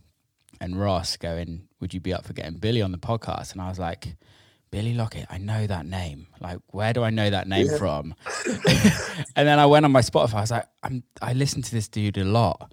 and 0.60 0.80
ross 0.80 1.16
going 1.18 1.68
would 1.80 1.92
you 1.92 2.00
be 2.00 2.14
up 2.14 2.24
for 2.24 2.32
getting 2.32 2.54
billy 2.58 2.80
on 2.80 2.92
the 2.92 2.98
podcast? 2.98 3.52
And 3.52 3.60
i 3.60 3.68
was 3.68 3.78
like 3.78 4.16
Billy 4.74 4.92
Lockett, 4.92 5.26
I 5.30 5.38
know 5.38 5.68
that 5.68 5.86
name. 5.86 6.26
Like, 6.40 6.58
where 6.72 6.92
do 6.92 7.04
I 7.04 7.10
know 7.10 7.30
that 7.30 7.46
name 7.46 7.68
Yeah. 7.68 7.78
from? 7.78 8.12
and 9.36 9.46
then 9.46 9.60
I 9.60 9.66
went 9.66 9.84
on 9.84 9.92
my 9.92 10.00
Spotify. 10.00 10.34
I 10.34 10.40
was 10.40 10.50
like, 10.50 10.66
I'm, 10.82 11.04
I 11.22 11.32
listen 11.32 11.62
to 11.62 11.70
this 11.70 11.86
dude 11.86 12.18
a 12.18 12.24
lot. 12.24 12.72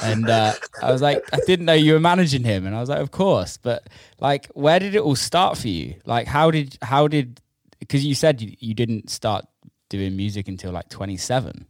And 0.00 0.30
uh, 0.30 0.52
I 0.80 0.92
was 0.92 1.02
like, 1.02 1.24
I 1.32 1.40
didn't 1.48 1.66
know 1.66 1.72
you 1.72 1.94
were 1.94 1.98
managing 1.98 2.44
him. 2.44 2.66
And 2.66 2.76
I 2.76 2.78
was 2.78 2.88
like, 2.88 3.00
of 3.00 3.10
course. 3.10 3.56
But 3.56 3.88
like, 4.20 4.46
where 4.54 4.78
did 4.78 4.94
it 4.94 5.00
all 5.00 5.16
start 5.16 5.58
for 5.58 5.66
you? 5.66 5.96
Like, 6.06 6.28
how 6.28 6.52
did, 6.52 6.78
how 6.82 7.08
did, 7.08 7.40
because 7.80 8.06
you 8.06 8.14
said 8.14 8.40
you, 8.40 8.54
you 8.60 8.72
didn't 8.72 9.10
start 9.10 9.44
doing 9.88 10.16
music 10.16 10.46
until 10.46 10.70
like 10.70 10.88
27. 10.88 11.66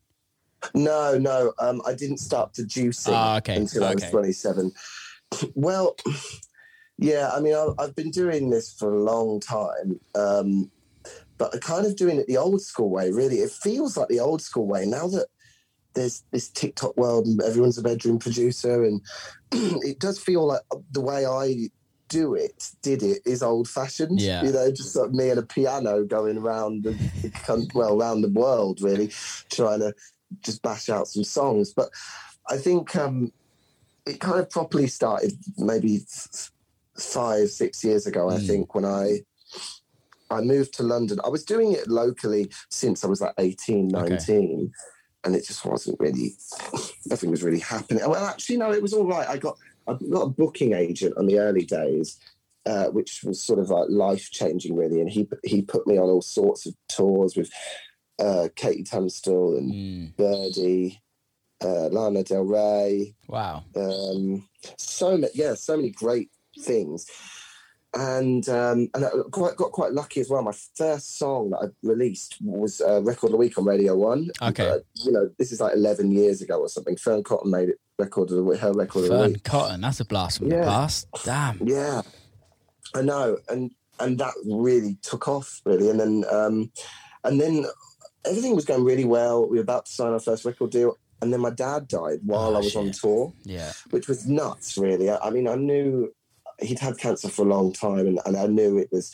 No, 0.74 1.16
no, 1.16 1.54
um, 1.58 1.80
I 1.86 1.94
didn't 1.94 2.18
start 2.18 2.52
producing 2.52 3.14
Ah, 3.14 3.38
okay, 3.38 3.56
until 3.56 3.84
I 3.84 3.94
was 3.94 4.04
27. 4.10 4.72
Well, 5.54 5.96
yeah, 7.00 7.30
I 7.34 7.40
mean, 7.40 7.56
I've 7.78 7.96
been 7.96 8.10
doing 8.10 8.50
this 8.50 8.72
for 8.72 8.92
a 8.92 9.02
long 9.02 9.40
time, 9.40 9.98
um, 10.14 10.70
but 11.38 11.58
kind 11.62 11.86
of 11.86 11.96
doing 11.96 12.18
it 12.18 12.26
the 12.26 12.36
old 12.36 12.60
school 12.60 12.90
way, 12.90 13.10
really. 13.10 13.36
It 13.36 13.50
feels 13.50 13.96
like 13.96 14.08
the 14.08 14.20
old 14.20 14.42
school 14.42 14.66
way 14.66 14.84
now 14.84 15.08
that 15.08 15.28
there's 15.94 16.22
this 16.30 16.50
TikTok 16.50 16.96
world 16.98 17.26
and 17.26 17.40
everyone's 17.42 17.78
a 17.78 17.82
bedroom 17.82 18.18
producer, 18.18 18.84
and 18.84 19.00
it 19.52 19.98
does 19.98 20.18
feel 20.18 20.46
like 20.46 20.60
the 20.92 21.00
way 21.00 21.24
I 21.24 21.70
do 22.08 22.34
it, 22.34 22.70
did 22.82 23.02
it, 23.02 23.22
is 23.24 23.42
old 23.42 23.66
fashioned. 23.66 24.20
Yeah. 24.20 24.42
You 24.44 24.52
know, 24.52 24.70
just 24.70 24.94
like 24.94 25.12
me 25.12 25.30
and 25.30 25.38
a 25.38 25.42
piano 25.42 26.04
going 26.04 26.36
around 26.36 26.84
the, 26.84 27.70
well, 27.74 27.98
around 27.98 28.20
the 28.20 28.28
world, 28.28 28.82
really, 28.82 29.10
trying 29.48 29.80
to 29.80 29.94
just 30.42 30.60
bash 30.60 30.90
out 30.90 31.08
some 31.08 31.24
songs. 31.24 31.72
But 31.72 31.88
I 32.50 32.58
think 32.58 32.94
um, 32.94 33.32
it 34.04 34.20
kind 34.20 34.38
of 34.38 34.50
properly 34.50 34.86
started 34.86 35.32
maybe 35.56 36.04
five, 36.98 37.50
six 37.50 37.82
years 37.84 38.06
ago. 38.06 38.28
I 38.30 38.36
Mm. 38.36 38.46
think 38.46 38.74
when 38.74 38.84
I 38.84 39.20
I 40.32 40.40
moved 40.42 40.74
to 40.74 40.84
London, 40.84 41.18
I 41.24 41.28
was 41.28 41.44
doing 41.44 41.72
it 41.72 41.88
locally 41.88 42.50
since 42.70 43.02
I 43.04 43.08
was 43.08 43.20
like 43.20 43.34
18, 43.38 43.94
Okay. 43.96 44.10
19. 44.10 44.72
And 45.24 45.34
it 45.34 45.44
just 45.44 45.64
wasn't 45.64 45.98
really, 45.98 46.36
nothing 47.06 47.30
was 47.32 47.42
really 47.42 47.58
happening. 47.58 48.08
Well, 48.08 48.24
actually, 48.24 48.56
no, 48.58 48.72
it 48.72 48.80
was 48.80 48.92
all 48.92 49.06
right. 49.06 49.28
I 49.28 49.36
got 49.38 49.56
I 49.88 49.94
got 49.94 50.22
a 50.22 50.28
booking 50.28 50.72
agent 50.72 51.16
on 51.16 51.26
the 51.26 51.40
early 51.40 51.64
days, 51.64 52.16
uh, 52.64 52.86
which 52.90 53.22
was 53.24 53.42
sort 53.42 53.58
of 53.58 53.70
like 53.70 53.88
life 53.88 54.30
changing, 54.30 54.76
really. 54.76 55.00
And 55.00 55.10
he 55.10 55.28
he 55.42 55.62
put 55.62 55.84
me 55.86 55.98
on 55.98 56.08
all 56.08 56.22
sorts 56.22 56.64
of 56.64 56.74
tours 56.88 57.36
with 57.36 57.50
uh, 58.20 58.48
KT 58.54 58.86
Tunstall 58.86 59.56
and 59.56 59.72
Mm. 59.74 60.16
Birdy, 60.16 61.02
uh, 61.62 61.88
Lana 61.88 62.22
Del 62.22 62.42
Rey, 62.44 63.14
Wow. 63.28 63.64
um, 63.74 64.48
so 64.78 65.16
many, 65.18 65.32
yeah, 65.34 65.54
so 65.54 65.76
many 65.76 65.90
great 65.90 66.30
things. 66.60 67.06
And 67.92 68.48
um, 68.48 68.88
and 68.94 69.04
I 69.04 69.08
quite 69.32 69.56
got 69.56 69.72
quite 69.72 69.92
lucky 69.92 70.20
as 70.20 70.30
well. 70.30 70.42
My 70.42 70.54
first 70.76 71.18
song 71.18 71.50
that 71.50 71.56
I 71.58 71.66
released 71.82 72.36
was 72.40 72.80
uh, 72.80 73.02
Record 73.02 73.26
of 73.28 73.32
the 73.32 73.36
Week 73.38 73.58
on 73.58 73.64
Radio 73.64 73.96
One. 73.96 74.30
Okay. 74.40 74.68
Uh, 74.68 74.78
you 74.94 75.10
know, 75.10 75.28
this 75.38 75.50
is 75.50 75.60
like 75.60 75.74
eleven 75.74 76.12
years 76.12 76.40
ago 76.40 76.60
or 76.60 76.68
something. 76.68 76.94
Fearne 76.94 77.24
Cotton 77.24 77.50
made 77.50 77.70
it 77.70 77.80
record 77.98 78.30
of 78.30 78.36
the 78.36 78.44
week, 78.44 78.60
her 78.60 78.72
record 78.72 79.00
of 79.00 79.08
the 79.08 79.14
Fearne 79.16 79.32
week. 79.32 79.42
Cotton. 79.42 79.80
That's 79.80 79.98
a 79.98 80.04
blast 80.04 80.38
from 80.38 80.50
the 80.50 80.58
past. 80.58 81.08
Damn. 81.24 81.58
Yeah, 81.66 82.02
I 82.94 83.02
know, 83.02 83.38
and 83.48 83.72
and 83.98 84.18
that 84.18 84.34
really 84.46 84.96
took 85.02 85.26
off 85.26 85.60
really, 85.64 85.90
and 85.90 85.98
then 85.98 86.24
um, 86.30 86.70
and 87.24 87.40
then 87.40 87.66
everything 88.24 88.54
was 88.54 88.64
going 88.66 88.84
really 88.84 89.04
well. 89.04 89.48
We 89.48 89.56
were 89.56 89.62
about 89.64 89.86
to 89.86 89.92
sign 89.92 90.12
our 90.12 90.20
first 90.20 90.44
record 90.44 90.70
deal, 90.70 90.96
and 91.22 91.32
then 91.32 91.40
my 91.40 91.50
dad 91.50 91.88
died 91.88 92.20
while 92.22 92.50
Oh, 92.52 92.54
I 92.54 92.58
was 92.58 92.76
on 92.76 92.92
tour, 92.92 93.32
Yeah. 93.42 93.72
which 93.90 94.06
was 94.06 94.28
nuts. 94.28 94.78
Really, 94.78 95.10
I, 95.10 95.16
I 95.18 95.30
mean, 95.30 95.48
I 95.48 95.56
knew 95.56 96.14
he'd 96.62 96.78
had 96.78 96.98
cancer 96.98 97.28
for 97.28 97.42
a 97.42 97.48
long 97.48 97.72
time, 97.72 98.06
and, 98.06 98.20
and 98.26 98.36
I 98.36 98.46
knew 98.46 98.78
it 98.78 98.88
was 98.92 99.12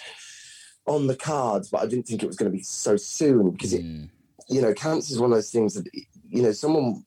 on 0.86 1.06
the 1.06 1.16
cards, 1.16 1.68
but 1.68 1.82
I 1.82 1.86
didn't 1.86 2.06
think 2.06 2.22
it 2.22 2.26
was 2.26 2.36
going 2.36 2.50
to 2.50 2.56
be 2.56 2.62
so 2.62 2.96
soon 2.96 3.50
because 3.50 3.72
it 3.72 3.82
Mm. 3.84 4.10
you 4.48 4.62
know, 4.62 4.72
cancer 4.74 5.12
is 5.12 5.18
one 5.18 5.32
of 5.32 5.36
those 5.36 5.50
things 5.50 5.74
that 5.74 5.86
you 6.28 6.42
know 6.42 6.52
someone 6.52 7.04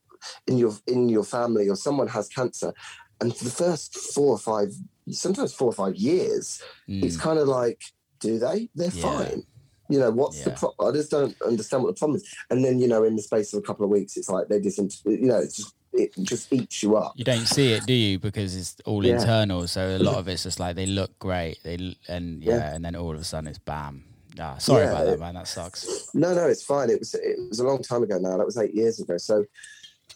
in 0.47 0.57
your 0.57 0.73
in 0.87 1.07
your 1.07 1.23
family 1.23 1.69
or 1.69 1.75
someone 1.75 2.07
has 2.09 2.27
cancer, 2.27 2.73
and 3.21 3.35
for 3.35 3.45
the 3.45 3.51
first 3.51 3.95
four 3.95 4.31
or 4.33 4.37
five, 4.39 4.69
sometimes 5.11 5.53
four 5.53 5.69
or 5.69 5.73
five 5.73 5.95
years, 5.95 6.61
it's 7.01 7.15
Mm. 7.15 7.21
kind 7.21 7.39
of 7.39 7.47
like, 7.47 7.81
do 8.19 8.39
they? 8.39 8.69
They're 8.75 8.91
Yeah. 8.91 9.01
fine. 9.01 9.43
You 9.91 9.99
know, 9.99 10.11
what's 10.11 10.43
the 10.43 10.51
problem? 10.51 10.89
I 10.89 10.97
just 10.97 11.09
don't 11.09 11.35
understand 11.41 11.83
what 11.83 11.95
the 11.95 11.99
problem 11.99 12.17
is. 12.17 12.27
And 12.49 12.63
then 12.63 12.79
you 12.79 12.87
know, 12.87 13.03
in 13.03 13.15
the 13.15 13.21
space 13.21 13.53
of 13.53 13.59
a 13.59 13.65
couple 13.65 13.85
of 13.85 13.91
weeks, 13.91 14.17
it's 14.17 14.29
like 14.29 14.47
they 14.49 14.59
just, 14.59 14.77
you 15.05 15.21
know, 15.21 15.39
it's 15.39 15.55
just 15.55 15.73
it 15.93 16.11
just 16.21 16.51
eats 16.53 16.83
you 16.83 16.95
up. 16.95 17.13
You 17.15 17.23
don't 17.23 17.45
see 17.47 17.73
it, 17.73 17.85
do 17.85 17.93
you? 17.93 18.19
Because 18.19 18.55
it's 18.55 18.75
all 18.85 19.05
Yeah. 19.05 19.15
internal. 19.19 19.67
So 19.67 19.95
a 19.95 19.99
lot 19.99 20.17
of 20.17 20.27
it's 20.27 20.43
just 20.43 20.59
like 20.59 20.75
they 20.75 20.85
look 20.85 21.17
great. 21.19 21.57
They 21.63 21.95
and 22.07 22.43
yeah, 22.43 22.57
Yeah. 22.57 22.75
and 22.75 22.85
then 22.85 22.95
all 22.95 23.13
of 23.15 23.21
a 23.21 23.23
sudden 23.23 23.47
it's 23.47 23.59
bam. 23.59 24.03
Ah, 24.39 24.57
sorry 24.59 24.83
Yeah, 24.83 24.91
about 24.91 25.05
that, 25.05 25.19
man. 25.19 25.33
That 25.35 25.47
sucks. 25.47 26.09
No, 26.13 26.33
no, 26.33 26.47
it's 26.47 26.63
fine. 26.63 26.89
It 26.89 26.99
was 26.99 27.13
it 27.15 27.37
was 27.49 27.59
a 27.59 27.65
long 27.65 27.81
time 27.81 28.03
ago 28.03 28.17
now. 28.19 28.37
That 28.37 28.45
was 28.45 28.57
eight 28.57 28.75
years 28.75 28.99
ago. 28.99 29.17
So, 29.17 29.45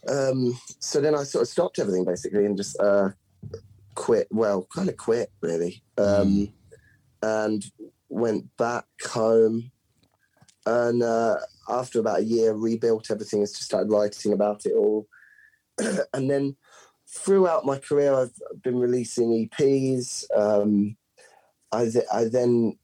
um, 0.07 0.57
so 0.79 1.01
then 1.01 1.15
I 1.15 1.23
sort 1.23 1.41
of 1.41 1.47
stopped 1.49 1.79
everything 1.79 2.05
basically 2.05 2.45
and 2.45 2.55
just 2.55 2.79
uh, 2.79 3.09
quit. 3.95 4.27
Well, 4.31 4.67
kind 4.73 4.89
of 4.89 4.97
quit 4.97 5.31
really, 5.41 5.81
um, 5.97 6.53
and 7.21 7.65
went 8.09 8.55
back 8.57 8.85
home. 9.03 9.71
And 10.65 11.03
uh, 11.03 11.37
after 11.67 11.99
about 11.99 12.19
a 12.19 12.23
year, 12.23 12.53
rebuilt 12.53 13.11
everything 13.11 13.39
and 13.39 13.49
just 13.49 13.63
started 13.63 13.91
writing 13.91 14.31
about 14.31 14.65
it 14.65 14.73
all. 14.73 15.07
and 16.13 16.29
then 16.29 16.55
throughout 17.07 17.65
my 17.65 17.77
career, 17.77 18.13
I've 18.13 18.31
been 18.63 18.77
releasing 18.79 19.47
EPs. 19.49 20.25
Um, 20.35 20.95
I, 21.71 21.85
th- 21.89 22.05
I 22.13 22.25
then 22.25 22.77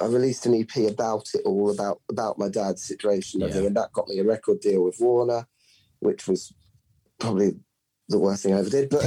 I 0.00 0.06
released 0.06 0.46
an 0.46 0.54
EP 0.54 0.90
about 0.90 1.28
it 1.34 1.42
all, 1.44 1.70
about 1.70 2.00
about 2.10 2.38
my 2.38 2.48
dad's 2.48 2.82
situation, 2.82 3.42
and 3.42 3.52
Yeah. 3.54 3.62
and 3.62 3.76
that 3.76 3.92
got 3.92 4.08
me 4.08 4.18
a 4.18 4.24
record 4.24 4.60
deal 4.60 4.84
with 4.84 4.96
Warner, 5.00 5.46
which 6.00 6.26
was 6.26 6.52
probably 7.18 7.52
the 8.08 8.18
worst 8.18 8.42
thing 8.42 8.54
I 8.54 8.58
ever 8.58 8.70
did. 8.70 8.90
But 8.90 9.04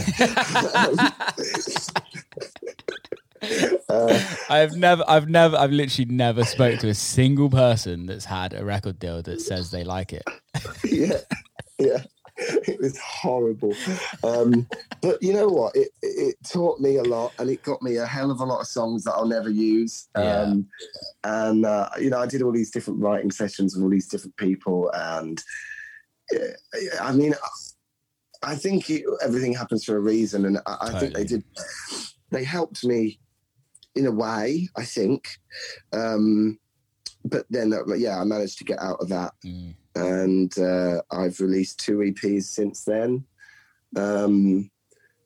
uh, 3.89 4.20
I've 4.49 4.76
never, 4.76 5.03
I've 5.07 5.30
never, 5.30 5.57
I've 5.57 5.72
literally 5.72 6.11
never 6.11 6.43
spoke 6.43 6.80
to 6.80 6.88
a 6.89 6.93
single 6.93 7.49
person 7.49 8.05
that's 8.05 8.26
had 8.26 8.53
a 8.53 8.63
record 8.66 8.99
deal 8.99 9.22
that 9.24 9.41
says 9.41 9.72
they 9.72 9.84
like 9.84 10.13
it. 10.13 10.24
yeah, 10.84 11.18
yeah, 11.78 12.03
it 12.38 12.79
was 12.81 12.97
horrible. 12.99 13.73
Um, 14.23 14.67
but 15.01 15.21
you 15.23 15.33
know 15.33 15.47
what? 15.47 15.75
It, 15.75 15.89
it 16.01 16.36
taught 16.51 16.79
me 16.79 16.97
a 16.97 17.03
lot, 17.03 17.33
and 17.39 17.49
it 17.49 17.63
got 17.63 17.81
me 17.81 17.95
a 17.95 18.05
hell 18.05 18.29
of 18.31 18.41
a 18.41 18.45
lot 18.45 18.59
of 18.61 18.67
songs 18.67 19.03
that 19.05 19.13
I'll 19.13 19.25
never 19.25 19.49
use. 19.49 20.09
Um, 20.15 20.67
And 21.23 21.65
uh, 21.65 21.89
you 21.99 22.09
know, 22.09 22.19
I 22.19 22.27
did 22.27 22.41
all 22.41 22.51
these 22.51 22.71
different 22.71 22.99
writing 22.99 23.31
sessions 23.31 23.75
with 23.75 23.83
all 23.83 23.89
these 23.89 24.07
different 24.07 24.36
people, 24.38 24.91
and 24.93 25.41
uh, 26.36 26.99
I 27.01 27.13
mean, 27.13 27.33
I 28.43 28.55
think 28.55 28.89
it, 28.89 29.05
everything 29.23 29.53
happens 29.53 29.86
for 29.86 29.95
a 29.95 30.01
reason, 30.01 30.45
and 30.45 30.59
I, 30.65 30.77
I 30.81 30.99
think 30.99 31.13
they 31.13 31.23
did. 31.23 31.43
They 32.31 32.43
helped 32.43 32.83
me 32.83 33.19
in 33.95 34.07
a 34.07 34.11
way, 34.11 34.67
I 34.75 34.83
think. 34.83 35.27
Um, 35.93 36.59
but 37.23 37.45
then, 37.49 37.73
uh, 37.73 37.86
yeah, 37.93 38.19
I 38.19 38.23
managed 38.25 38.57
to 38.57 38.65
get 38.65 38.79
out 38.79 38.99
of 38.99 39.09
that 39.09 39.33
Mm. 39.43 39.75
And 39.95 40.57
uh, 40.59 41.01
I've 41.11 41.39
released 41.39 41.79
two 41.79 41.97
EPs 41.99 42.43
since 42.43 42.83
then. 42.83 43.25
Um, 43.95 44.69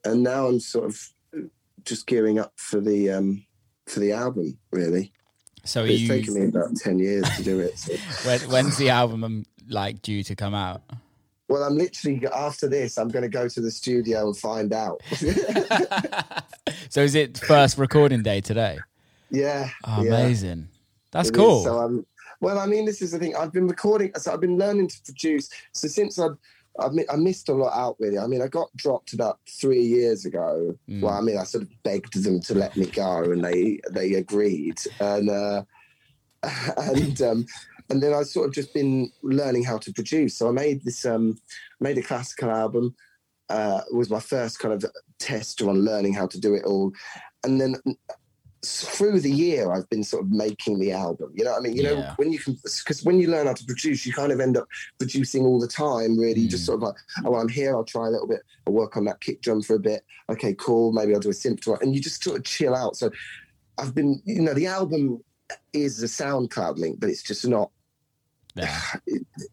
and 0.04 0.22
now 0.22 0.46
I'm 0.46 0.60
sort 0.60 0.86
of 0.86 1.00
just 1.84 2.06
gearing 2.06 2.38
up 2.38 2.52
for 2.56 2.80
the 2.80 3.10
um, 3.10 3.44
for 3.86 4.00
the 4.00 4.12
album. 4.12 4.58
Really, 4.70 5.12
So 5.64 5.84
it's 5.84 6.00
you, 6.00 6.08
taken 6.08 6.34
me 6.34 6.44
about 6.46 6.76
ten 6.76 6.98
years 6.98 7.28
to 7.36 7.42
do 7.42 7.58
it. 7.60 7.78
So. 7.78 7.94
when, 8.28 8.40
when's 8.50 8.76
the 8.76 8.90
album 8.90 9.24
um, 9.24 9.44
like 9.68 10.02
due 10.02 10.22
to 10.24 10.34
come 10.36 10.54
out? 10.54 10.82
well, 11.48 11.64
I'm 11.64 11.76
literally 11.76 12.24
after 12.32 12.68
this, 12.68 12.96
I'm 12.96 13.08
going 13.08 13.24
to 13.24 13.28
go 13.28 13.48
to 13.48 13.60
the 13.60 13.70
studio 13.72 14.28
and 14.28 14.36
find 14.36 14.72
out. 14.72 15.00
so 16.88 17.00
is 17.00 17.14
it 17.16 17.38
first 17.38 17.76
recording 17.78 18.22
day 18.22 18.40
today? 18.40 18.78
yeah, 19.30 19.68
Oh, 19.84 20.02
yeah. 20.02 20.08
amazing. 20.14 20.68
That's 21.12 21.28
It 21.28 21.32
is. 21.34 21.36
cool. 21.38 21.64
So 21.64 21.78
I'm 21.78 22.06
well. 22.40 22.58
I 22.58 22.66
mean, 22.66 22.84
this 22.84 23.02
is 23.02 23.12
the 23.12 23.18
thing. 23.18 23.36
I've 23.36 23.52
been 23.52 23.68
recording. 23.68 24.12
So 24.16 24.32
I've 24.32 24.40
been 24.40 24.58
learning 24.58 24.88
to 24.88 25.00
produce. 25.04 25.48
So 25.72 25.88
since 25.88 26.18
I've 26.18 26.36
I've 26.78 26.92
I 27.10 27.16
missed 27.16 27.48
a 27.48 27.54
lot 27.54 27.76
out 27.76 27.96
really. 27.98 28.18
I 28.18 28.26
mean, 28.26 28.42
I 28.42 28.48
got 28.48 28.74
dropped 28.76 29.12
about 29.12 29.40
three 29.48 29.82
years 29.82 30.24
ago. 30.24 30.76
Mm. 30.88 31.02
Well, 31.02 31.14
I 31.14 31.20
mean, 31.20 31.36
I 31.36 31.44
sort 31.44 31.64
of 31.64 31.82
begged 31.82 32.22
them 32.22 32.40
to 32.42 32.54
let 32.54 32.76
me 32.76 32.86
go, 32.86 33.22
and 33.24 33.44
they 33.44 33.80
they 33.90 34.14
agreed. 34.14 34.78
And 35.00 35.30
uh, 35.30 35.62
and 36.76 37.20
um, 37.22 37.46
and 37.90 38.02
then 38.02 38.14
I've 38.14 38.26
sort 38.26 38.48
of 38.48 38.54
just 38.54 38.72
been 38.72 39.10
learning 39.22 39.64
how 39.64 39.78
to 39.78 39.92
produce. 39.92 40.36
So 40.36 40.48
I 40.48 40.52
made 40.52 40.84
this 40.84 41.04
um, 41.04 41.38
made 41.80 41.98
a 41.98 42.02
classical 42.02 42.50
album. 42.50 42.94
Uh, 43.48 43.80
was 43.92 44.10
my 44.10 44.20
first 44.20 44.60
kind 44.60 44.72
of 44.72 44.88
test 45.18 45.60
on 45.60 45.84
learning 45.84 46.14
how 46.14 46.28
to 46.28 46.38
do 46.38 46.54
it 46.54 46.64
all, 46.64 46.92
and 47.42 47.60
then 47.60 47.74
through 48.62 49.20
the 49.20 49.30
year 49.30 49.72
I've 49.72 49.88
been 49.88 50.04
sort 50.04 50.24
of 50.24 50.30
making 50.30 50.78
the 50.80 50.92
album. 50.92 51.32
You 51.34 51.44
know, 51.44 51.52
what 51.52 51.60
I 51.60 51.62
mean, 51.62 51.76
you 51.76 51.82
know, 51.82 51.96
when 52.16 52.30
you 52.30 52.38
can, 52.38 52.58
because 52.62 53.02
when 53.04 53.18
you 53.18 53.28
learn 53.30 53.46
how 53.46 53.54
to 53.54 53.64
produce, 53.64 54.04
you 54.04 54.12
kind 54.12 54.32
of 54.32 54.40
end 54.40 54.56
up 54.58 54.68
producing 54.98 55.44
all 55.46 55.58
the 55.58 55.66
time. 55.68 56.18
Really, 56.18 56.40
you 56.42 56.48
just 56.48 56.64
Mm. 56.64 56.66
sort 56.66 56.76
of 56.76 56.82
like, 56.82 56.94
oh, 57.24 57.36
I'm 57.36 57.48
here. 57.48 57.74
I'll 57.74 57.84
try 57.84 58.06
a 58.06 58.10
little 58.10 58.26
bit. 58.26 58.42
I'll 58.66 58.74
work 58.74 58.96
on 58.98 59.04
that 59.06 59.20
kick 59.20 59.40
drum 59.40 59.62
for 59.62 59.76
a 59.76 59.80
bit. 59.80 60.04
Okay, 60.28 60.54
cool. 60.58 60.92
Maybe 60.92 61.14
I'll 61.14 61.20
do 61.20 61.30
a 61.30 61.32
synth 61.32 61.60
to 61.62 61.74
and 61.76 61.94
you 61.94 62.00
just 62.02 62.22
sort 62.22 62.38
of 62.38 62.44
chill 62.44 62.74
out. 62.74 62.96
So 62.96 63.10
I've 63.78 63.94
been, 63.94 64.20
you 64.26 64.42
know, 64.42 64.52
the 64.52 64.66
album 64.66 65.24
is 65.72 66.02
a 66.02 66.06
SoundCloud 66.06 66.76
link, 66.76 67.00
but 67.00 67.08
it's 67.08 67.22
just 67.22 67.46
not. 67.46 67.70
There. 68.56 68.82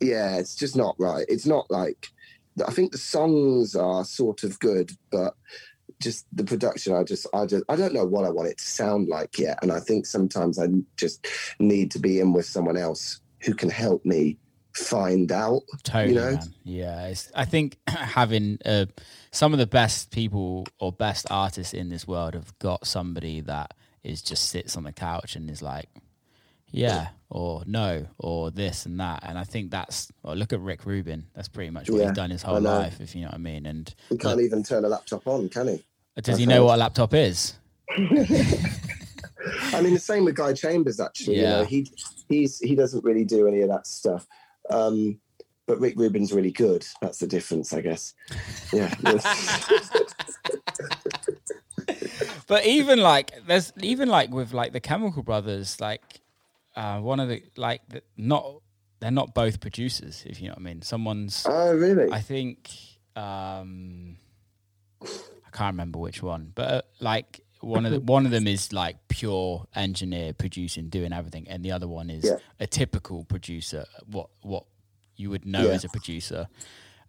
Yeah, 0.01 0.37
it's 0.37 0.55
just 0.55 0.75
not 0.75 0.95
right. 0.99 1.25
It's 1.29 1.45
not 1.45 1.69
like. 1.69 2.07
I 2.67 2.71
think 2.71 2.91
the 2.91 2.97
songs 2.97 3.75
are 3.75 4.03
sort 4.03 4.43
of 4.43 4.59
good, 4.59 4.91
but 5.11 5.35
just 6.01 6.25
the 6.33 6.43
production 6.43 6.93
i 6.93 7.03
just 7.03 7.27
i 7.33 7.45
just 7.45 7.63
i 7.69 7.75
don't 7.75 7.93
know 7.93 8.05
what 8.05 8.25
i 8.25 8.29
want 8.29 8.47
it 8.47 8.57
to 8.57 8.63
sound 8.63 9.07
like 9.07 9.37
yet 9.39 9.57
and 9.61 9.71
i 9.71 9.79
think 9.79 10.05
sometimes 10.05 10.59
i 10.59 10.67
just 10.95 11.27
need 11.59 11.89
to 11.91 11.99
be 11.99 12.19
in 12.19 12.33
with 12.33 12.45
someone 12.45 12.77
else 12.77 13.21
who 13.41 13.53
can 13.53 13.69
help 13.69 14.05
me 14.05 14.37
find 14.77 15.31
out 15.31 15.63
Totally, 15.83 16.15
know? 16.15 16.31
man. 16.31 16.53
Yeah, 16.63 17.07
it's, 17.07 17.31
I 17.35 17.45
think 17.45 17.77
having 17.87 18.59
uh, 18.65 18.85
some 19.31 19.53
of 19.53 19.59
the 19.59 19.67
best 19.67 20.11
people 20.11 20.65
or 20.79 20.91
best 20.91 21.25
artists 21.29 21.73
in 21.73 21.89
this 21.89 22.07
world 22.07 22.35
have 22.35 22.57
got 22.59 22.85
somebody 22.85 23.41
that 23.41 23.73
is 24.03 24.21
just 24.21 24.49
sits 24.49 24.77
on 24.77 24.83
the 24.83 24.93
couch 24.93 25.35
and 25.35 25.49
is 25.49 25.61
like, 25.61 25.89
yeah, 26.71 27.09
or 27.29 27.63
no, 27.65 28.05
or 28.17 28.51
this 28.51 28.85
and 28.85 28.99
that. 28.99 29.23
And 29.23 29.37
I 29.37 29.43
think 29.43 29.71
that's 29.71 30.11
well, 30.23 30.35
look 30.35 30.53
at 30.53 30.59
Rick 30.59 30.85
Rubin. 30.85 31.25
That's 31.35 31.47
pretty 31.47 31.69
much 31.69 31.89
what 31.89 31.99
Yeah, 31.99 32.07
he's 32.07 32.15
done 32.15 32.29
his 32.29 32.41
whole 32.41 32.59
life, 32.59 32.99
if 33.01 33.15
you 33.15 33.21
know 33.21 33.27
what 33.27 33.35
I 33.35 33.39
mean. 33.39 33.65
And 33.65 33.93
he 34.09 34.17
can't 34.17 34.41
even 34.41 34.63
turn 34.63 34.85
a 34.85 34.89
laptop 34.89 35.27
on 35.27 35.49
can 35.49 35.67
he 35.67 35.83
does 36.21 36.35
I've 36.35 36.39
he 36.39 36.45
know 36.45 36.55
heard. 36.55 36.63
what 36.63 36.75
a 36.75 36.77
laptop 36.77 37.13
is? 37.13 37.55
I 37.91 39.81
mean, 39.81 39.93
the 39.93 39.99
same 39.99 40.25
with 40.25 40.35
Guy 40.35 40.53
Chambers. 40.53 40.99
Actually, 40.99 41.37
you 41.37 41.43
know, 41.43 41.63
he 41.63 41.91
he's 42.27 42.59
he 42.59 42.75
doesn't 42.75 43.03
really 43.03 43.23
do 43.23 43.47
any 43.47 43.61
of 43.61 43.69
that 43.69 43.87
stuff. 43.87 44.27
Um, 44.69 45.19
but 45.67 45.79
Rick 45.79 45.95
Rubin's 45.97 46.33
really 46.33 46.51
good. 46.51 46.85
That's 47.01 47.19
the 47.19 47.27
difference, 47.27 47.73
I 47.73 47.81
guess. 47.81 48.13
Yeah. 48.73 48.93
but 52.47 52.65
even 52.65 52.99
like 52.99 53.33
there's 53.45 53.73
even 53.81 54.09
like 54.09 54.31
with 54.31 54.53
like 54.53 54.73
the 54.73 54.79
Chemical 54.79 55.23
Brothers, 55.23 55.79
like 55.79 56.21
uh, 56.77 56.99
one 56.99 57.19
of 57.19 57.27
the 57.27 57.43
like 57.57 57.81
not 58.15 58.61
they're 58.99 59.11
not 59.11 59.33
both 59.33 59.59
producers, 59.59 60.23
if 60.25 60.39
you 60.41 60.47
know 60.47 60.53
what 60.53 60.59
I 60.61 60.63
mean. 60.63 60.81
Someone's 60.81 61.45
oh, 61.47 61.73
really? 61.75 62.11
I 62.11 62.21
think 62.21 62.69
um 63.15 64.17
I 65.03 65.49
can't 65.51 65.73
remember 65.73 65.99
which 65.99 66.21
one, 66.23 66.51
but 66.55 66.69
uh, 66.71 66.81
like 66.99 67.41
one 67.61 67.85
of 67.85 67.91
the, 67.91 67.99
one 67.99 68.25
of 68.25 68.31
them 68.31 68.47
is 68.47 68.71
like 68.71 68.97
pure 69.07 69.65
engineer 69.75 70.31
producing 70.33 70.89
doing 70.89 71.11
everything 71.11 71.47
and 71.49 71.63
the 71.65 71.71
other 71.71 71.87
one 71.87 72.09
is 72.11 72.23
Yeah. 72.23 72.37
a 72.59 72.67
typical 72.67 73.23
producer 73.25 73.85
what 74.05 74.29
what 74.41 74.65
you 75.15 75.31
would 75.31 75.43
know 75.45 75.63
Yeah. 75.65 75.71
as 75.71 75.83
a 75.83 75.89
producer 75.89 76.47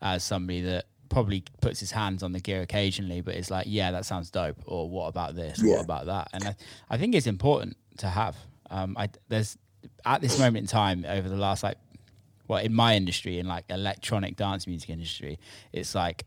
as 0.01 0.25
somebody 0.25 0.63
that 0.63 0.87
probably 1.11 1.45
puts 1.61 1.81
his 1.81 1.91
hands 1.91 2.23
on 2.23 2.33
the 2.33 2.41
gear 2.41 2.63
occasionally 2.63 3.21
but 3.21 3.35
it's 3.35 3.51
like 3.51 3.67
yeah 3.69 3.91
that 3.91 4.07
sounds 4.07 4.31
dope 4.31 4.57
or 4.65 4.89
what 4.89 5.09
about 5.09 5.35
this 5.35 5.61
Yeah. 5.63 5.77
what 5.77 5.85
about 5.85 6.07
that 6.07 6.29
and 6.33 6.45
I, 6.45 6.57
I 6.89 6.97
think 6.97 7.15
it's 7.15 7.27
important 7.27 7.77
to 7.99 8.09
have 8.09 8.35
um 8.71 8.97
I 8.99 9.09
there's 9.29 9.57
at 10.05 10.21
this 10.21 10.39
moment 10.39 10.65
in 10.65 10.67
time 10.67 11.05
over 11.09 11.29
the 11.29 11.37
last 11.37 11.63
like 11.63 11.79
well 12.47 12.59
in 12.59 12.75
my 12.75 12.95
industry 12.95 13.39
in 13.39 13.47
like 13.47 13.65
electronic 13.69 14.37
dance 14.37 14.67
music 14.67 14.91
industry 14.91 15.39
it's 15.73 15.95
like 15.95 16.25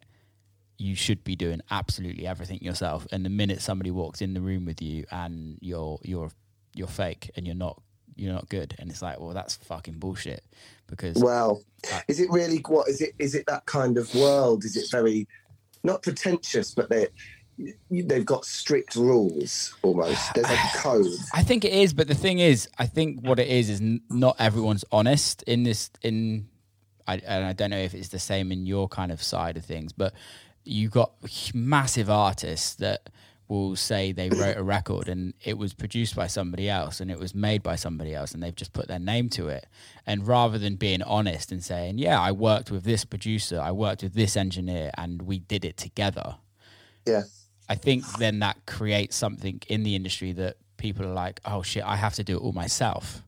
you 0.77 0.95
should 0.95 1.23
be 1.23 1.35
doing 1.35 1.61
absolutely 1.69 2.25
everything 2.25 2.59
yourself 2.61 3.05
and 3.11 3.23
the 3.23 3.29
minute 3.29 3.61
somebody 3.61 3.91
walks 3.91 4.21
in 4.21 4.33
the 4.33 4.41
room 4.41 4.65
with 4.65 4.81
you 4.81 5.05
and 5.11 5.57
you're 5.61 5.99
you're 6.03 6.31
you're 6.73 6.87
fake 6.87 7.29
and 7.35 7.45
you're 7.45 7.55
not 7.55 7.81
you're 8.15 8.33
not 8.33 8.49
good 8.49 8.75
and 8.79 8.89
it's 8.89 9.01
like 9.01 9.19
well 9.19 9.33
that's 9.33 9.55
fucking 9.57 9.95
bullshit 9.95 10.43
because 10.91 11.15
Well, 11.15 11.63
is 12.07 12.19
it 12.19 12.29
really 12.29 12.57
what 12.67 12.87
is 12.87 13.01
it? 13.01 13.13
Is 13.17 13.33
it 13.33 13.45
that 13.47 13.65
kind 13.65 13.97
of 13.97 14.13
world? 14.13 14.63
Is 14.63 14.77
it 14.77 14.91
very 14.91 15.27
not 15.83 16.03
pretentious, 16.03 16.75
but 16.75 16.89
they 16.89 17.07
they've 17.89 18.25
got 18.25 18.45
strict 18.45 18.95
rules 18.95 19.75
almost. 19.81 20.33
There's 20.33 20.49
like 20.49 20.75
a 20.75 20.77
code. 20.77 21.07
I 21.33 21.43
think 21.43 21.65
it 21.65 21.73
is, 21.73 21.93
but 21.93 22.07
the 22.07 22.15
thing 22.15 22.39
is, 22.39 22.67
I 22.77 22.85
think 22.85 23.21
what 23.21 23.39
it 23.39 23.47
is 23.47 23.69
is 23.69 23.81
not 24.09 24.35
everyone's 24.39 24.85
honest 24.91 25.43
in 25.43 25.63
this. 25.63 25.89
In 26.01 26.47
I, 27.07 27.15
and 27.25 27.45
I 27.45 27.53
don't 27.53 27.71
know 27.71 27.77
if 27.77 27.93
it's 27.93 28.09
the 28.09 28.19
same 28.19 28.51
in 28.51 28.65
your 28.65 28.87
kind 28.87 29.11
of 29.11 29.21
side 29.21 29.57
of 29.57 29.65
things, 29.65 29.91
but 29.91 30.13
you've 30.63 30.91
got 30.91 31.13
massive 31.53 32.09
artists 32.09 32.75
that 32.75 33.09
will 33.47 33.75
say 33.75 34.13
they 34.13 34.29
wrote 34.29 34.55
a 34.55 34.63
record 34.63 35.09
and 35.09 35.33
it 35.43 35.57
was 35.57 35.73
produced 35.73 36.15
by 36.15 36.25
somebody 36.25 36.69
else 36.69 37.01
and 37.01 37.11
it 37.11 37.19
was 37.19 37.35
made 37.35 37.61
by 37.61 37.75
somebody 37.75 38.15
else 38.15 38.33
and 38.33 38.41
they've 38.41 38.55
just 38.55 38.71
put 38.71 38.87
their 38.87 38.99
name 38.99 39.27
to 39.27 39.49
it. 39.49 39.67
And 40.05 40.25
rather 40.25 40.57
than 40.57 40.77
being 40.77 41.01
honest 41.01 41.51
and 41.51 41.61
saying, 41.61 41.97
"Yeah, 41.97 42.17
I 42.17 42.31
worked 42.31 42.71
with 42.71 42.85
this 42.85 43.03
producer, 43.03 43.59
I 43.59 43.71
worked 43.73 44.03
with 44.03 44.13
this 44.13 44.37
engineer, 44.37 44.91
and 44.97 45.23
we 45.23 45.39
did 45.39 45.65
it 45.65 45.75
together," 45.75 46.37
Yeah. 47.05 47.23
I 47.71 47.75
think 47.75 48.03
then 48.17 48.39
that 48.39 48.57
creates 48.65 49.15
something 49.15 49.61
in 49.67 49.83
the 49.83 49.95
industry 49.95 50.33
that 50.33 50.57
people 50.75 51.05
are 51.05 51.13
like, 51.25 51.39
oh 51.45 51.61
shit, 51.63 51.83
I 51.85 51.95
have 51.95 52.15
to 52.15 52.23
do 52.23 52.33
it 52.37 52.41
all 52.43 52.51
myself. 52.51 53.23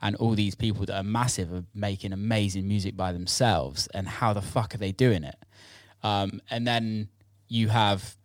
And 0.00 0.16
all 0.16 0.34
these 0.34 0.54
people 0.54 0.84
that 0.86 0.96
are 0.96 1.08
massive 1.20 1.52
are 1.52 1.64
making 1.74 2.12
amazing 2.12 2.66
music 2.66 2.96
by 2.96 3.12
themselves. 3.12 3.86
And 3.94 4.08
how 4.08 4.32
the 4.32 4.42
fuck 4.42 4.74
are 4.74 4.78
they 4.78 4.92
doing 4.92 5.24
it? 5.24 5.38
Um, 6.02 6.40
and 6.50 6.66
then 6.66 7.08
you 7.48 7.68
have 7.68 8.16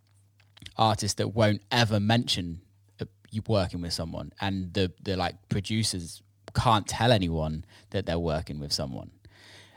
artists 0.76 1.16
that 1.18 1.28
won't 1.28 1.62
ever 1.70 2.00
mention 2.00 2.60
uh, 3.00 3.04
you 3.30 3.42
working 3.46 3.80
with 3.80 3.92
someone, 3.92 4.32
and 4.40 4.72
the 4.74 4.92
the 5.02 5.16
like 5.16 5.34
producers 5.48 6.22
can't 6.54 6.86
tell 6.86 7.10
anyone 7.12 7.64
that 7.90 8.06
they're 8.06 8.18
working 8.34 8.58
with 8.60 8.72
someone. 8.72 9.10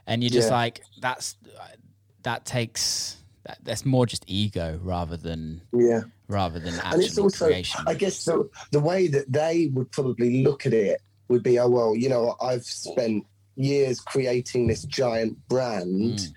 And 0.07 0.23
you're 0.23 0.29
just 0.39 0.49
Yeah. 0.49 0.55
like, 0.63 0.81
that's 1.01 1.35
that 2.23 2.45
takes 2.45 3.17
that, 3.47 3.57
that's 3.63 3.85
more 3.85 4.05
just 4.05 4.23
ego 4.27 4.79
rather 4.83 5.17
than 5.17 5.61
Yeah. 5.73 6.01
rather 6.27 6.59
than 6.59 6.75
and 6.83 7.01
it's 7.01 7.17
also 7.17 7.45
creation. 7.47 7.81
i 7.87 7.93
guess 7.93 8.23
the, 8.25 8.49
the 8.71 8.79
way 8.79 9.07
that 9.07 9.31
they 9.31 9.67
would 9.73 9.91
probably 9.91 10.43
look 10.43 10.65
at 10.65 10.73
it 10.73 11.01
would 11.29 11.43
be 11.43 11.57
oh 11.59 11.69
well 11.69 11.95
you 11.95 12.09
know 12.09 12.35
i've 12.41 12.63
spent 12.65 13.25
years 13.55 13.99
creating 13.99 14.67
this 14.67 14.83
giant 14.83 15.35
brand 15.47 16.29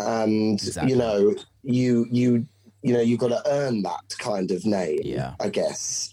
and 0.00 0.58
Mm. 0.58 0.66
Exactly. 0.66 0.90
you 0.92 0.98
know 0.98 1.34
you 1.62 2.06
you 2.10 2.46
you 2.82 2.92
know 2.92 3.00
you've 3.00 3.20
got 3.20 3.28
to 3.28 3.42
earn 3.46 3.82
that 3.82 4.02
kind 4.18 4.50
of 4.50 4.64
name 4.66 4.98
Yeah. 5.04 5.34
i 5.40 5.48
guess 5.48 6.12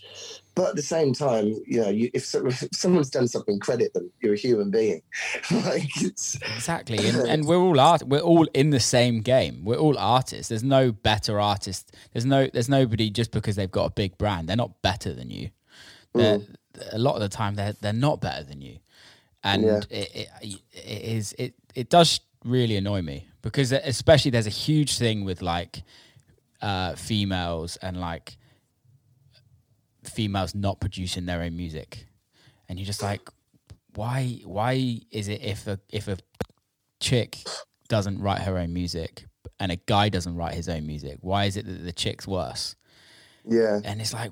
but 0.55 0.69
at 0.69 0.75
the 0.75 0.81
same 0.81 1.13
time 1.13 1.45
you 1.67 1.81
know 1.81 1.89
you, 1.89 2.09
if, 2.13 2.25
so, 2.25 2.45
if 2.47 2.67
someone's 2.71 3.09
done 3.09 3.27
something 3.27 3.59
credit 3.59 3.93
them 3.93 4.09
you're 4.21 4.33
a 4.33 4.37
human 4.37 4.71
being 4.71 5.01
like 5.51 6.01
it's 6.01 6.35
Exactly, 6.55 6.97
and, 7.07 7.17
and 7.27 7.45
we're 7.45 7.57
all 7.57 7.79
art. 7.79 8.03
We're 8.03 8.19
all 8.19 8.47
in 8.53 8.69
the 8.71 8.79
same 8.79 9.21
game. 9.21 9.63
We're 9.65 9.77
all 9.77 9.97
artists. 9.97 10.49
There's 10.49 10.63
no 10.63 10.91
better 10.91 11.39
artist. 11.39 11.91
There's 12.13 12.25
no. 12.25 12.47
There's 12.47 12.69
nobody 12.69 13.09
just 13.09 13.31
because 13.31 13.55
they've 13.55 13.69
got 13.71 13.85
a 13.85 13.89
big 13.91 14.17
brand. 14.17 14.47
They're 14.49 14.55
not 14.55 14.81
better 14.81 15.13
than 15.13 15.29
you. 15.29 15.49
They're, 16.13 16.39
A 16.91 16.97
lot 16.97 17.15
of 17.15 17.21
the 17.21 17.29
time, 17.29 17.55
they're 17.55 17.73
they're 17.81 17.93
not 17.93 18.21
better 18.21 18.43
than 18.43 18.61
you, 18.61 18.79
and 19.43 19.63
Yeah. 19.63 19.81
it, 19.89 20.29
it, 20.41 20.59
it 20.73 21.03
is 21.03 21.35
it 21.37 21.53
it 21.75 21.89
does 21.89 22.19
really 22.43 22.77
annoy 22.77 23.01
me 23.01 23.27
because 23.41 23.71
especially 23.71 24.31
there's 24.31 24.47
a 24.47 24.57
huge 24.67 24.97
thing 24.97 25.25
with 25.25 25.41
like 25.41 25.83
uh, 26.61 26.95
females 26.95 27.77
and 27.77 27.99
like 27.99 28.37
females 30.15 30.55
not 30.55 30.79
producing 30.79 31.25
their 31.25 31.41
own 31.41 31.55
music, 31.55 32.07
and 32.67 32.79
you're 32.79 32.85
just 32.85 33.03
like, 33.03 33.21
why? 33.95 34.39
Why 34.45 35.01
is 35.11 35.27
it 35.27 35.41
if 35.43 35.67
a 35.67 35.79
if 35.91 36.07
a 36.07 36.17
chick 36.99 37.37
doesn't 37.87 38.19
write 38.19 38.41
her 38.41 38.57
own 38.57 38.73
music 38.73 39.25
and 39.59 39.71
a 39.71 39.75
guy 39.75 40.09
doesn't 40.09 40.35
write 40.35 40.53
his 40.55 40.67
own 40.69 40.87
music, 40.87 41.17
why 41.21 41.45
is 41.45 41.55
it 41.57 41.65
that 41.65 41.83
the 41.83 41.91
chick's 41.93 42.27
worse? 42.27 42.75
yeah 43.47 43.79
And 43.83 44.01
it's 44.01 44.11
like, 44.11 44.31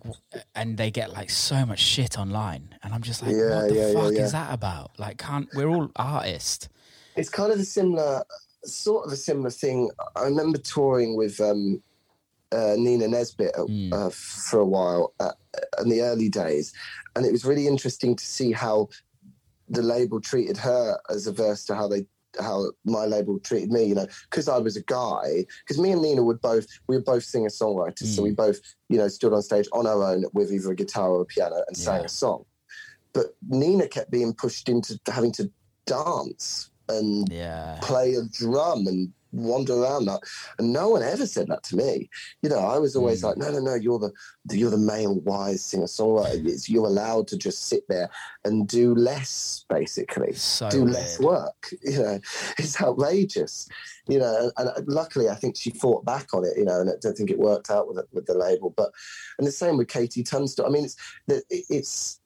and 0.56 0.76
they 0.76 0.90
get 0.90 1.14
like 1.14 1.30
so 1.30 1.66
much 1.66 1.80
shit 1.80 2.18
online, 2.18 2.76
and 2.82 2.94
I'm 2.94 3.04
just 3.04 3.22
like, 3.22 3.32
Yeah, 3.36 3.56
what 3.62 3.70
the 3.70 3.76
yeah, 3.76 3.94
fuck 3.94 4.14
yeah. 4.14 4.24
is 4.26 4.32
that 4.32 4.52
about? 4.54 4.98
Like, 4.98 5.18
can't 5.20 5.48
we're 5.56 5.70
all 5.70 5.92
artists? 5.96 6.68
it's 7.16 7.30
kind 7.30 7.52
of 7.54 7.60
a 7.60 7.64
similar 7.66 8.24
sort 8.66 9.06
of 9.06 9.12
a 9.12 9.16
similar 9.16 9.52
thing 9.52 9.88
i 10.16 10.24
remember 10.24 10.58
touring 10.58 11.16
with 11.16 11.40
um 11.42 11.80
uh, 12.54 12.76
Nina 12.78 13.08
Nesbitt 13.08 13.56
uh, 13.58 13.64
Mm. 13.66 13.94
uh, 13.94 14.10
for 14.12 14.60
a 14.60 14.66
while 14.66 15.14
uh, 15.20 15.32
in 15.82 15.90
the 15.90 16.02
early 16.02 16.30
days, 16.30 16.72
and 17.16 17.26
it 17.26 17.32
was 17.32 17.46
really 17.46 17.68
interesting 17.68 18.16
to 18.16 18.26
see 18.26 18.52
how 18.52 18.88
the 19.70 19.82
label 19.82 20.20
treated 20.22 20.58
her 20.58 21.00
as 21.10 21.28
averse 21.28 21.66
to 21.66 21.76
how 21.76 21.88
they 21.88 22.06
how 22.40 22.66
my 22.84 23.06
label 23.06 23.40
treated 23.40 23.72
me. 23.72 23.84
You 23.86 23.96
know, 23.96 24.08
because 24.30 24.48
I 24.50 24.58
was 24.58 24.76
a 24.76 24.84
guy. 24.84 25.46
Because 25.64 25.80
me 25.82 25.92
and 25.92 26.02
Nina 26.02 26.24
would 26.24 26.42
both 26.42 26.66
we 26.88 26.96
were 26.96 27.04
both 27.04 27.24
singer 27.24 27.50
songwriters, 27.50 28.08
so 28.08 28.22
Mm. 28.22 28.26
we 28.26 28.32
both 28.32 28.60
you 28.90 28.98
know 28.98 29.08
stood 29.08 29.34
on 29.34 29.42
stage 29.42 29.68
on 29.72 29.88
our 29.88 30.04
own 30.04 30.26
with 30.34 30.52
either 30.52 30.72
a 30.72 30.76
guitar 30.76 31.10
or 31.12 31.22
a 31.22 31.26
piano 31.26 31.64
and 31.68 31.78
sang 31.78 32.04
a 32.06 32.10
song. 32.10 32.46
But 33.14 33.36
Nina 33.48 33.88
kept 33.88 34.10
being 34.12 34.34
pushed 34.34 34.68
into 34.70 35.00
having 35.08 35.32
to 35.34 35.52
dance 35.86 36.70
and 36.90 37.32
Yeah, 37.32 37.80
play 37.82 38.16
a 38.16 38.24
drum 38.32 38.88
and 38.88 39.14
wander 39.34 39.74
around 39.74 40.06
that 40.06 40.22
and 40.60 40.72
no 40.72 40.90
one 40.90 41.04
ever 41.04 41.26
said 41.28 41.48
that 41.48 41.64
to 41.64 41.76
me. 41.76 42.10
You 42.42 42.50
know 42.50 42.60
i 42.60 42.78
was 42.78 42.96
always 42.96 43.22
Mm. 43.22 43.24
like 43.26 43.38
no 43.38 43.52
no 43.52 43.60
no 43.60 43.76
you're 43.76 44.00
the 44.00 44.12
you're 44.52 44.70
the 44.72 44.78
male 44.78 45.20
wise 45.22 45.64
singer 45.66 45.86
songwriter. 45.86 46.46
It's 46.48 46.70
you're 46.70 46.86
allowed 46.86 47.28
to 47.30 47.38
just 47.38 47.66
sit 47.68 47.84
there 47.90 48.10
and 48.46 48.68
do 48.68 48.94
less 48.96 49.66
basically. 49.70 50.34
So 50.34 50.70
do 50.70 50.84
weird. 50.84 50.94
less 50.94 51.20
work. 51.20 51.68
You 51.84 52.00
know 52.04 52.20
it's 52.58 52.80
outrageous. 52.82 53.68
You 54.08 54.20
know 54.20 54.52
and, 54.58 54.70
and 54.76 54.88
luckily 54.88 55.30
i 55.30 55.36
think 55.36 55.56
she 55.58 55.70
fought 55.72 56.04
back 56.06 56.34
on 56.34 56.44
it 56.46 56.58
you 56.58 56.66
know 56.66 56.80
and 56.82 56.90
i 56.90 56.94
don't 57.02 57.16
think 57.18 57.32
it 57.32 57.40
worked 57.40 57.70
out 57.70 57.88
with 57.88 57.98
it, 58.00 58.08
with 58.12 58.26
the 58.26 58.34
label. 58.38 58.74
But 58.76 58.92
and 59.38 59.48
the 59.48 59.52
same 59.52 59.78
with 59.78 59.88
KT 59.88 60.26
Tunstall. 60.26 60.66
I 60.66 60.70
mean 60.70 60.86
it's 60.86 60.96
it's 61.50 62.20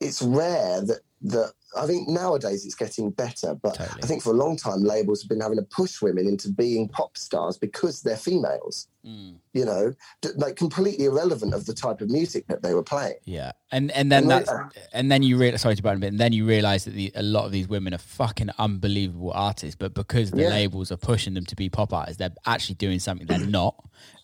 it's 0.00 0.20
rare 0.20 0.80
that 0.82 1.00
that 1.24 1.52
I 1.76 1.86
think 1.86 2.06
nowadays 2.08 2.66
it's 2.66 2.74
getting 2.74 3.10
better, 3.10 3.54
but 3.54 3.74
Totally. 3.74 4.02
I 4.02 4.06
think 4.06 4.22
for 4.22 4.30
a 4.30 4.36
long 4.36 4.56
time 4.56 4.82
labels 4.82 5.22
have 5.22 5.28
been 5.30 5.40
having 5.40 5.56
to 5.56 5.62
push 5.64 6.02
women 6.02 6.26
into 6.26 6.50
being 6.50 6.88
pop 6.88 7.16
stars 7.16 7.56
because 7.56 8.02
they're 8.02 8.16
females. 8.16 8.88
Mm. 9.06 9.36
You 9.54 9.64
know, 9.64 9.94
d- 10.20 10.28
like 10.36 10.56
completely 10.56 11.06
irrelevant 11.06 11.54
of 11.54 11.64
the 11.66 11.74
type 11.74 12.00
of 12.00 12.10
music 12.10 12.46
that 12.48 12.62
they 12.62 12.74
were 12.74 12.82
playing. 12.82 13.16
Yeah, 13.24 13.52
and 13.72 13.90
and 13.92 14.12
then 14.12 14.24
And 14.24 14.30
that's 14.30 14.50
later- 14.50 14.70
and 14.92 15.10
then 15.10 15.22
you 15.22 15.38
realize 15.38 15.62
sorry 15.62 15.76
to 15.76 15.82
button, 15.82 16.00
but 16.00 16.08
and 16.08 16.20
then 16.20 16.32
you 16.32 16.44
realize 16.46 16.84
that 16.84 16.92
the, 16.92 17.10
a 17.14 17.22
lot 17.22 17.46
of 17.46 17.52
these 17.52 17.68
women 17.68 17.94
are 17.94 17.98
fucking 17.98 18.50
unbelievable 18.58 19.32
artists, 19.32 19.74
but 19.76 19.94
because 19.94 20.30
the 20.30 20.42
Yeah. 20.42 20.50
labels 20.50 20.92
are 20.92 20.96
pushing 20.98 21.34
them 21.34 21.46
to 21.46 21.56
be 21.56 21.68
pop 21.68 21.92
artists, 21.92 22.18
they're 22.18 22.34
actually 22.46 22.74
doing 22.76 22.98
something 22.98 23.26
they're 23.26 23.38
not, 23.60 23.74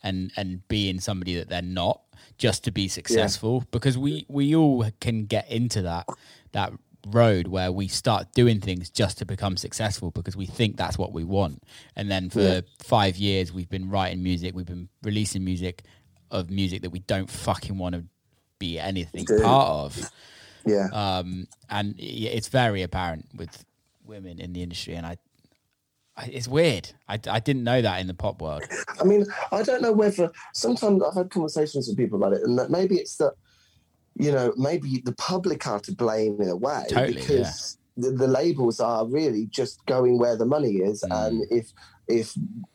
and 0.03 0.31
and 0.37 0.67
being 0.69 1.01
somebody 1.01 1.35
that 1.37 1.49
they're 1.49 1.63
not 1.63 2.03
just 2.37 2.63
to 2.65 2.71
be 2.71 2.87
successful. 2.89 3.65
Because 3.71 3.97
we 3.99 4.27
we 4.29 4.55
all 4.55 4.85
can 5.01 5.25
get 5.27 5.51
into 5.51 5.83
that 5.83 6.07
that 6.53 6.73
road 7.07 7.47
where 7.47 7.71
we 7.73 7.89
start 7.89 8.27
doing 8.35 8.61
things 8.61 8.91
just 8.91 9.19
to 9.19 9.25
become 9.25 9.57
successful 9.57 10.11
because 10.11 10.37
we 10.37 10.47
think 10.47 10.77
that's 10.77 10.99
what 10.99 11.13
we 11.13 11.25
want 11.25 11.63
and 11.97 12.11
then 12.11 12.29
for 12.29 12.41
Yeah. 12.41 12.61
five 12.81 13.17
years 13.17 13.53
we've 13.53 13.69
been 13.69 13.89
writing 13.89 14.23
music 14.23 14.55
we've 14.55 14.67
been 14.67 14.89
releasing 15.03 15.45
music 15.45 15.85
of 16.31 16.51
music 16.51 16.83
that 16.83 16.91
we 16.91 16.99
don't 17.01 17.31
fucking 17.31 17.79
want 17.79 17.95
to 17.95 18.05
be 18.59 18.79
anything 18.79 19.25
Dude. 19.25 19.43
part 19.43 19.69
of. 19.69 20.11
Yeah. 20.67 20.89
Um, 20.93 21.47
and 21.71 21.95
it's 21.99 22.49
very 22.49 22.83
apparent 22.83 23.27
with 23.35 23.65
women 24.05 24.39
in 24.41 24.53
the 24.53 24.63
industry, 24.63 24.95
and 24.95 25.07
I, 25.07 25.17
I 26.17 26.27
it's 26.27 26.49
weird. 26.49 26.91
I, 27.09 27.19
I 27.31 27.41
didn't 27.41 27.65
know 27.65 27.81
that 27.81 28.01
in 28.01 28.09
the 28.09 28.15
pop 28.15 28.43
world. 28.43 28.65
I 29.01 29.05
mean, 29.05 29.25
I 29.53 29.63
don't 29.63 29.81
know 29.81 29.93
whether 29.93 30.31
sometimes 30.53 31.03
I've 31.03 31.15
had 31.15 31.31
conversations 31.31 31.89
with 31.89 31.97
people 31.97 32.19
about 32.19 32.35
it, 32.35 32.43
and 32.43 32.59
that 32.59 32.71
maybe 32.71 32.97
it's 32.97 33.17
that 33.17 33.33
you 34.19 34.33
know 34.33 34.53
maybe 34.57 35.03
the 35.05 35.15
public 35.15 35.67
are 35.67 35.81
to 35.81 35.93
blame 35.95 36.41
in 36.41 36.49
a 36.49 36.57
way 36.57 36.85
Totally, 36.89 37.15
because 37.15 37.79
the, 37.97 38.11
the 38.11 38.29
labels 38.29 38.79
are 38.81 39.07
really 39.07 39.47
just 39.47 39.85
going 39.87 40.19
where 40.19 40.37
the 40.37 40.47
money 40.47 40.77
is, 40.91 41.03
Mm. 41.03 41.27
and 41.27 41.45
if 41.51 41.73
if 42.09 42.35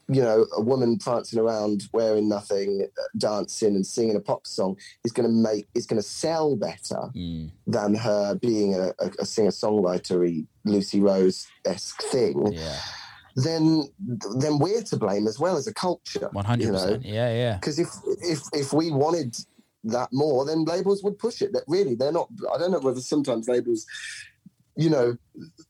you 0.10 0.22
know 0.22 0.46
a 0.56 0.62
woman 0.62 0.98
prancing 1.00 1.40
around 1.40 1.90
wearing 1.92 2.30
nothing, 2.30 2.88
uh, 3.00 3.02
dancing 3.18 3.76
and 3.76 3.86
singing 3.86 4.16
a 4.16 4.20
pop 4.20 4.46
song 4.46 4.78
is 5.06 5.12
going 5.12 5.28
to 5.28 5.34
make 5.34 5.66
is 5.74 5.86
going 5.88 6.02
to 6.02 6.08
sell 6.08 6.56
better 6.56 7.10
Mm, 7.16 7.52
than 7.66 7.96
her 7.96 8.36
being 8.36 8.76
a, 8.76 8.86
a, 9.00 9.08
a 9.20 9.26
singer 9.26 9.50
songwritery 9.52 10.46
Lucy 10.66 11.00
Rose 11.00 11.48
esque 11.66 12.04
thing, 12.04 12.36
yeah, 12.54 12.80
then 13.36 13.90
then 14.44 14.60
we're 14.60 14.84
to 14.84 14.98
blame 14.98 15.26
as 15.28 15.40
well 15.40 15.58
as 15.58 15.68
a 15.68 15.74
culture. 15.74 16.30
One 16.32 16.46
hundred 16.46 16.72
percent. 16.74 17.04
Yeah, 17.06 17.34
yeah. 17.34 17.54
because 17.56 17.80
if 17.80 17.90
if 18.22 18.42
if 18.54 18.74
we 18.74 18.92
wanted 18.92 19.36
that 19.84 20.10
more 20.12 20.46
then 20.46 20.64
labels 20.66 21.04
would 21.04 21.18
push 21.20 21.42
it 21.42 21.52
that 21.54 21.64
really 21.68 21.96
they're 21.96 22.12
not 22.12 22.30
i 22.54 22.58
don't 22.58 22.72
know 22.72 22.80
whether 22.80 23.02
sometimes 23.02 23.48
labels 23.48 23.86
you 24.76 24.90
know 24.90 25.16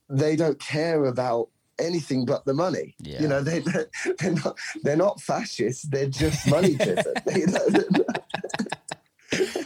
they 0.10 0.36
don't 0.36 0.60
care 0.60 1.06
about 1.06 1.50
anything 1.80 2.24
but 2.26 2.46
the 2.46 2.54
money 2.54 2.96
Yeah. 3.00 3.22
you 3.22 3.28
know 3.28 3.42
they 3.42 3.60
they're 4.20 4.32
not 4.34 4.58
they're 4.84 4.96
not 4.96 5.20
fascists. 5.22 5.84
they're 5.84 6.08
just 6.10 6.48
money 6.50 6.76
driven 6.84 7.14
you 7.36 7.48
know? 7.48 7.68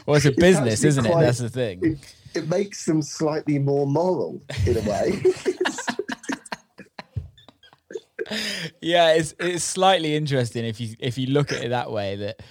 Well, 0.06 0.16
it's 0.16 0.26
a 0.26 0.32
business, 0.32 0.76
actually 0.76 0.88
isn't 0.88 1.06
it? 1.08 1.20
That's 1.20 1.40
the 1.40 1.50
thing. 1.50 1.80
it, 1.84 2.16
it 2.34 2.48
makes 2.48 2.86
them 2.86 3.02
slightly 3.02 3.60
more 3.60 3.86
moral 3.86 4.42
in 4.66 4.78
a 4.78 4.82
way 4.90 5.22
yeah, 8.82 9.14
it's 9.14 9.34
it's 9.40 9.64
slightly 9.64 10.16
interesting 10.16 10.66
if 10.66 10.80
you 10.80 10.96
if 11.00 11.18
you 11.18 11.28
look 11.28 11.52
at 11.52 11.64
it 11.64 11.70
that 11.70 11.92
way 11.92 12.16
that 12.18 12.42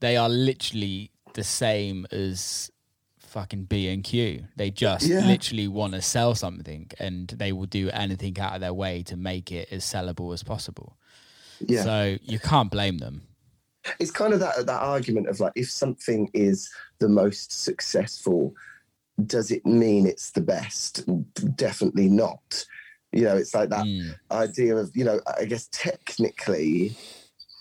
they 0.00 0.16
are 0.16 0.28
literally 0.28 1.10
the 1.34 1.44
same 1.44 2.06
as 2.10 2.70
fucking 3.18 3.64
B 3.64 3.88
and 3.88 4.02
Q. 4.02 4.44
They 4.56 4.70
just 4.70 5.08
Yeah. 5.08 5.26
literally 5.26 5.68
want 5.68 5.92
to 5.94 6.02
sell 6.02 6.34
something 6.34 6.90
and 6.98 7.28
they 7.28 7.52
will 7.52 7.66
do 7.66 7.88
anything 7.90 8.38
out 8.40 8.54
of 8.54 8.60
their 8.60 8.74
way 8.74 9.02
to 9.04 9.16
make 9.16 9.52
it 9.52 9.68
as 9.70 9.84
sellable 9.84 10.32
as 10.34 10.42
possible. 10.42 10.96
yeah 11.60 11.82
So 11.84 12.16
you 12.22 12.38
can't 12.38 12.70
blame 12.70 12.98
them. 12.98 13.22
it's 13.98 14.10
kind 14.10 14.34
of 14.34 14.40
that 14.40 14.66
that 14.66 14.82
argument 14.82 15.28
of 15.28 15.40
like 15.40 15.52
if 15.54 15.70
something 15.70 16.28
is 16.34 16.68
the 16.98 17.08
most 17.08 17.52
successful 17.64 18.54
does 19.26 19.50
it 19.50 19.64
mean 19.64 20.06
it's 20.06 20.30
the 20.32 20.40
best 20.40 21.04
definitely 21.56 22.08
not 22.08 22.64
you 23.12 23.22
know 23.24 23.36
it's 23.36 23.54
like 23.54 23.70
that 23.70 23.84
Mm, 23.86 24.14
idea 24.30 24.76
of 24.76 24.90
you 24.94 25.04
know 25.04 25.18
i 25.38 25.44
guess 25.44 25.68
technically 25.72 26.94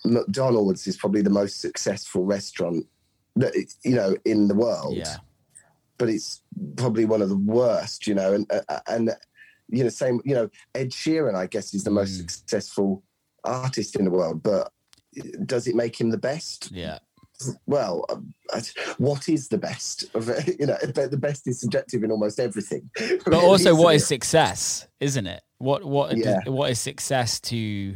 mcdonald's 0.05 0.87
is 0.87 0.97
probably 0.97 1.21
the 1.21 1.29
most 1.29 1.59
successful 1.61 2.23
restaurant 2.25 2.85
you 3.83 3.95
know 3.95 4.15
in 4.25 4.47
the 4.47 4.55
world 4.55 4.97
yeah. 4.97 5.17
but 5.97 6.09
it's 6.09 6.41
probably 6.75 7.05
one 7.05 7.21
of 7.21 7.29
the 7.29 7.37
worst 7.37 8.07
you 8.07 8.15
know 8.15 8.33
and 8.33 8.51
uh, 8.51 8.79
and 8.87 9.11
you 9.69 9.83
know 9.83 9.89
same 9.89 10.19
you 10.25 10.33
know 10.35 10.49
ed 10.75 10.89
sheeran 10.89 11.35
i 11.35 11.45
guess 11.47 11.73
is 11.73 11.83
the 11.83 11.91
most 11.91 12.13
Mm. 12.13 12.29
successful 12.31 13.03
artist 13.43 13.95
in 13.95 14.05
the 14.05 14.11
world 14.11 14.41
but 14.43 14.71
does 15.45 15.67
it 15.67 15.75
make 15.75 15.99
him 15.99 16.09
the 16.09 16.17
best 16.17 16.69
Yeah. 16.71 16.99
well, 17.65 18.03
um, 18.09 18.33
what 18.97 19.29
is 19.29 19.47
the 19.47 19.57
best? 19.57 20.03
Of? 20.13 20.27
You 20.59 20.65
know, 20.67 20.77
the 20.83 21.17
best 21.17 21.47
is 21.47 21.61
subjective 21.61 22.03
in 22.03 22.11
almost 22.11 22.39
everything. 22.39 22.89
But 23.25 23.41
also 23.51 23.73
what 23.75 23.95
is 23.95 24.05
success, 24.05 24.87
isn't 24.99 25.25
it? 25.25 25.41
What 25.57 25.83
what 25.85 26.17
Yeah. 26.17 26.41
what 26.47 26.69
is 26.71 26.79
success 26.79 27.39
to 27.51 27.95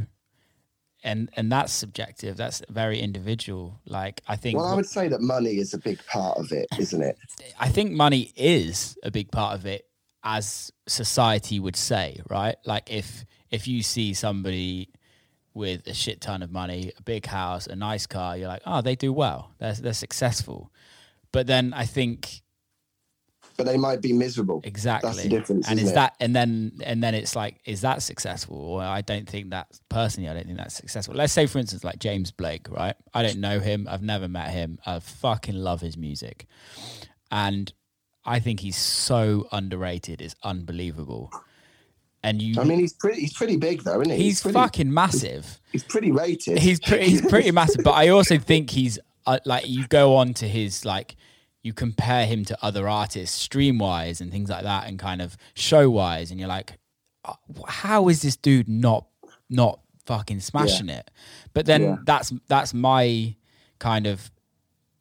and 1.04 1.30
and 1.36 1.52
that's 1.52 1.74
subjective. 1.74 2.38
That's 2.38 2.62
very 2.70 3.00
individual. 3.00 3.80
Like 3.86 4.22
I 4.28 4.36
think 4.36 4.58
Well, 4.58 4.68
I 4.68 4.76
would 4.76 4.86
say 4.86 5.08
that 5.10 5.22
money 5.22 5.58
is 5.58 5.74
a 5.74 5.78
big 5.78 6.04
part 6.06 6.38
of 6.38 6.52
it, 6.52 6.68
isn't 6.80 7.02
it? 7.02 7.18
I 7.60 7.70
think 7.70 7.92
money 7.92 8.32
is 8.36 8.98
a 9.04 9.12
big 9.12 9.32
part 9.32 9.56
of 9.56 9.66
it, 9.66 9.86
as 10.24 10.72
society 10.88 11.60
would 11.60 11.76
say, 11.76 12.22
right? 12.30 12.56
Like 12.66 12.90
if 12.90 13.26
if 13.52 13.68
you 13.68 13.84
see 13.84 14.14
somebody 14.14 14.90
with 15.54 15.86
a 15.88 15.94
shit 15.94 16.22
ton 16.22 16.42
of 16.42 16.52
money, 16.52 16.92
a 16.98 17.02
big 17.04 17.26
house, 17.26 17.68
a 17.68 17.76
nice 17.76 18.08
car, 18.08 18.36
you're 18.38 18.48
like, 18.48 18.64
oh, 18.66 18.82
they 18.82 18.96
do 18.96 19.12
well. 19.12 19.52
They're 19.60 19.74
they're 19.74 19.94
successful. 19.94 20.72
But 21.32 21.48
then 21.48 21.74
I 21.74 21.86
think 21.86 22.43
But 23.58 23.66
they 23.66 23.78
might 23.78 24.02
be 24.02 24.14
miserable. 24.14 24.62
exactly, 24.64 25.10
That's 25.10 25.24
the 25.24 25.30
difference, 25.30 25.68
and 25.70 25.80
isn't 25.80 25.92
it? 25.92 25.96
that 25.96 26.16
and 26.20 26.36
then 26.36 26.72
and 26.84 27.04
then 27.04 27.14
it's 27.14 27.36
like, 27.36 27.60
is 27.66 27.82
that 27.82 28.02
successful? 28.02 28.58
Or 28.58 28.82
I 28.82 29.02
don't 29.02 29.30
think 29.30 29.52
that 29.52 29.68
personally, 29.90 30.30
I 30.30 30.34
don't 30.34 30.46
think 30.46 30.58
that's 30.58 30.76
successful. 30.76 31.14
Let's 31.16 31.34
say, 31.34 31.46
for 31.46 31.60
instance, 31.60 31.84
like 31.84 32.00
James 32.00 32.32
Blake, 32.32 32.70
right? 32.70 32.96
I 33.14 33.22
don't 33.22 33.38
know 33.40 33.60
him. 33.60 33.88
I've 33.90 34.02
never 34.02 34.28
met 34.28 34.50
him. 34.50 34.80
I 34.86 35.00
fucking 35.00 35.56
love 35.56 35.82
his 35.82 35.98
music, 35.98 36.48
and 37.32 37.72
I 38.26 38.40
think 38.40 38.62
he's 38.62 38.78
so 38.78 39.48
underrated. 39.52 40.22
It's 40.22 40.36
unbelievable. 40.44 41.32
And 42.26 42.42
you, 42.42 42.60
I 42.60 42.64
mean, 42.64 42.80
he's 42.80 42.94
pretty. 42.94 43.20
He's 43.22 43.34
pretty 43.34 43.58
big, 43.58 43.84
though, 43.84 44.00
isn't 44.02 44.14
he? 44.16 44.24
he's 44.24 44.42
pretty, 44.42 44.54
fucking 44.54 44.94
massive. 44.94 45.60
He's 45.74 45.84
pretty 45.84 46.12
rated. 46.12 46.58
He's 46.58 46.80
pretty, 46.80 47.06
he's 47.06 47.22
pretty 47.22 47.52
massive. 47.52 47.84
But 47.84 47.92
I 47.92 48.10
also 48.10 48.38
think 48.38 48.70
he's 48.70 48.98
uh, 49.26 49.40
like 49.46 49.68
you 49.68 49.86
go 49.88 50.16
on 50.16 50.34
to 50.36 50.48
his 50.48 50.86
like 50.86 51.18
you 51.64 51.74
compare 51.74 52.26
him 52.26 52.44
to 52.46 52.58
other 52.64 52.88
artists 52.90 53.40
stream 53.40 53.78
wise 53.80 54.22
and 54.22 54.32
things 54.32 54.50
like 54.50 54.64
that, 54.64 54.88
and 54.88 55.00
kind 55.00 55.22
of 55.22 55.38
show 55.56 55.90
wise, 55.90 56.30
and 56.30 56.40
you're 56.40 56.50
like, 56.50 56.78
"Uh, 57.26 57.34
how 57.68 58.10
is 58.10 58.22
this 58.22 58.36
dude 58.36 58.68
not 58.70 59.08
not 59.50 59.80
fucking 60.06 60.40
smashing 60.42 60.90
it? 60.90 61.10
But 61.54 61.66
then 61.66 61.82
Yeah. 61.82 61.96
that's 62.06 62.34
that's 62.48 62.74
my 62.74 63.36
kind 63.80 64.06
of 64.08 64.30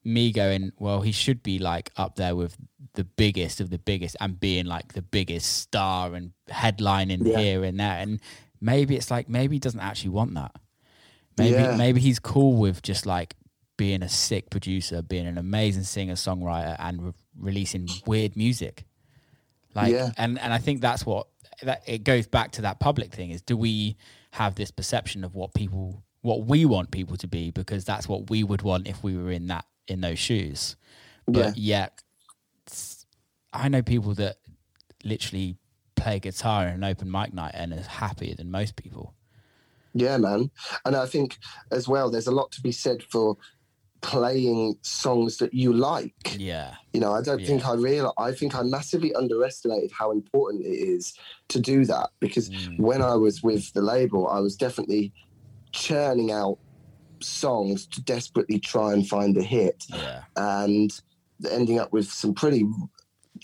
me 0.04 0.32
going, 0.32 0.72
well, 0.78 1.00
he 1.02 1.12
should 1.12 1.42
be 1.44 1.58
like 1.60 1.90
up 1.96 2.16
there 2.16 2.34
with 2.34 2.56
the 2.94 3.04
biggest 3.04 3.60
of 3.60 3.70
the 3.70 3.78
biggest 3.78 4.16
and 4.20 4.38
being 4.40 4.66
like 4.66 4.92
the 4.94 5.02
biggest 5.02 5.58
star 5.58 6.14
and 6.14 6.32
headlining 6.48 7.24
Yeah. 7.26 7.38
here 7.38 7.64
and 7.64 7.78
there. 7.78 7.98
And 7.98 8.20
maybe 8.60 8.96
it's 8.96 9.10
like 9.10 9.28
maybe 9.28 9.56
he 9.56 9.60
doesn't 9.60 9.80
actually 9.80 10.10
want 10.10 10.34
that. 10.34 10.56
Maybe 11.38 11.52
Yeah. 11.54 11.76
maybe 11.76 12.00
he's 12.00 12.18
cool 12.18 12.56
with 12.56 12.82
just 12.82 13.06
like 13.06 13.34
being 13.82 14.02
a 14.04 14.08
sick 14.08 14.48
producer, 14.48 15.02
being 15.02 15.26
an 15.26 15.36
amazing 15.36 15.82
singer 15.82 16.14
songwriter, 16.14 16.76
and 16.78 17.02
re- 17.04 17.12
releasing 17.36 17.88
weird 18.06 18.36
music. 18.36 18.84
Like, 19.74 19.90
Yeah. 19.92 20.12
and 20.16 20.38
and 20.38 20.52
I 20.52 20.58
think 20.58 20.80
that's 20.80 21.04
what 21.04 21.26
that 21.62 21.82
it 21.84 22.04
goes 22.04 22.28
back 22.28 22.52
to 22.52 22.62
that 22.62 22.78
public 22.78 23.12
thing 23.12 23.30
is 23.30 23.42
do 23.42 23.56
we 23.56 23.96
have 24.30 24.54
this 24.54 24.70
perception 24.70 25.24
of 25.24 25.34
what 25.34 25.52
people 25.54 26.04
what 26.20 26.46
we 26.46 26.64
want 26.64 26.92
people 26.92 27.16
to 27.16 27.26
be 27.26 27.50
because 27.50 27.84
that's 27.84 28.08
what 28.08 28.30
we 28.30 28.44
would 28.44 28.62
want 28.62 28.86
if 28.86 29.02
we 29.02 29.16
were 29.16 29.32
in 29.32 29.48
that 29.48 29.64
in 29.88 30.00
those 30.00 30.18
shoes 30.18 30.76
but 31.26 31.56
yet 31.56 32.00
I 33.52 33.68
know 33.68 33.82
people 33.82 34.14
that 34.14 34.36
literally 35.04 35.56
play 35.96 36.18
guitar 36.20 36.66
in 36.68 36.74
an 36.74 36.84
open 36.84 37.10
mic 37.10 37.32
night 37.34 37.54
and 37.54 37.72
are 37.72 37.82
happier 37.82 38.34
than 38.36 38.50
most 38.50 38.76
people 38.76 39.14
Yeah, 39.94 40.16
man. 40.18 40.50
And 40.84 40.96
I 40.96 41.06
think 41.06 41.38
as 41.70 41.86
well, 41.86 42.10
there's 42.10 42.26
a 42.28 42.38
lot 42.40 42.50
to 42.52 42.60
be 42.62 42.72
said 42.72 43.02
for 43.12 43.36
playing 44.02 44.74
songs 44.82 45.38
that 45.38 45.54
you 45.54 45.72
like. 45.72 46.36
yeah 46.38 46.74
You 46.92 47.00
know, 47.00 47.12
I 47.12 47.22
don't 47.22 47.40
Yeah. 47.40 47.46
think 47.46 47.64
I 47.66 47.74
real. 47.74 48.12
I 48.18 48.32
think 48.32 48.54
I 48.54 48.62
massively 48.62 49.14
underestimated 49.14 49.90
how 49.98 50.10
important 50.10 50.66
it 50.66 50.78
is 50.96 51.14
to 51.48 51.58
do 51.60 51.84
that 51.86 52.10
because 52.20 52.50
Mm. 52.50 52.78
when 52.88 53.00
I 53.02 53.14
was 53.14 53.42
with 53.42 53.72
the 53.72 53.80
label, 53.82 54.28
I 54.28 54.40
was 54.40 54.56
definitely 54.56 55.12
churning 55.72 56.30
out 56.30 56.58
songs 57.22 57.86
to 57.86 58.02
desperately 58.02 58.58
try 58.58 58.92
and 58.92 59.08
find 59.08 59.36
a 59.36 59.42
hit, 59.42 59.84
yeah 59.88 60.22
and 60.36 60.90
ending 61.50 61.78
up 61.78 61.92
with 61.92 62.08
some 62.10 62.34
pretty 62.34 62.64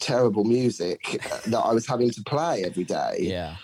terrible 0.01 0.45
music 0.45 1.01
that 1.47 1.59
I 1.69 1.73
was 1.73 1.87
having 1.87 2.11
to 2.11 2.23
play 2.23 2.65
every 2.65 2.85
day 2.85 3.17
yeah 3.21 3.57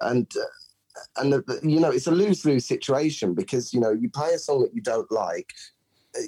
and 0.00 0.26
uh, 0.36 1.20
and 1.20 1.32
the, 1.32 1.42
the- 1.42 1.60
you 1.68 1.80
know 1.80 1.90
it's 1.90 2.06
a 2.06 2.10
lose 2.10 2.44
lose 2.44 2.66
situation 2.66 3.34
because 3.34 3.72
you 3.72 3.80
know 3.80 3.92
you 3.92 4.08
play 4.10 4.32
a 4.34 4.38
song 4.38 4.62
that 4.62 4.74
you 4.74 4.82
don't 4.82 5.10
like. 5.10 5.50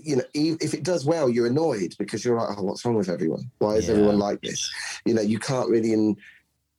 You 0.02 0.16
know, 0.16 0.22
if 0.34 0.72
it 0.74 0.82
does 0.82 1.04
well, 1.04 1.28
you're 1.28 1.46
annoyed 1.46 1.94
because 1.98 2.24
you're 2.24 2.38
like, 2.38 2.56
"Oh, 2.58 2.62
what's 2.62 2.84
wrong 2.84 2.94
with 2.94 3.08
everyone? 3.10 3.50
Why 3.58 3.76
is 3.76 3.86
Yeah. 3.86 3.92
everyone 3.92 4.18
like 4.18 4.40
this?" 4.40 4.70
You 5.04 5.14
know, 5.14 5.22
you 5.22 5.38
can't 5.38 5.68
really 5.68 5.92
en- 5.92 6.16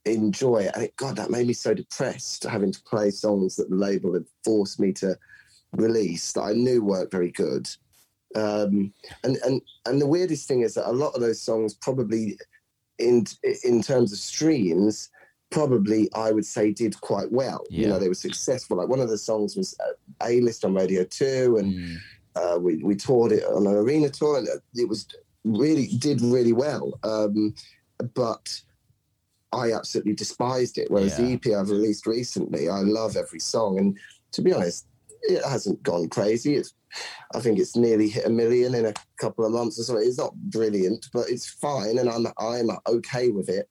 enjoy 0.06 0.64
it. 0.64 0.72
And 0.76 0.84
it, 0.86 0.96
God, 0.96 1.16
that 1.18 1.30
made 1.32 1.48
me 1.48 1.54
so 1.54 1.74
depressed 1.74 2.44
having 2.44 2.72
to 2.72 2.82
play 2.84 3.12
songs 3.12 3.56
that 3.58 3.70
the 3.70 3.76
label 3.76 4.14
had 4.14 4.26
forced 4.44 4.80
me 4.80 4.92
to 4.94 5.18
release 5.74 6.32
that 6.34 6.42
I 6.42 6.54
knew 6.54 6.84
weren't 6.84 7.12
very 7.12 7.32
good. 7.32 7.68
Um, 8.36 8.92
and 9.24 9.38
and 9.46 9.62
and 9.86 10.02
the 10.02 10.08
weirdest 10.08 10.48
thing 10.48 10.62
is 10.62 10.74
that 10.74 10.90
a 10.90 10.92
lot 10.92 11.14
of 11.16 11.22
those 11.22 11.42
songs 11.42 11.74
probably, 11.74 12.38
in 13.00 13.26
in 13.64 13.82
terms 13.82 14.12
of 14.12 14.18
streams, 14.20 15.10
probably 15.52 16.10
I 16.14 16.32
would 16.32 16.46
say 16.46 16.72
did 16.72 17.00
quite 17.02 17.32
well. 17.32 17.64
You 17.70 17.88
know, 17.88 18.00
they 18.00 18.08
were 18.10 18.14
successful. 18.16 18.78
Like 18.78 18.90
one 18.90 19.00
of 19.00 19.10
the 19.10 19.18
songs 19.18 19.56
was 19.56 19.76
uh, 19.80 19.94
A 20.24 20.42
list 20.42 20.66
on 20.66 20.74
Radio 20.74 21.04
Two, 21.04 21.58
and 21.60 21.74
Mm. 21.74 21.98
Uh, 22.36 22.58
we 22.60 22.84
we 22.84 22.96
toured 22.96 23.32
it 23.32 23.44
on 23.46 23.66
an 23.68 23.74
arena 23.74 24.10
tour, 24.10 24.38
and 24.38 24.48
it 24.76 24.90
was 24.90 25.08
really 25.44 25.88
did 25.88 26.22
really 26.22 26.54
well. 26.54 27.00
Um, 27.04 27.54
but 28.14 28.62
I 29.54 29.72
absolutely 29.72 30.14
despised 30.14 30.78
it. 30.78 30.92
Whereas 30.92 31.18
Yeah. 31.18 31.26
the 31.26 31.34
EP 31.34 31.46
I've 31.56 31.70
released 31.70 32.06
recently, 32.06 32.68
I 32.68 32.80
love 32.82 33.16
every 33.16 33.40
song, 33.40 33.80
and 33.80 33.98
to 34.34 34.42
be 34.42 34.54
honest, 34.54 34.86
it 35.24 35.44
hasn't 35.44 35.82
gone 35.84 36.10
crazy. 36.10 36.56
It's 36.56 36.74
I 37.34 37.40
think 37.40 37.60
it's 37.60 37.76
nearly 37.76 38.08
hit 38.10 38.26
a 38.26 38.30
million 38.30 38.76
in 38.76 38.86
a 38.86 38.94
couple 39.20 39.46
of 39.46 39.52
months 39.52 39.80
or 39.80 39.84
so. 39.84 39.98
It's 39.98 40.18
not 40.18 40.36
brilliant, 40.36 41.08
but 41.14 41.30
it's 41.30 41.48
fine, 41.48 41.98
and 41.98 42.10
I'm 42.10 42.28
I'm 42.38 42.70
okay 42.88 43.30
with 43.30 43.50
it. 43.50 43.70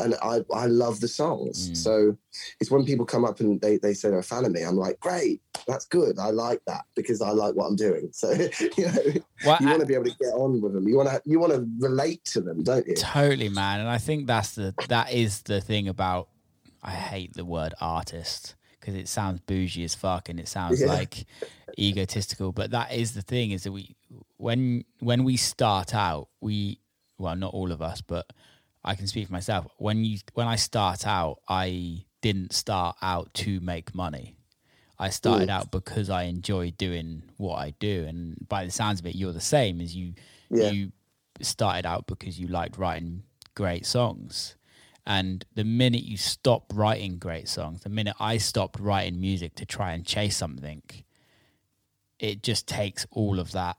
And 0.00 0.16
I, 0.22 0.40
I 0.52 0.66
love 0.66 1.00
the 1.00 1.06
songs. 1.08 1.70
Mm. 1.70 1.76
So 1.76 2.16
it's 2.60 2.70
when 2.70 2.84
people 2.84 3.06
come 3.06 3.24
up 3.24 3.38
and 3.38 3.60
they, 3.60 3.76
they 3.78 3.94
say 3.94 4.10
they're 4.10 4.18
a 4.18 4.24
fan 4.24 4.44
of 4.44 4.50
me, 4.50 4.62
I'm 4.62 4.76
like, 4.76 4.98
great, 4.98 5.40
that's 5.68 5.84
good. 5.84 6.18
I 6.18 6.30
like 6.30 6.60
that 6.66 6.84
because 6.96 7.22
I 7.22 7.30
like 7.30 7.54
what 7.54 7.66
I'm 7.66 7.76
doing. 7.76 8.08
So 8.12 8.32
you 8.76 8.86
know, 8.86 9.02
Well, 9.44 9.58
you 9.60 9.68
want 9.68 9.80
to 9.80 9.86
be 9.86 9.94
able 9.94 10.04
to 10.04 10.16
get 10.20 10.34
on 10.34 10.60
with 10.60 10.72
them. 10.74 10.88
You 10.88 10.96
want 10.96 11.10
to 11.10 11.22
you 11.24 11.38
want 11.38 11.52
to 11.52 11.68
relate 11.78 12.24
to 12.26 12.40
them, 12.40 12.64
don't 12.64 12.86
you? 12.86 12.94
Totally, 12.96 13.48
man. 13.48 13.80
And 13.80 13.88
I 13.88 13.98
think 13.98 14.26
that's 14.26 14.56
the 14.56 14.74
that 14.88 15.12
is 15.12 15.42
the 15.42 15.60
thing 15.60 15.86
about 15.88 16.28
I 16.82 16.90
hate 16.90 17.34
the 17.34 17.44
word 17.44 17.74
artist 17.80 18.56
because 18.80 18.94
it 18.96 19.08
sounds 19.08 19.40
bougie 19.40 19.84
as 19.84 19.94
fuck 19.94 20.28
and 20.28 20.38
it 20.38 20.48
sounds 20.48 20.80
Yeah. 20.80 20.88
like 20.88 21.24
egotistical. 21.78 22.52
But 22.52 22.72
that 22.72 22.92
is 22.92 23.14
the 23.14 23.22
thing 23.22 23.52
is 23.52 23.62
that 23.64 23.72
we 23.72 23.96
when 24.36 24.84
when 24.98 25.24
we 25.24 25.36
start 25.36 25.94
out, 25.94 26.28
we 26.40 26.80
well, 27.16 27.36
not 27.36 27.54
all 27.54 27.70
of 27.70 27.80
us, 27.80 28.00
but 28.00 28.26
I 28.84 28.94
can 28.94 29.06
speak 29.06 29.26
for 29.26 29.32
myself. 29.32 29.66
When 29.78 30.04
you 30.04 30.18
when 30.34 30.46
I 30.46 30.56
start 30.56 31.06
out, 31.06 31.40
I 31.48 32.04
didn't 32.20 32.52
start 32.52 32.96
out 33.02 33.32
to 33.34 33.60
make 33.60 33.94
money. 33.94 34.36
I 34.98 35.10
started 35.10 35.48
mm. 35.48 35.52
out 35.52 35.70
because 35.70 36.08
I 36.10 36.24
enjoy 36.24 36.70
doing 36.70 37.22
what 37.36 37.56
I 37.56 37.74
do, 37.80 38.04
and 38.06 38.36
by 38.48 38.64
the 38.64 38.70
sounds 38.70 39.00
of 39.00 39.06
it, 39.06 39.14
you're 39.14 39.32
the 39.32 39.40
same 39.40 39.80
as 39.80 39.94
you. 39.96 40.14
Yeah. 40.50 40.70
You 40.70 40.92
started 41.40 41.86
out 41.86 42.06
because 42.06 42.38
you 42.38 42.46
liked 42.46 42.78
writing 42.78 43.24
great 43.54 43.86
songs, 43.86 44.56
and 45.06 45.44
the 45.54 45.64
minute 45.64 46.04
you 46.04 46.16
stop 46.16 46.72
writing 46.74 47.18
great 47.18 47.48
songs, 47.48 47.82
the 47.82 47.88
minute 47.88 48.16
I 48.20 48.36
stopped 48.36 48.78
writing 48.78 49.20
music 49.20 49.54
to 49.56 49.66
try 49.66 49.92
and 49.92 50.04
chase 50.04 50.36
something, 50.36 50.82
it 52.18 52.42
just 52.42 52.68
takes 52.68 53.06
all 53.10 53.40
of 53.40 53.52
that 53.52 53.76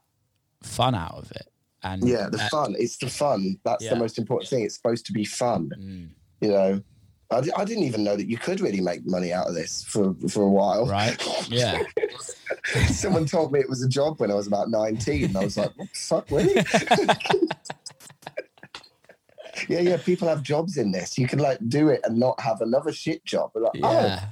fun 0.62 0.96
out 0.96 1.16
of 1.16 1.32
it. 1.32 1.48
And 1.86 2.08
Yeah, 2.08 2.30
the 2.30 2.42
uh, 2.42 2.50
fun. 2.50 2.76
It's 2.80 2.98
the 2.98 3.10
fun. 3.10 3.60
That's 3.64 3.84
Yeah. 3.84 3.92
the 3.92 3.98
most 3.98 4.18
important 4.18 4.50
thing. 4.50 4.64
It's 4.66 4.76
supposed 4.76 5.06
to 5.06 5.14
be 5.14 5.24
fun. 5.24 5.70
mm, 5.80 6.10
You 6.42 6.50
know, 6.50 6.82
I, 7.32 7.42
didn't 7.66 7.84
even 7.84 8.04
know 8.04 8.16
that 8.16 8.28
you 8.30 8.38
could 8.38 8.60
really 8.62 8.82
make 8.82 9.06
money 9.06 9.34
out 9.34 9.48
of 9.48 9.56
this 9.56 9.84
for 9.84 10.16
for 10.30 10.44
a 10.44 10.50
while. 10.50 10.86
right? 10.88 11.18
Yeah. 11.50 11.82
Someone 12.92 13.26
told 13.26 13.52
me 13.52 13.60
it 13.60 13.70
was 13.70 13.84
a 13.84 13.90
job 13.90 14.20
when 14.20 14.32
I 14.32 14.36
was 14.36 14.48
about 14.48 14.70
19. 14.70 15.26
And 15.26 15.38
I 15.38 15.44
was 15.44 15.58
like, 15.58 15.72
what 15.78 15.88
the 15.92 16.00
fuck, 16.00 16.32
really? 16.32 16.56
yeah, 19.70 19.80
yeah. 19.80 19.98
People 19.98 20.28
have 20.28 20.44
jobs 20.44 20.78
in 20.78 20.92
this. 20.92 21.18
You 21.18 21.28
can 21.28 21.40
like 21.40 21.58
do 21.68 21.90
it 21.90 22.02
and 22.04 22.18
not 22.18 22.40
have 22.40 22.62
another 22.62 22.92
shit 22.92 23.24
job. 23.26 23.52
But 23.54 23.64
like, 23.64 23.76
Yeah. 23.76 24.20
oh, 24.24 24.30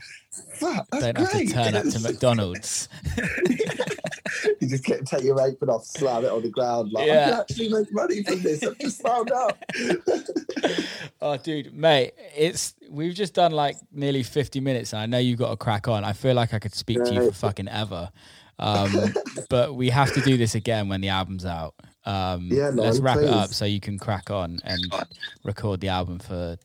fuck, 0.56 0.88
that's 0.92 1.04
Don't 1.04 1.18
have 1.18 1.32
to 1.32 1.46
turn 1.48 1.76
up 1.76 1.86
to 1.90 2.00
McDonald's. 2.08 2.90
you 4.62 4.68
just 4.68 4.84
get 4.84 5.00
to 5.00 5.06
take 5.06 5.24
your 5.24 5.40
apron 5.42 5.70
off, 5.70 5.86
slam 5.86 6.24
it 6.26 6.32
on 6.32 6.42
the 6.42 6.50
ground. 6.50 6.92
Like, 6.92 7.10
I 7.10 7.14
can 7.26 7.40
actually 7.42 7.70
make 7.70 7.92
money 7.94 8.24
from 8.24 8.42
this. 8.42 8.64
I've 8.64 8.78
just 8.80 9.02
found 9.02 9.32
out. 9.32 9.58
Oh, 11.22 11.38
dude, 11.38 11.74
mate, 11.74 12.14
it's 12.36 12.76
we've 12.90 13.14
just 13.14 13.34
done 13.34 13.54
like 13.54 13.78
nearly 13.94 14.24
fifty 14.24 14.60
minutes, 14.60 14.92
and 14.92 15.02
I 15.02 15.06
know 15.06 15.18
you've 15.20 15.40
got 15.40 15.52
to 15.52 15.56
crack 15.56 15.88
on. 15.88 16.04
I 16.04 16.12
feel 16.12 16.34
like 16.36 16.54
I 16.54 16.60
could 16.60 16.74
speak 16.76 17.02
to 17.04 17.14
you 17.14 17.28
for 17.28 17.32
fucking 17.34 17.70
ever, 17.70 18.12
um, 18.60 18.92
but 19.50 19.76
we 19.76 19.90
have 19.90 20.14
to 20.14 20.22
do 20.22 20.36
this 20.36 20.56
again 20.56 20.90
when 20.90 21.00
the 21.00 21.10
album's 21.10 21.46
out. 21.46 21.76
Um, 22.06 22.50
Yeah, 22.52 22.72
man, 22.72 22.78
let's 22.78 23.00
wrap 23.00 23.18
it 23.20 23.30
up 23.30 23.54
so 23.54 23.64
you 23.64 23.80
can 23.80 23.98
crack 23.98 24.32
on 24.32 24.60
and 24.66 24.82
record 25.46 25.80
the 25.80 25.88
album 25.88 26.20
for 26.20 26.58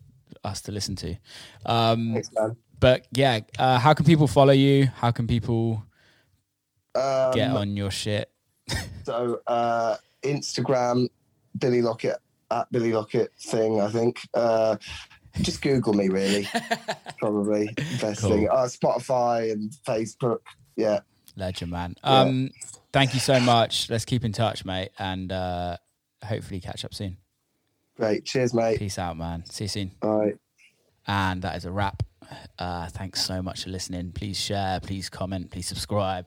us 0.42 0.60
to 0.62 0.72
listen 0.72 0.96
to. 0.96 1.16
Um, 1.64 2.14
Thanks, 2.14 2.30
man. 2.32 2.56
but 2.80 3.06
yeah, 3.12 3.40
uh, 3.60 3.78
how 3.78 3.94
can 3.94 4.04
people 4.04 4.26
follow 4.26 4.52
you? 4.52 4.86
How 4.86 5.12
can 5.12 5.28
people 5.28 5.84
Um, 6.98 7.32
get 7.32 7.50
on 7.50 7.76
your 7.76 7.90
shit? 7.90 8.30
So 9.04 9.40
uh, 9.46 9.96
Instagram, 10.22 11.08
Billy 11.58 11.82
Lockett 11.82 12.16
at 12.50 12.70
Billy 12.72 12.92
Lockett 12.92 13.32
thing. 13.40 13.80
I 13.80 13.88
think. 13.90 14.20
Uh, 14.34 14.76
just 15.42 15.62
Google 15.62 15.92
me, 15.92 16.08
really. 16.08 16.48
Probably 17.18 17.68
best 18.00 18.20
Cool. 18.22 18.30
thing. 18.30 18.48
Uh, 18.48 18.64
Spotify 18.64 19.52
and 19.52 19.72
Facebook. 19.86 20.38
Yeah. 20.76 21.00
Legend, 21.36 21.70
man. 21.70 21.94
Yeah. 22.02 22.20
Um, 22.20 22.50
thank 22.92 23.14
you 23.14 23.20
so 23.20 23.38
much. 23.38 23.88
Let's 23.88 24.04
keep 24.04 24.24
in 24.24 24.32
touch, 24.32 24.64
mate, 24.64 24.90
and 24.98 25.30
uh, 25.30 25.76
hopefully 26.24 26.60
catch 26.60 26.84
up 26.84 26.92
soon. 26.94 27.18
Great. 27.96 28.24
Cheers, 28.24 28.54
mate. 28.54 28.78
Peace 28.78 28.98
out, 28.98 29.16
man. 29.16 29.44
See 29.46 29.64
you 29.64 29.68
soon. 29.68 29.90
All 30.02 30.20
right. 30.20 30.36
And 31.06 31.42
that 31.42 31.56
is 31.56 31.64
a 31.64 31.70
wrap. 31.70 32.02
Uh, 32.58 32.88
thanks 32.88 33.24
so 33.24 33.40
much 33.40 33.64
for 33.64 33.70
listening. 33.70 34.12
Please 34.12 34.38
share, 34.38 34.80
please 34.80 35.08
comment, 35.08 35.50
please 35.50 35.66
subscribe. 35.66 36.26